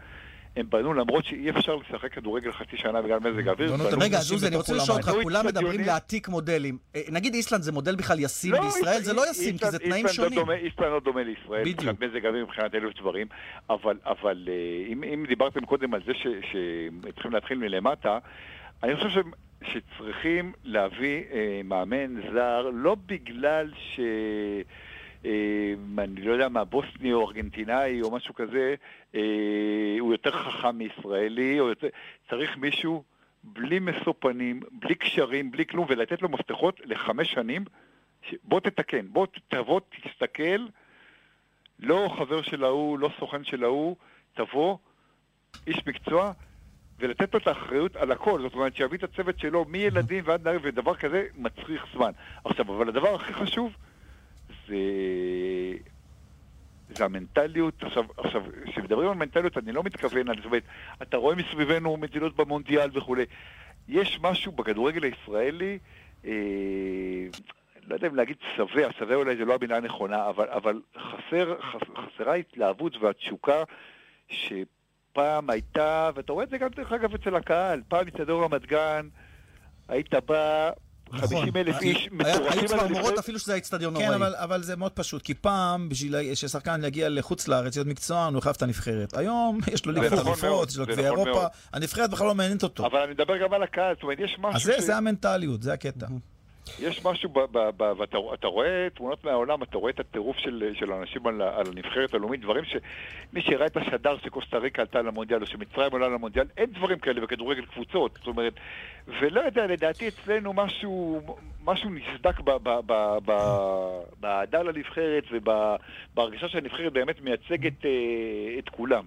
הם 0.56 0.70
בנו 0.70 0.94
למרות 0.94 1.24
שאי 1.24 1.50
אפשר 1.50 1.76
לשחק 1.76 2.12
כדורגל 2.12 2.52
חצי 2.52 2.76
שנה 2.76 3.02
בגלל 3.02 3.18
מזג 3.18 3.48
האוויר. 3.48 3.72
רגע, 4.00 4.18
אז 4.18 4.32
עוזי, 4.32 4.46
אני 4.46 4.56
רוצה 4.56 4.74
לשאול 4.74 4.98
אותך, 4.98 5.10
כולם 5.22 5.46
מדברים 5.46 5.80
להעתיק 5.80 6.28
מודלים. 6.28 6.78
אה, 6.96 7.00
נגיד 7.10 7.34
איסלנד 7.34 7.62
זה 7.62 7.72
מודל 7.72 7.96
בכלל 7.96 8.20
ישים 8.20 8.52
לא, 8.52 8.60
בישראל? 8.60 9.00
זה 9.00 9.12
לא 9.12 9.30
ישים, 9.30 9.58
כי 9.58 9.70
זה 9.70 9.78
תנאים 9.78 10.06
לא 10.06 10.12
שונים. 10.12 10.50
איסלנד 10.50 10.90
לא 10.90 11.00
דומה 11.00 11.22
לישראל. 11.22 11.64
מבחינת 11.68 12.00
מזג 12.00 12.24
האוויר, 12.24 12.44
מבחינת 12.44 12.74
אלף 12.74 13.00
דברים, 13.00 13.26
אבל, 13.70 14.48
אה, 14.48 14.92
אם, 14.92 15.24
דיברתם 15.28 15.64
קודם 15.64 15.94
על 15.94 16.00
זה 16.06 16.12
שצריכים 16.14 17.32
להתחיל 17.32 17.58
מלמטה, 17.58 18.18
אני 18.82 18.96
חושב 18.96 19.22
שצריכים 19.62 20.52
להביא 20.64 21.22
אה, 21.32 21.60
מאמן 21.64 22.14
זר, 22.32 22.70
לא 22.74 22.96
בגלל 23.06 23.70
ש... 23.76 24.00
אה, 25.26 26.04
אני 26.04 26.22
לא 26.22 26.32
יודע 26.32 26.48
מה, 26.48 26.64
בוסני 26.64 27.12
או 27.12 27.28
ארגנטינאי 27.28 28.02
או 28.02 28.10
משהו 28.10 28.34
כזה, 28.34 28.74
אה, 29.14 29.96
הוא 30.00 30.12
יותר 30.12 30.30
חכם 30.30 30.78
מישראלי, 30.78 31.60
או 31.60 31.68
יותר... 31.68 31.88
צריך 32.30 32.56
מישהו 32.56 33.04
בלי 33.44 33.78
משוא 33.78 34.14
פנים, 34.18 34.60
בלי 34.72 34.94
קשרים, 34.94 35.50
בלי 35.50 35.66
כלום, 35.66 35.86
ולתת 35.88 36.22
לו 36.22 36.28
מפתחות 36.28 36.80
לחמש 36.84 37.32
שנים, 37.32 37.64
ש... 38.22 38.34
בוא 38.44 38.60
תתקן, 38.60 39.06
בוא 39.08 39.26
תבוא, 39.48 39.80
תסתכל, 40.04 40.66
לא 41.78 42.14
חבר 42.18 42.42
של 42.42 42.64
ההוא, 42.64 42.98
לא 42.98 43.10
סוכן 43.18 43.44
של 43.44 43.64
ההוא, 43.64 43.96
תבוא, 44.34 44.76
איש 45.66 45.86
מקצוע, 45.86 46.32
ולתת 46.98 47.34
לו 47.34 47.40
את 47.40 47.46
האחריות 47.46 47.96
על 47.96 48.12
הכל, 48.12 48.40
זאת 48.42 48.54
אומרת 48.54 48.76
שיביא 48.76 48.98
את 48.98 49.04
הצוות 49.04 49.38
שלו 49.38 49.64
מילדים 49.64 50.24
ועד 50.26 50.44
נערים, 50.44 50.60
ודבר 50.62 50.94
כזה 50.94 51.26
מצריך 51.36 51.86
זמן. 51.94 52.10
עכשיו, 52.44 52.76
אבל 52.76 52.88
הדבר 52.88 53.14
הכי 53.14 53.32
חשוב 53.32 53.72
זה, 54.68 54.76
זה 56.88 57.04
המנטליות. 57.04 57.82
עכשיו, 57.82 58.04
עכשיו, 58.16 58.42
כשמדברים 58.66 59.08
על 59.08 59.14
מנטליות, 59.14 59.58
אני 59.58 59.72
לא 59.72 59.82
מתכוון 59.82 60.28
על 60.28 60.36
אומרת, 60.44 60.62
אתה 61.02 61.16
רואה 61.16 61.34
מסביבנו 61.34 61.96
מדינות 61.96 62.36
במונדיאל 62.36 62.90
וכולי. 62.94 63.24
יש 63.88 64.18
משהו 64.22 64.52
בכדורגל 64.52 65.02
הישראלי, 65.04 65.78
אה, 66.24 66.32
לא 67.86 67.94
יודע 67.94 68.08
אם 68.08 68.14
להגיד 68.14 68.36
שבע, 68.56 68.92
שבע 68.98 69.14
אולי 69.14 69.36
זה 69.36 69.44
לא 69.44 69.54
המילה 69.54 69.76
הנכונה, 69.76 70.28
אבל, 70.28 70.48
אבל 70.48 70.80
חסר, 70.96 71.56
חס, 71.60 71.80
חסרה 71.96 72.32
ההתלהבות 72.32 72.96
והתשוקה 72.96 73.62
שפעם 74.28 75.50
הייתה, 75.50 76.10
ואתה 76.14 76.32
רואה 76.32 76.44
את 76.44 76.50
זה 76.50 76.58
גם 76.58 76.68
דרך 76.68 76.92
אגב 76.92 77.14
אצל 77.14 77.36
הקהל, 77.36 77.82
פעם 77.88 78.06
אצטדיון 78.06 78.44
רמת 78.44 78.66
גן, 78.66 79.08
היית 79.88 80.14
בא, 80.14 80.70
50 81.12 81.56
אלף 81.56 81.80
איש 81.82 82.06
נכון. 82.06 82.26
היה- 82.26 82.36
מטורפים 82.36 82.58
היו 82.60 82.68
צמרמורות. 82.68 83.18
אפילו 83.18 83.38
שזה 83.38 83.52
האיצטדיון 83.52 83.94
כן, 83.94 84.02
נוראי. 84.02 84.16
אבל, 84.16 84.34
אבל 84.36 84.62
זה 84.62 84.76
מאוד 84.76 84.92
פשוט, 84.92 85.22
כי 85.22 85.34
פעם, 85.34 85.88
בשביל 85.88 86.34
ששחקן 86.34 86.84
יגיע 86.84 87.08
לחוץ 87.08 87.48
לארץ, 87.48 87.76
להיות 87.76 87.88
מקצוען, 87.88 88.34
הוא 88.34 88.42
חייב 88.42 88.54
את 88.56 88.62
הנבחרת. 88.62 89.16
היום 89.16 89.58
יש 89.74 89.86
לו 89.86 89.92
ליגת 89.92 90.12
נכון 90.12 90.26
אלופות, 90.26 90.68
יש 90.70 90.76
לו 90.78 90.86
גביע 90.86 91.12
נכון 91.12 91.26
אירופה. 91.26 91.46
הנבחרת 91.72 92.10
בכלל 92.10 92.26
לא 92.26 92.34
מעניינת 92.34 92.62
אותו. 92.62 92.86
אבל 92.86 92.98
אני 92.98 93.12
מדבר 93.12 93.34
גם 93.42 93.52
על 93.52 93.62
הקהל, 93.62 93.94
זאת 93.94 94.02
אומרת, 94.02 94.18
יש 94.20 94.36
משהו 94.38 94.72
אז. 94.72 94.84
זה 94.86 94.96
המנטליות, 94.96 95.62
זה 95.62 95.72
הקטע. 95.72 96.06
יש 96.78 97.04
משהו, 97.04 97.28
ב, 97.28 97.38
ב, 97.38 97.58
ב, 97.76 97.82
ואתה 97.98 98.18
אתה 98.34 98.46
רואה 98.46 98.88
תמונות 98.94 99.24
מהעולם, 99.24 99.62
אתה 99.62 99.78
רואה 99.78 99.90
את 99.90 100.00
הטירוף 100.00 100.36
של, 100.36 100.72
של 100.78 100.92
האנשים 100.92 101.26
על, 101.26 101.42
על 101.42 101.66
הנבחרת 101.72 102.14
הלאומית, 102.14 102.40
דברים 102.40 102.64
שמי 102.64 103.42
שראה 103.42 103.66
את 103.66 103.76
השדר 103.76 104.16
שקוסטה 104.24 104.58
ריקה 104.58 104.82
עלתה 104.82 105.02
למונדיאל, 105.02 105.40
או 105.40 105.46
שמצרים 105.46 105.92
עולה 105.92 106.08
למונדיאל, 106.08 106.46
אין 106.56 106.72
דברים 106.72 106.98
כאלה 106.98 107.20
בכדורגל 107.20 107.64
קבוצות, 107.64 108.18
זאת 108.18 108.26
אומרת, 108.26 108.52
ולא 109.20 109.40
יודע, 109.40 109.66
לדעתי 109.66 110.08
אצלנו 110.08 110.52
משהו, 110.52 111.20
משהו 111.64 111.90
נסדק 111.90 112.40
ב- 112.40 112.56
ב- 112.62 112.80
ב- 112.86 113.18
ב- 113.24 114.00
באהדה 114.20 114.62
לנבחרת 114.62 115.24
ובהרגשה 115.32 116.48
שהנבחרת 116.48 116.92
באמת 116.92 117.20
מייצגת 117.20 117.84
אה, 117.84 117.90
את 118.58 118.68
כולם. 118.68 119.06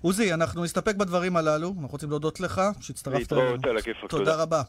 עוזי, 0.00 0.34
אנחנו 0.34 0.64
נסתפק 0.64 0.94
בדברים 0.94 1.36
הללו, 1.36 1.68
אנחנו 1.68 1.88
רוצים 1.92 2.10
להודות 2.10 2.40
לך 2.40 2.60
שהצטרפת 2.80 3.18
להתראות 3.18 3.66
על 3.66 3.76
הכיפאק, 3.76 4.10
תודה. 4.10 4.42
רבה. 4.42 4.62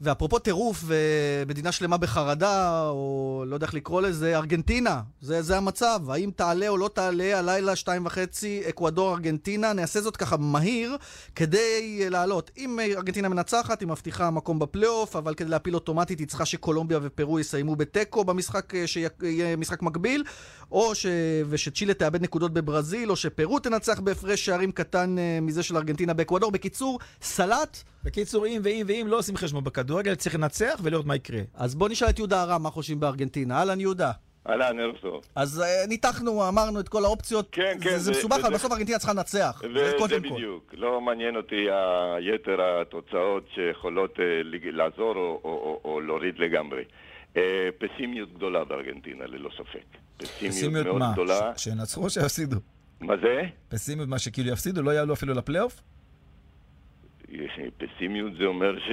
ואפרופו 0.00 0.38
טירוף 0.38 0.84
ומדינה 0.86 1.72
שלמה 1.72 1.96
בחרדה, 1.96 2.82
או 2.88 3.44
לא 3.46 3.54
יודע 3.54 3.66
איך 3.66 3.74
לקרוא 3.74 4.02
לזה, 4.02 4.36
ארגנטינה. 4.36 5.00
זה, 5.20 5.42
זה 5.42 5.56
המצב. 5.56 6.00
האם 6.08 6.30
תעלה 6.36 6.68
או 6.68 6.76
לא 6.76 6.90
תעלה 6.94 7.38
הלילה 7.38 7.76
שתיים 7.76 8.06
וחצי, 8.06 8.62
אקוודור, 8.68 9.14
ארגנטינה. 9.14 9.72
נעשה 9.72 10.00
זאת 10.00 10.16
ככה 10.16 10.36
מהיר 10.36 10.96
כדי 11.34 12.10
לעלות. 12.10 12.50
אם 12.58 12.78
ארגנטינה 12.80 13.28
מנצחת, 13.28 13.80
היא 13.80 13.88
מבטיחה 13.88 14.30
מקום 14.30 14.58
בפלייאוף, 14.58 15.16
אבל 15.16 15.34
כדי 15.34 15.48
להפיל 15.48 15.74
אוטומטית 15.74 16.18
היא 16.18 16.28
צריכה 16.28 16.44
שקולומביה 16.44 16.98
ופרו 17.02 17.40
יסיימו 17.40 17.76
בתיקו 17.76 18.24
במשחק 18.24 18.72
שיהיה 18.86 19.56
משחק 19.56 19.82
מקביל, 19.82 20.24
או 20.72 20.94
ש... 20.94 21.06
ושצ'ילה 21.48 21.94
תאבד 21.94 22.22
נקודות 22.22 22.52
בברזיל, 22.52 23.10
או 23.10 23.16
שפרו 23.16 23.58
תנצח 23.58 24.00
בהפרש 24.00 24.44
שערים 24.44 24.72
קטן 24.72 25.18
אה, 25.18 25.38
מזה 25.42 25.62
של 25.62 25.76
ארגנטינה 25.76 26.14
באקוודור. 26.14 26.50
בקיצור, 26.50 26.98
סלט. 27.22 27.82
בקיצור, 28.04 28.46
אם 28.46 28.60
ואם 28.64 28.84
ואם 28.88 29.06
לא 29.08 29.18
עושים 29.18 29.36
חשבון 29.36 29.64
בכדורגל, 29.64 30.14
צריך 30.14 30.34
לנצח 30.34 30.80
ולראות 30.82 31.06
מה 31.06 31.16
יקרה. 31.16 31.40
אז 31.54 31.74
בוא 31.74 31.88
נשאל 31.88 32.08
את 32.08 32.18
יהודה 32.18 32.42
ארם 32.42 32.62
מה 32.62 32.70
חושבים 32.70 33.00
בארגנטינה. 33.00 33.58
אהלן 33.58 33.80
יהודה. 33.80 34.12
אהלן, 34.48 34.80
ערב 34.80 34.96
טוב. 34.96 35.24
אז 35.34 35.60
אה, 35.60 35.86
ניתחנו, 35.88 36.48
אמרנו 36.48 36.80
את 36.80 36.88
כל 36.88 37.04
האופציות. 37.04 37.48
כן, 37.52 37.76
כן, 37.80 37.90
זה, 37.90 37.98
זה 37.98 38.04
זה- 38.04 38.10
מסובך, 38.18 38.36
אבל 38.44 38.54
בסוף 38.54 38.72
ארגנטינה 38.72 38.98
צריכה 38.98 39.12
לנצח. 39.12 39.62
זה 39.62 39.68
וזה 39.70 39.92
קודם 39.98 40.22
כל. 40.28 40.34
בדיוק. 40.34 40.74
לא 40.76 41.00
מעניין 41.00 41.36
אותי 41.36 41.66
היתר 42.16 42.56
התוצאות 42.80 43.44
שיכולות 43.54 44.14
לג- 44.44 44.66
לעזור 44.66 45.14
או, 45.16 45.40
או, 45.44 45.50
או, 45.50 45.90
או 45.92 46.00
להוריד 46.00 46.34
לגמרי. 46.38 46.82
אה, 47.36 47.68
פסימיות 47.78 48.34
גדולה 48.34 48.64
בארגנטינה, 48.64 49.26
ללא 49.26 49.50
ספק. 49.54 49.84
פסימיות, 50.16 50.54
פסימיות 50.54 50.86
מאוד 50.86 50.98
מה? 50.98 51.12
גדולה. 51.12 51.52
שינצחו 51.56 52.04
או 52.04 52.10
שיפסידו? 52.10 52.56
מה 53.00 53.14
זה? 53.22 53.42
פסימיות 53.68 54.08
מה 54.08 54.18
שכאילו 54.18 54.50
יפסידו, 54.52 54.82
לא 54.82 54.90
יעלו 54.90 55.14
אפילו 55.14 55.34
לפלייאוף? 55.34 55.80
פסימיות 57.78 58.32
זה 58.38 58.44
אומר 58.44 58.78
ש... 58.78 58.90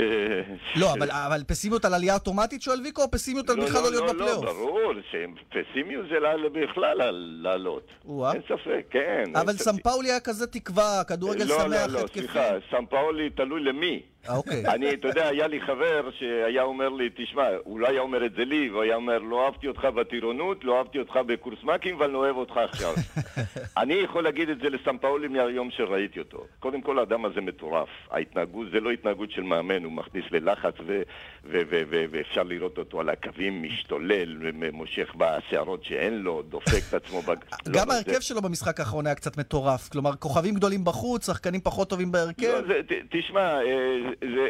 לא, 0.79 0.93
אבל, 0.93 1.11
אבל 1.11 1.43
פסימיות 1.47 1.85
על 1.85 1.93
עלייה 1.93 2.13
אוטומטית 2.13 2.61
שואל 2.61 2.81
ויקו, 2.81 3.01
או 3.01 3.11
פסימיות 3.11 3.49
על 3.49 3.55
בכלל 3.65 3.81
לא 3.83 3.89
להיות 3.91 4.03
לא, 4.07 4.13
בפלייאוף? 4.13 4.45
ברור, 4.45 4.93
שפסימיות 5.11 6.05
זה 6.09 6.15
בכלל 6.49 7.01
על- 7.01 7.39
לעלות. 7.43 7.87
אין 8.33 8.41
ספק, 8.41 8.85
כן. 8.89 9.23
אבל. 9.35 9.53
סמפאולי 9.53 10.09
היה 10.09 10.19
כזה 10.19 10.47
תקווה, 10.47 11.03
כדורגל 11.07 11.45
לא, 11.45 11.59
שמח, 11.59 11.65
לא, 11.87 11.93
לא, 11.93 11.99
התקפי. 11.99 12.19
סליחה, 12.19 12.49
סמפאולי 12.71 13.29
תלוי 13.29 13.63
למי. 13.63 14.01
אה, 14.29 14.35
אוקיי. 14.37 14.63
אני, 14.67 14.93
אתה 14.93 15.07
יודע, 15.07 15.27
היה 15.27 15.47
לי 15.47 15.61
חבר 15.61 16.09
שהיה 16.19 16.63
אומר 16.63 16.89
לי, 16.89 17.09
תשמע, 17.15 17.43
הוא 17.63 17.79
לא 17.79 17.87
היה 17.87 18.01
אומר 18.01 18.25
את 18.25 18.31
זה 18.37 18.45
לי, 18.45 18.69
והוא 18.69 18.81
היה 18.83 18.95
אומר, 18.95 19.17
לא 19.17 19.45
אהבתי 19.45 19.67
אותך 19.67 19.85
בטירונות, 19.85 20.63
לא 20.63 20.77
אהבתי 20.77 20.99
אותך 20.99 21.19
בקורס 21.27 21.63
מ"כים, 21.63 21.95
אבל 21.95 22.05
אני 22.05 22.15
אוהב 22.15 22.35
אותך 22.35 22.57
עכשיו. 22.57 22.93
אני 23.81 23.93
יכול 23.93 24.23
להגיד 24.23 24.49
את 24.49 24.59
זה 24.59 24.69
לסמפאולי 24.69 25.27
מהיום 25.27 25.71
שראיתי 25.71 26.19
אותו. 26.19 26.45
קודם 26.59 26.81
כל, 26.81 26.99
האדם 26.99 27.25
הזה 27.25 27.41
מטורף. 27.41 27.87
ההתנהגות, 28.11 28.67
זה 28.71 28.79
לא 28.79 28.91
התנהגות 28.91 29.31
של 29.31 29.41
מאמן, 29.43 29.83
הוא 29.83 29.91
מכניס 29.91 30.25
ללחץ, 30.31 30.73
ו- 30.87 31.01
ו- 31.45 31.61
ו- 31.69 31.81
ו- 31.89 32.05
ואפשר 32.11 32.43
לראות 32.43 32.77
אותו 32.77 32.99
על 32.99 33.09
הקווים 33.09 33.63
משתולל, 33.63 34.37
ומושך 34.59 35.15
בשערות 35.17 35.83
שאין 35.83 36.19
לו, 36.19 36.41
דופק 36.41 36.81
את 36.89 36.93
עצמו. 36.93 37.21
בג... 37.21 37.35
לא, 37.67 37.79
גם 37.79 37.87
זה- 37.89 37.93
ההרכב 37.93 38.19
שלו 38.19 38.41
במשחק 38.41 38.79
האחרון 38.79 39.05
היה 39.05 39.15
קצת 39.15 39.37
מטורף. 39.37 39.89
כלומר, 39.89 40.15
כוכבים 40.15 40.53
גדולים 40.55 40.83
בחוץ, 40.85 41.25
שחקנים 41.27 41.61
פחות 41.61 41.89
טובים 41.89 42.11
בהרכב. 42.11 42.47
לא, 42.47 42.73
תשמע, 43.09 43.61
אה, 43.61 43.97
זה, 44.21 44.49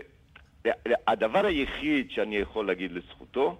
הדבר 1.07 1.45
היחיד 1.45 2.11
שאני 2.11 2.37
יכול 2.37 2.67
להגיד 2.67 2.91
לזכותו, 2.91 3.57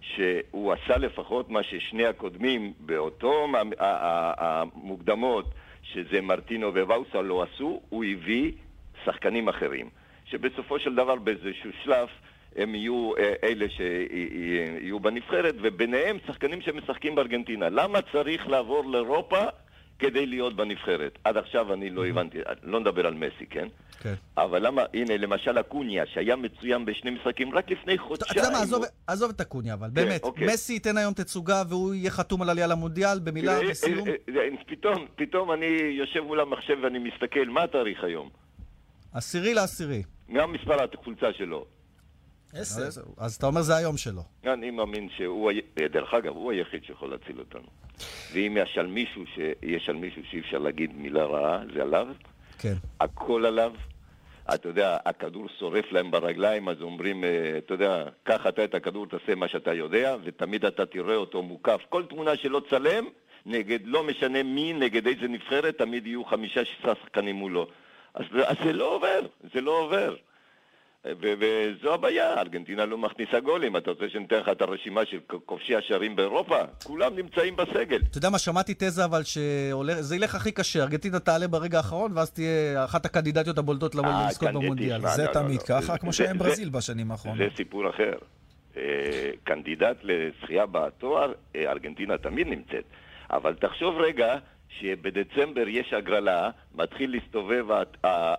שהוא 0.00 0.72
עשה 0.72 0.98
לפחות 0.98 1.50
מה 1.50 1.62
ששני 1.62 2.06
הקודמים 2.06 2.72
באותו 2.80 3.46
המוקדמות, 4.38 5.44
שזה 5.82 6.20
מרטינו 6.20 6.74
וואוסה 6.74 7.22
לא 7.22 7.42
עשו, 7.42 7.80
הוא 7.88 8.04
הביא 8.04 8.52
שחקנים 9.04 9.48
אחרים. 9.48 9.88
שבסופו 10.24 10.78
של 10.78 10.94
דבר 10.94 11.16
באיזשהו 11.16 11.70
שלב 11.84 12.08
הם 12.56 12.74
יהיו 12.74 13.16
אה, 13.18 13.34
אלה 13.42 13.66
שיהיו 13.68 15.00
בנבחרת, 15.00 15.54
וביניהם 15.62 16.16
שחקנים 16.26 16.60
שמשחקים 16.60 17.14
בארגנטינה. 17.14 17.68
למה 17.68 17.98
צריך 18.12 18.48
לעבור 18.48 18.84
לאירופה 18.84 19.44
כדי 19.98 20.26
להיות 20.26 20.56
בנבחרת. 20.56 21.18
עד 21.24 21.36
עכשיו 21.36 21.72
אני 21.72 21.90
לא 21.90 22.06
הבנתי, 22.06 22.38
לא 22.62 22.80
נדבר 22.80 23.06
על 23.06 23.14
מסי, 23.14 23.46
כן? 23.50 23.68
כן. 24.00 24.14
אבל 24.36 24.66
למה, 24.66 24.82
הנה, 24.94 25.16
למשל 25.16 25.60
אקוניה, 25.60 26.06
שהיה 26.06 26.36
מצוין 26.36 26.84
בשני 26.84 27.10
משחקים 27.10 27.54
רק 27.54 27.70
לפני 27.70 27.94
אתה 27.94 28.02
חודשיים. 28.02 28.38
יודע 28.44 28.50
מה, 28.50 28.62
עזוב- 28.62 28.84
עזוב 29.06 29.30
את 29.30 29.40
אקוניה, 29.40 29.74
אבל 29.74 29.88
באמת, 29.92 30.22
אוקיי. 30.22 30.46
מסי 30.46 30.72
ייתן 30.72 30.96
היום 30.96 31.14
תצוגה 31.14 31.62
והוא 31.68 31.94
יהיה 31.94 32.10
חתום 32.10 32.42
על 32.42 32.50
עלייה 32.50 32.66
למונדיאל, 32.66 33.18
במילה, 33.18 33.58
בסיום. 33.70 34.08
אה, 34.08 34.14
אה, 34.28 34.40
אה, 34.40 34.48
פתאום, 34.66 35.06
פתאום 35.16 35.52
אני 35.52 35.66
יושב 35.98 36.20
מול 36.20 36.40
המחשב 36.40 36.76
ואני 36.82 36.98
מסתכל, 36.98 37.44
מה 37.48 37.62
התאריך 37.62 38.04
היום? 38.04 38.28
עשירי 39.12 39.54
לעשירי. 39.54 40.02
מה 40.28 40.46
מספר 40.46 40.76
החולצה 41.00 41.26
שלו? 41.32 41.66
עשר. 42.52 43.02
אז 43.16 43.34
אתה 43.34 43.46
אומר 43.46 43.62
זה 43.62 43.76
היום 43.76 43.96
שלו. 43.96 44.22
אני 44.46 44.70
מאמין 44.70 45.08
שהוא, 45.16 45.52
דרך 45.90 46.14
אגב, 46.14 46.36
הוא 46.36 46.52
היחיד 46.52 46.84
שיכול 46.84 47.10
להציל 47.10 47.38
אותנו. 47.38 47.68
ואם 48.32 48.56
יש 48.60 48.78
על 48.78 48.86
מישהו, 48.86 49.22
ש... 49.34 49.38
יש 49.62 49.88
על 49.88 49.96
מישהו 49.96 50.22
שאי 50.30 50.40
אפשר 50.40 50.58
להגיד 50.58 50.96
מילה 50.96 51.24
רעה, 51.24 51.60
זה 51.74 51.82
עליו. 51.82 52.06
כן. 52.58 52.74
הכל 53.00 53.46
עליו. 53.46 53.72
אתה 54.54 54.68
יודע, 54.68 54.96
הכדור 55.06 55.46
שורף 55.58 55.92
להם 55.92 56.10
ברגליים, 56.10 56.68
אז 56.68 56.82
אומרים, 56.82 57.24
אה, 57.24 57.58
אתה 57.58 57.74
יודע, 57.74 58.04
קח 58.22 58.46
אתה 58.46 58.64
את 58.64 58.74
הכדור, 58.74 59.06
תעשה 59.06 59.34
מה 59.34 59.48
שאתה 59.48 59.74
יודע, 59.74 60.16
ותמיד 60.24 60.64
אתה 60.64 60.86
תראה 60.86 61.16
אותו 61.16 61.42
מוקף. 61.42 61.80
כל 61.88 62.04
תמונה 62.04 62.36
שלא 62.36 62.62
צלם, 62.70 63.04
נגד, 63.46 63.78
לא 63.84 64.04
משנה 64.04 64.42
מי, 64.42 64.72
נגד 64.72 65.06
איזה 65.06 65.28
נבחרת, 65.28 65.78
תמיד 65.78 66.06
יהיו 66.06 66.24
חמישה, 66.24 66.64
שישה 66.64 66.92
שחקנים 67.02 67.36
מולו. 67.36 67.66
אז, 68.14 68.24
אז 68.46 68.56
זה 68.64 68.72
לא 68.72 68.94
עובר, 68.94 69.20
זה 69.54 69.60
לא 69.60 69.78
עובר. 69.78 70.16
ו- 71.06 71.32
וזו 71.40 71.94
הבעיה, 71.94 72.40
ארגנטינה 72.40 72.84
לא 72.84 72.98
מכניסה 72.98 73.40
גולים. 73.40 73.76
אתה 73.76 73.90
רוצה 73.90 74.08
שניתן 74.08 74.36
לך 74.36 74.48
את 74.48 74.62
הרשימה 74.62 75.06
של 75.06 75.18
כובשי 75.46 75.76
השערים 75.76 76.16
באירופה? 76.16 76.56
כולם 76.84 77.16
נמצאים 77.16 77.56
בסגל. 77.56 78.00
אתה 78.10 78.18
יודע 78.18 78.30
מה, 78.30 78.38
שמעתי 78.38 78.74
תזה 78.78 79.04
אבל 79.04 79.22
שזה 79.24 80.16
ילך 80.16 80.34
הכי 80.34 80.52
קשה, 80.52 80.82
ארגנטינה 80.82 81.18
תעלה 81.18 81.48
ברגע 81.48 81.76
האחרון 81.76 82.12
ואז 82.14 82.30
תהיה 82.30 82.84
אחת 82.84 83.06
הקנדידטיות 83.06 83.58
הבולטות 83.58 83.96
אה, 83.96 84.26
לזכות 84.28 84.48
במונדיאל. 84.48 85.00
זה 85.00 85.22
לא, 85.22 85.28
לא, 85.28 85.32
תמיד 85.32 85.60
לא. 85.60 85.66
ככה, 85.80 85.98
כמו 85.98 86.12
שהיה 86.12 86.34
ברזיל 86.34 86.68
בשנים 86.68 87.10
האחרונות. 87.10 87.38
זה 87.38 87.56
סיפור 87.56 87.90
אחר. 87.90 88.14
אה, 88.76 88.82
קנדידט 89.44 89.96
לזכייה 90.02 90.66
בתואר, 90.66 91.32
אה, 91.56 91.70
ארגנטינה 91.70 92.18
תמיד 92.18 92.46
נמצאת. 92.46 92.84
אבל 93.30 93.54
תחשוב 93.54 93.94
רגע 93.98 94.36
שבדצמבר 94.68 95.68
יש 95.68 95.92
הגרלה, 95.92 96.50
מתחיל 96.74 97.10
להסתובב 97.10 97.66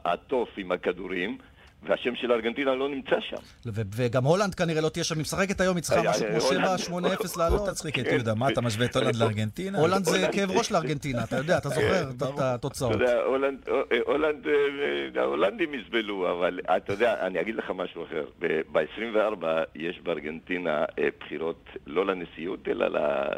התוף 0.06 0.50
עם 0.58 0.72
הכדורים, 0.72 1.38
והשם 1.84 2.16
של 2.16 2.32
ארגנטינה 2.32 2.76
לא 2.76 2.90
נמצא 2.90 3.16
שם. 3.30 3.36
ו- 3.66 3.82
וגם 3.96 4.24
הולנד 4.24 4.56
כנראה 4.56 4.82
לא 4.82 4.90
תהיה 4.90 5.04
שם, 5.04 5.16
היא 5.16 5.22
משחקת 5.22 5.62
היום, 5.62 5.76
היא 5.76 5.84
צריכה 5.84 6.02
אה, 6.02 6.10
משהו 6.10 6.26
אה, 6.26 6.78
כמו 6.88 7.00
הולנד- 7.00 7.18
7-8-0 7.20 7.38
לעלות. 7.40 7.68
לא 7.68 7.72
תצחיק 7.72 8.00
את 8.00 8.06
כן. 8.06 8.14
יהודה, 8.14 8.34
מה 8.36 8.50
אתה 8.50 8.62
משווה 8.62 8.86
את 8.86 8.96
הולנד 8.96 9.16
לארגנטינה? 9.16 9.78
הולנד 9.84 10.06
זה 10.06 10.28
כאב 10.32 10.52
ראש 10.52 10.72
לארגנטינה, 10.72 11.24
אתה 11.24 11.36
יודע, 11.36 11.58
אתה 11.58 11.70
זוכר 11.70 12.04
את 12.10 12.16
אתה 12.24 12.54
התוצאות. 12.56 12.92
יודע, 12.94 13.16
הולנד, 13.26 13.60
אה, 13.70 13.98
הולנד, 14.06 14.48
אה, 14.48 15.22
ההולנדים 15.22 15.74
יסבלו, 15.74 16.32
אבל 16.32 16.60
אתה 16.78 16.94
יודע, 16.94 17.26
אני 17.28 17.42
אגיד 17.42 17.56
לך 17.56 17.72
משהו 17.76 18.04
אחר. 18.04 18.26
ב-24 18.72 19.46
יש 19.76 20.00
בארגנטינה 20.04 20.86
אה, 21.00 21.08
בחירות 21.20 21.64
לא 21.88 22.06
לנשיאות, 22.06 22.68
אלא 22.68 22.88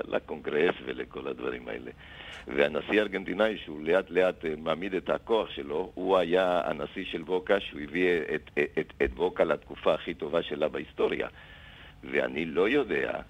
לקונגרס 0.07 0.75
ולכל 0.85 1.27
הדברים 1.27 1.67
האלה. 1.67 1.91
והנשיא 2.47 2.99
הארגנטינאי, 2.99 3.57
שהוא 3.57 3.81
לאט 3.83 4.09
לאט 4.09 4.45
אה, 4.45 4.53
מעמיד 4.57 4.93
את 4.93 5.09
הכוח 5.09 5.49
שלו, 5.49 5.91
הוא 5.93 6.17
היה 6.17 6.61
הנשיא 6.65 7.05
של 7.05 7.21
בוקה, 7.21 7.59
שהוא 7.59 7.81
הביא 7.81 8.09
את, 8.35 8.49
את, 8.53 8.77
את, 8.79 8.93
את 9.03 9.13
בוקה 9.13 9.43
לתקופה 9.43 9.93
הכי 9.93 10.13
טובה 10.13 10.43
שלה 10.43 10.67
בהיסטוריה. 10.67 11.27
ואני 12.03 12.45
לא 12.45 12.69
יודע 12.69 13.21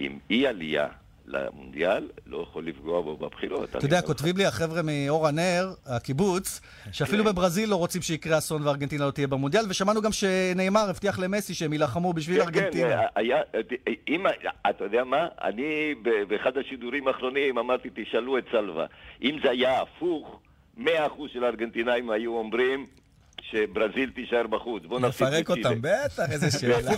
אם 0.00 0.18
אי 0.30 0.46
עלייה 0.46 0.88
למונדיאל 1.32 2.08
לא 2.26 2.42
יכול 2.42 2.66
לפגוע 2.66 3.00
בו 3.00 3.16
בבחירות. 3.16 3.76
אתה 3.76 3.86
יודע, 3.86 4.02
כותבים 4.02 4.36
לי 4.36 4.44
החבר'ה 4.46 4.80
מאור 4.82 5.28
הנר, 5.28 5.66
הקיבוץ, 5.86 6.60
שאפילו 6.92 7.24
בברזיל 7.24 7.70
לא 7.70 7.76
רוצים 7.76 8.02
שיקרה 8.02 8.38
אסון 8.38 8.62
וארגנטינה 8.62 9.06
לא 9.06 9.10
תהיה 9.10 9.26
במונדיאל, 9.26 9.64
ושמענו 9.68 10.02
גם 10.02 10.12
שנאמר 10.12 10.90
הבטיח 10.90 11.18
למסי 11.18 11.54
שהם 11.54 11.72
יילחמו 11.72 12.12
בשביל 12.12 12.36
כן, 12.36 12.42
ארגנטינה. 12.42 12.88
כן, 12.88 13.06
היה, 13.14 13.40
אם, 14.08 14.26
אתה 14.70 14.84
יודע 14.84 15.04
מה? 15.04 15.28
אני 15.42 15.94
באחד 16.28 16.58
השידורים 16.58 17.08
האחרונים 17.08 17.58
אמרתי, 17.58 17.88
תשאלו 17.94 18.38
את 18.38 18.44
סלווה. 18.50 18.86
אם 19.22 19.36
זה 19.42 19.50
היה 19.50 19.82
הפוך, 19.82 20.40
100% 20.78 20.82
של 21.32 21.44
הארגנטינאים 21.44 22.10
היו 22.10 22.38
אומרים 22.38 22.86
שברזיל 23.50 24.10
תישאר 24.14 24.46
בחוץ. 24.46 24.82
בוא 24.86 25.00
נפסיק 25.00 25.26
נפרק. 25.26 25.50
אותם, 25.50 25.74
בטח, 25.80 26.32
איזה 26.32 26.50
שאלה. 26.58 26.90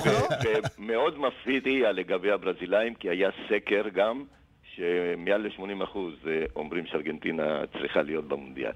ומאוד 0.78 1.18
מפחיד 1.18 1.66
היה 1.66 1.92
לגבי 1.92 2.30
הברזילאים, 2.30 2.94
כי 2.94 3.08
היה 3.10 3.30
סקר 3.48 3.82
גם, 3.94 4.24
שמעל 4.76 5.46
ל-80% 5.46 5.98
אומרים 6.56 6.86
שארגנטינה 6.86 7.60
צריכה 7.78 8.02
להיות 8.02 8.28
במונדיאל. 8.28 8.72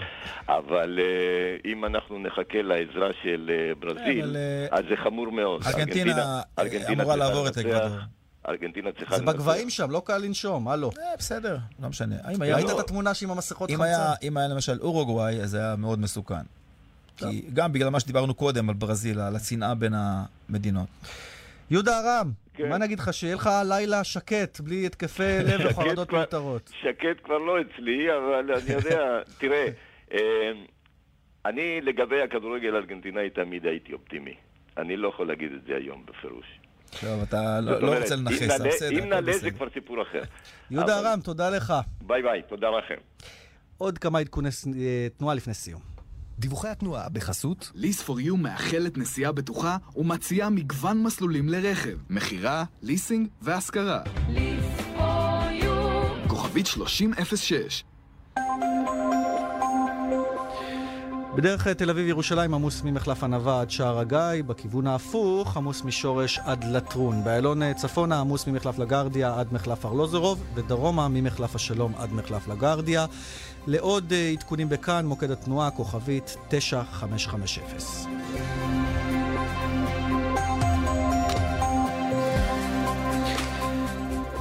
אבל 0.48 0.98
אה, 1.02 1.70
אם 1.70 1.84
אנחנו 1.84 2.18
נחכה 2.18 2.62
לעזרה 2.62 3.10
של 3.22 3.50
אה, 3.54 3.74
ברזיל, 3.74 4.36
אה, 4.36 4.66
אז 4.78 4.84
זה 4.90 4.96
חמור 4.96 5.32
מאוד. 5.32 5.62
ארגנטינה, 5.66 6.40
אמורה 6.92 7.16
לעבור 7.16 7.48
את 7.48 7.58
אקוודור. 7.58 7.98
ארגנטינה 8.48 8.92
צריכה 8.92 9.16
זה 9.18 9.24
בגבהים 9.24 9.70
שם, 9.70 9.90
לא 9.90 10.02
קל 10.04 10.18
לנשום, 10.18 10.68
הלו. 10.68 10.90
אה, 10.98 11.16
בסדר, 11.18 11.56
לא 11.82 11.88
משנה. 11.88 12.16
ראית 12.40 12.70
את 12.70 12.78
התמונה 12.78 13.14
שעם 13.14 13.30
המסכות 13.30 13.70
חמצן? 13.70 13.82
אם 14.22 14.36
היה 14.36 14.48
למשל 14.48 14.78
אורוגוואי, 14.80 15.40
אז 15.40 15.50
זה 15.50 15.58
היה 15.58 15.76
מאוד 15.76 15.98
מסוכן. 15.98 16.57
כי 17.18 17.42
גם 17.52 17.72
בגלל 17.72 17.88
מה 17.88 18.00
שדיברנו 18.00 18.34
קודם 18.34 18.68
על 18.68 18.74
ברזיל, 18.74 19.20
על 19.20 19.36
השנאה 19.36 19.74
בין 19.74 19.92
המדינות. 19.96 20.88
יהודה 21.70 22.00
ארם, 22.00 22.30
כן. 22.54 22.68
מה 22.68 22.78
נגיד 22.78 22.98
לך, 22.98 23.14
שיהיה 23.14 23.34
לך 23.34 23.50
לילה 23.68 24.04
שקט, 24.04 24.60
בלי 24.60 24.86
התקפי 24.86 25.38
לב 25.44 25.60
וחרדות 25.70 26.12
מיותרות. 26.12 26.72
שקט 26.82 27.24
כבר 27.24 27.38
לא 27.38 27.56
אצלי, 27.60 28.16
אבל 28.16 28.52
אני 28.52 28.72
יודע, 28.74 29.00
תראה, 29.40 29.68
אה, 30.12 30.18
אני 31.46 31.80
לגבי 31.80 32.22
הכדורגל 32.22 32.74
הארגנטינאי 32.74 33.30
תמיד 33.30 33.66
הייתי 33.66 33.92
אופטימי. 33.92 34.34
אני 34.76 34.96
לא 34.96 35.08
יכול 35.08 35.28
להגיד 35.28 35.52
את 35.52 35.60
זה 35.66 35.76
היום 35.76 36.04
בפירוש. 36.06 36.46
טוב, 37.00 37.22
אתה 37.22 37.60
לא, 37.60 37.80
לא 37.80 37.98
רוצה 37.98 38.16
לנכס, 38.16 38.60
בסדר, 38.60 38.98
אם 38.98 39.08
נעלה. 39.08 39.38
זה 39.38 39.50
כבר 39.50 39.70
סיפור 39.74 40.02
אחר. 40.02 40.22
יהודה 40.70 40.98
ארם, 40.98 41.20
תודה 41.20 41.50
לך. 41.50 41.74
ביי 42.00 42.22
ביי, 42.22 42.42
תודה 42.48 42.70
לכם. 42.70 42.94
עוד 43.78 43.98
כמה 43.98 44.18
עדכוני 44.18 44.48
אה, 44.78 45.06
תנועה 45.18 45.34
לפני 45.34 45.54
סיום. 45.54 45.97
דיווחי 46.38 46.68
התנועה 46.68 47.08
בחסות 47.08 47.70
ליס 47.74 48.02
פור 48.02 48.20
יו 48.20 48.36
מאחלת 48.36 48.98
נסיעה 48.98 49.32
בטוחה 49.32 49.76
ומציעה 49.96 50.50
מגוון 50.50 51.02
מסלולים 51.02 51.48
לרכב, 51.48 51.96
מכירה, 52.10 52.64
ליסינג 52.82 53.28
והשכרה. 53.42 54.00
כוכבית 56.28 56.66
3006 56.66 57.84
בדרך 61.38 61.68
תל 61.68 61.90
אביב-ירושלים 61.90 62.54
עמוס 62.54 62.82
ממחלף 62.82 63.24
ענווה 63.24 63.60
עד 63.60 63.70
שער 63.70 63.98
הגיא, 63.98 64.44
בכיוון 64.46 64.86
ההפוך 64.86 65.56
עמוס 65.56 65.82
משורש 65.84 66.38
עד 66.38 66.64
לטרון. 66.64 67.24
באיילון 67.24 67.62
אה, 67.62 67.74
צפונה 67.74 68.20
עמוס 68.20 68.46
ממחלף 68.46 68.78
לגרדיה 68.78 69.40
עד 69.40 69.52
מחלף 69.52 69.86
ארלוזרוב, 69.86 70.44
ודרומה 70.54 71.08
ממחלף 71.08 71.54
השלום 71.54 71.92
עד 71.96 72.12
מחלף 72.12 72.48
לגרדיה. 72.48 73.06
לעוד 73.66 74.12
אה, 74.12 74.28
עדכונים 74.28 74.68
בכאן, 74.68 75.06
מוקד 75.06 75.30
התנועה, 75.30 75.70
כוכבית 75.70 76.36
9550. 76.48 78.77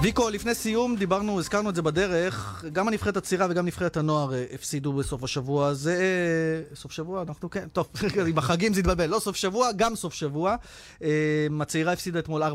ויקו, 0.01 0.29
לפני 0.29 0.55
סיום 0.55 0.95
דיברנו, 0.95 1.39
הזכרנו 1.39 1.69
את 1.69 1.75
זה 1.75 1.81
בדרך, 1.81 2.65
גם 2.73 2.87
הנבחרת 2.87 3.17
הצעירה 3.17 3.47
וגם 3.49 3.65
נבחרת 3.65 3.97
הנוער 3.97 4.33
אה, 4.33 4.45
הפסידו 4.53 4.93
בסוף 4.93 5.23
השבוע 5.23 5.67
הזה. 5.67 5.93
אה, 5.93 6.75
סוף 6.75 6.91
שבוע? 6.91 7.21
אנחנו 7.21 7.49
כן, 7.49 7.67
טוב, 7.73 7.87
עם 8.29 8.37
החגים 8.37 8.73
זה 8.73 8.79
התבלבל. 8.79 9.05
לא 9.05 9.19
סוף 9.19 9.35
שבוע, 9.35 9.71
גם 9.75 9.95
סוף 9.95 10.13
שבוע. 10.13 10.55
אה, 11.03 11.47
הצעירה 11.61 11.93
הפסידה 11.93 12.19
אתמול 12.19 12.43
4-0 12.43 12.45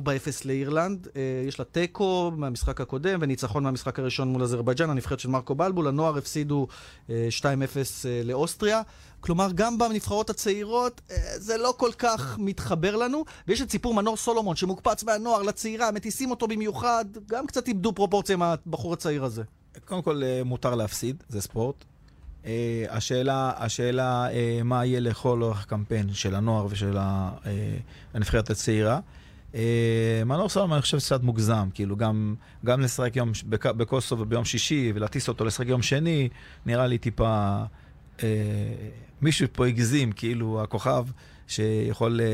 לאירלנד. 0.44 1.08
יש 1.48 1.58
לה 1.58 1.64
תיקו 1.64 2.32
מהמשחק 2.36 2.80
הקודם 2.80 3.18
וניצחון 3.22 3.62
מהמשחק 3.62 3.98
הראשון 3.98 4.28
מול 4.28 4.42
אזרבייג'אן, 4.42 4.90
הנבחרת 4.90 5.20
של 5.20 5.28
מרקו 5.28 5.54
בלבול. 5.54 5.88
הנוער 5.88 6.18
הפסידו 6.18 6.66
אה, 7.10 7.28
2-0 7.40 7.44
אה, 7.44 8.20
לאוסטריה. 8.24 8.82
כלומר, 9.22 9.48
גם 9.54 9.78
בנבחרות 9.78 10.30
הצעירות 10.30 11.00
אה, 11.10 11.16
זה 11.36 11.56
לא 11.56 11.74
כל 11.76 11.90
כך 11.98 12.36
מתחבר 12.38 12.96
לנו. 12.96 13.24
ויש 13.48 13.62
את 13.62 13.70
סיפור 13.70 13.94
מנור 13.94 14.16
סולומון 14.16 14.56
שמוקפץ 14.56 15.04
מהנוער 15.04 15.42
לצעירה, 15.42 15.90
מטיסים 15.90 16.30
אותו 16.30 16.48
במיוחד, 16.48 17.04
גם 17.26 17.46
קצת 17.46 17.68
איבדו 17.68 17.92
פרופורציה 17.92 18.36
מהבחור 18.36 18.92
הצעיר 18.92 19.24
הזה. 19.24 19.42
קודם 19.84 20.02
כל, 20.02 20.22
אה, 20.24 20.40
מותר 20.44 20.74
להפסיד, 20.74 21.22
זה 21.28 21.40
ספורט. 21.40 21.84
אה, 22.46 22.84
השאלה, 22.90 23.52
השאלה 23.56 24.30
אה, 24.32 24.60
מה 24.64 24.84
יהיה 24.84 25.00
לכל 25.00 25.42
אורך 25.42 25.62
הקמפיין 25.62 26.12
של 26.14 26.34
הנוער 26.34 26.66
ושל 26.70 26.98
אה, 26.98 27.30
הנבחרת 28.14 28.50
הצעירה. 28.50 29.00
אה, 29.54 30.22
מנור 30.26 30.48
סולומון, 30.48 30.74
אני 30.74 30.82
חושב 30.82 30.98
שקצת 30.98 31.22
מוגזם, 31.22 31.68
כאילו, 31.74 31.96
גם, 31.96 32.34
גם 32.64 32.80
לשחק 32.80 33.16
יום, 33.16 33.32
בק- 33.48 33.66
בקוסובו 33.66 34.24
ביום 34.24 34.44
שישי 34.44 34.92
ולהטיס 34.94 35.28
אותו 35.28 35.44
לשחק 35.44 35.66
יום 35.66 35.82
שני, 35.82 36.28
נראה 36.66 36.86
לי 36.86 36.98
טיפה... 36.98 37.62
אה, 38.22 38.28
מישהו 39.22 39.46
פה 39.52 39.66
הגזים, 39.66 40.12
כאילו, 40.12 40.62
הכוכב 40.62 41.04
שיכול 41.46 42.20
אה, 42.20 42.26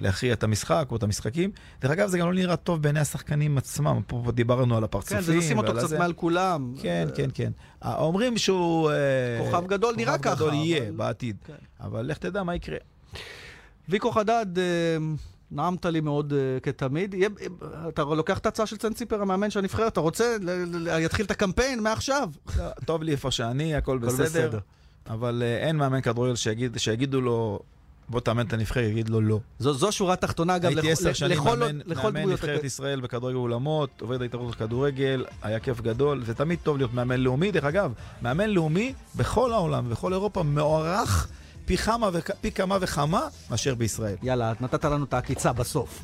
להכריע 0.00 0.32
את 0.32 0.42
המשחק 0.44 0.86
או 0.90 0.96
את 0.96 1.02
המשחקים. 1.02 1.50
דרך 1.80 1.90
אגב, 1.90 2.08
זה 2.08 2.18
גם 2.18 2.26
לא 2.26 2.34
נראה 2.34 2.56
טוב 2.56 2.82
בעיני 2.82 3.00
השחקנים 3.00 3.58
עצמם. 3.58 4.00
פה 4.06 4.22
דיברנו 4.34 4.76
על 4.76 4.84
הפרצופים. 4.84 5.16
כן, 5.16 5.22
זה 5.22 5.34
לשים 5.34 5.58
אותו 5.58 5.72
קצת 5.72 5.82
הזה. 5.82 5.98
מעל 5.98 6.12
כולם. 6.12 6.74
כן, 6.82 7.08
כן, 7.16 7.30
כן. 7.34 7.52
אה, 7.84 7.96
אומרים 7.98 8.38
שהוא... 8.38 8.90
אה, 8.90 8.96
כוכב 9.44 9.66
גדול, 9.66 9.94
נראה 9.96 10.18
ככה, 10.18 10.30
כוכב 10.36 10.42
גדול 10.48 10.54
יהיה 10.54 10.82
אבל- 10.88 10.96
בעתיד. 10.96 11.36
אבל 11.80 12.06
לך 12.06 12.18
תדע 12.18 12.42
מה 12.42 12.54
יקרה. 12.54 12.76
ויקו 13.88 14.10
חדד, 14.12 14.46
נעמת 15.50 15.86
לי 15.86 16.00
מאוד 16.00 16.32
אה, 16.32 16.60
כתמיד. 16.60 17.14
יהיה- 17.14 17.28
אתה 17.88 18.02
לוקח 18.02 18.38
את 18.38 18.46
ההצעה 18.46 18.66
של 18.66 18.76
צנציפר, 18.76 19.22
המאמן 19.22 19.50
של 19.50 19.58
הנבחרת, 19.58 19.92
אתה 19.92 20.00
רוצה? 20.00 20.36
יתחיל 21.00 21.26
את 21.26 21.30
הקמפיין 21.30 21.82
מעכשיו. 21.82 22.28
לא, 22.58 22.64
טוב 22.84 23.02
לי 23.02 23.12
איפה 23.12 23.30
שאני, 23.30 23.74
הכל 23.74 23.98
בסדר. 23.98 24.58
אבל 25.10 25.42
אה, 25.44 25.66
אין 25.66 25.76
מאמן 25.76 26.00
כדורגל 26.00 26.34
שיגיד- 26.36 26.76
שיגידו 26.78 27.20
לו, 27.20 27.58
בוא 28.08 28.20
תאמן 28.20 28.46
את 28.46 28.52
הנבחרת, 28.52 28.84
יגיד 28.90 29.08
לו 29.08 29.20
לא. 29.20 29.38
זו, 29.58 29.72
זו 29.74 29.92
שורה 29.92 30.16
תחתונה, 30.16 30.56
אגב, 30.56 30.66
הייתי 30.70 30.92
עשר 30.92 31.12
שנים 31.12 31.38
לכל- 31.38 31.56
מאמן, 31.58 31.78
לכל 31.86 32.12
מאמן 32.12 32.30
נבחרת 32.32 32.62
הכ- 32.62 32.66
ישראל 32.66 33.00
בכדורגל 33.00 33.36
אולמות, 33.36 33.90
עובד 34.00 34.22
ההתאחדות 34.22 34.50
לכדורגל, 34.50 35.24
היה 35.42 35.60
כיף 35.60 35.80
גדול, 35.80 36.24
זה 36.24 36.34
תמיד 36.34 36.58
טוב 36.62 36.76
להיות 36.76 36.94
מאמן 36.94 37.20
לאומי. 37.20 37.52
דרך 37.52 37.64
אגב, 37.64 37.92
מאמן 38.22 38.50
לאומי 38.50 38.92
בכל 39.16 39.52
העולם, 39.52 39.90
בכל 39.90 40.12
אירופה, 40.12 40.42
מוערך 40.42 41.28
פי 41.66 41.76
כמה, 41.76 42.10
וכ... 42.12 42.30
פי 42.40 42.50
כמה 42.52 42.78
וכמה 42.80 43.28
מאשר 43.50 43.74
בישראל. 43.74 44.16
יאללה, 44.22 44.52
נתת 44.60 44.84
לנו 44.84 45.04
את 45.04 45.14
העקיצה 45.14 45.52
בסוף. 45.52 46.02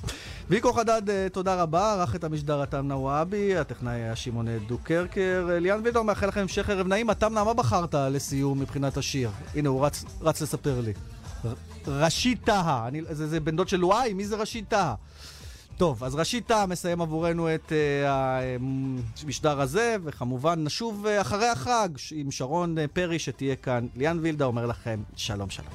ויקו 0.51 0.73
חדד, 0.73 1.11
אה, 1.11 1.27
תודה 1.33 1.63
רבה, 1.63 1.93
ערך 1.93 2.15
את 2.15 2.25
המשדר 2.25 2.63
התם 2.63 2.89
נוואבי, 2.89 3.57
הטכנאי 3.57 3.93
היה 3.95 4.17
שמעון 4.17 4.47
דוקרקר. 4.67 5.49
אה, 5.51 5.59
ליאן 5.59 5.81
וידור, 5.85 6.03
מאחל 6.05 6.27
לכם 6.27 6.41
המשך 6.41 6.71
ערב 6.71 6.87
נעים. 6.87 7.11
התם 7.11 7.33
מה 7.33 7.55
בחרת 7.55 7.95
לסיום 7.95 8.61
מבחינת 8.61 8.97
השיר? 8.97 9.31
הנה, 9.55 9.69
הוא 9.69 9.87
רץ, 9.87 10.05
רץ 10.21 10.41
לספר 10.41 10.81
לי. 10.81 10.93
ר- 11.45 11.53
רשית 11.87 12.45
טהא, 12.45 12.89
זה, 13.11 13.27
זה 13.29 13.41
בן 13.41 13.57
דוד 13.57 13.69
של 13.69 13.85
וואי? 13.85 14.13
מי 14.13 14.27
זה 14.27 14.37
רשית 14.37 14.69
טהא? 14.69 14.95
טוב, 15.77 16.05
אז 16.05 16.15
רשית 16.15 16.47
טהא 16.47 16.67
מסיים 16.67 17.01
עבורנו 17.01 17.55
את 17.55 17.73
אה, 17.73 18.57
המשדר 19.25 19.61
הזה, 19.61 19.97
וכמובן 20.05 20.65
נשוב 20.65 21.07
אה, 21.07 21.21
אחרי 21.21 21.49
החג 21.49 21.89
עם 22.13 22.31
שרון 22.31 22.79
אה, 22.79 22.89
פרי 22.89 23.19
שתהיה 23.19 23.57
כאן. 23.57 23.87
ליאן 23.97 24.19
וילדה 24.23 24.45
אומר 24.45 24.67
לכם 24.67 25.03
שלום 25.17 25.51
שלום. 25.51 25.73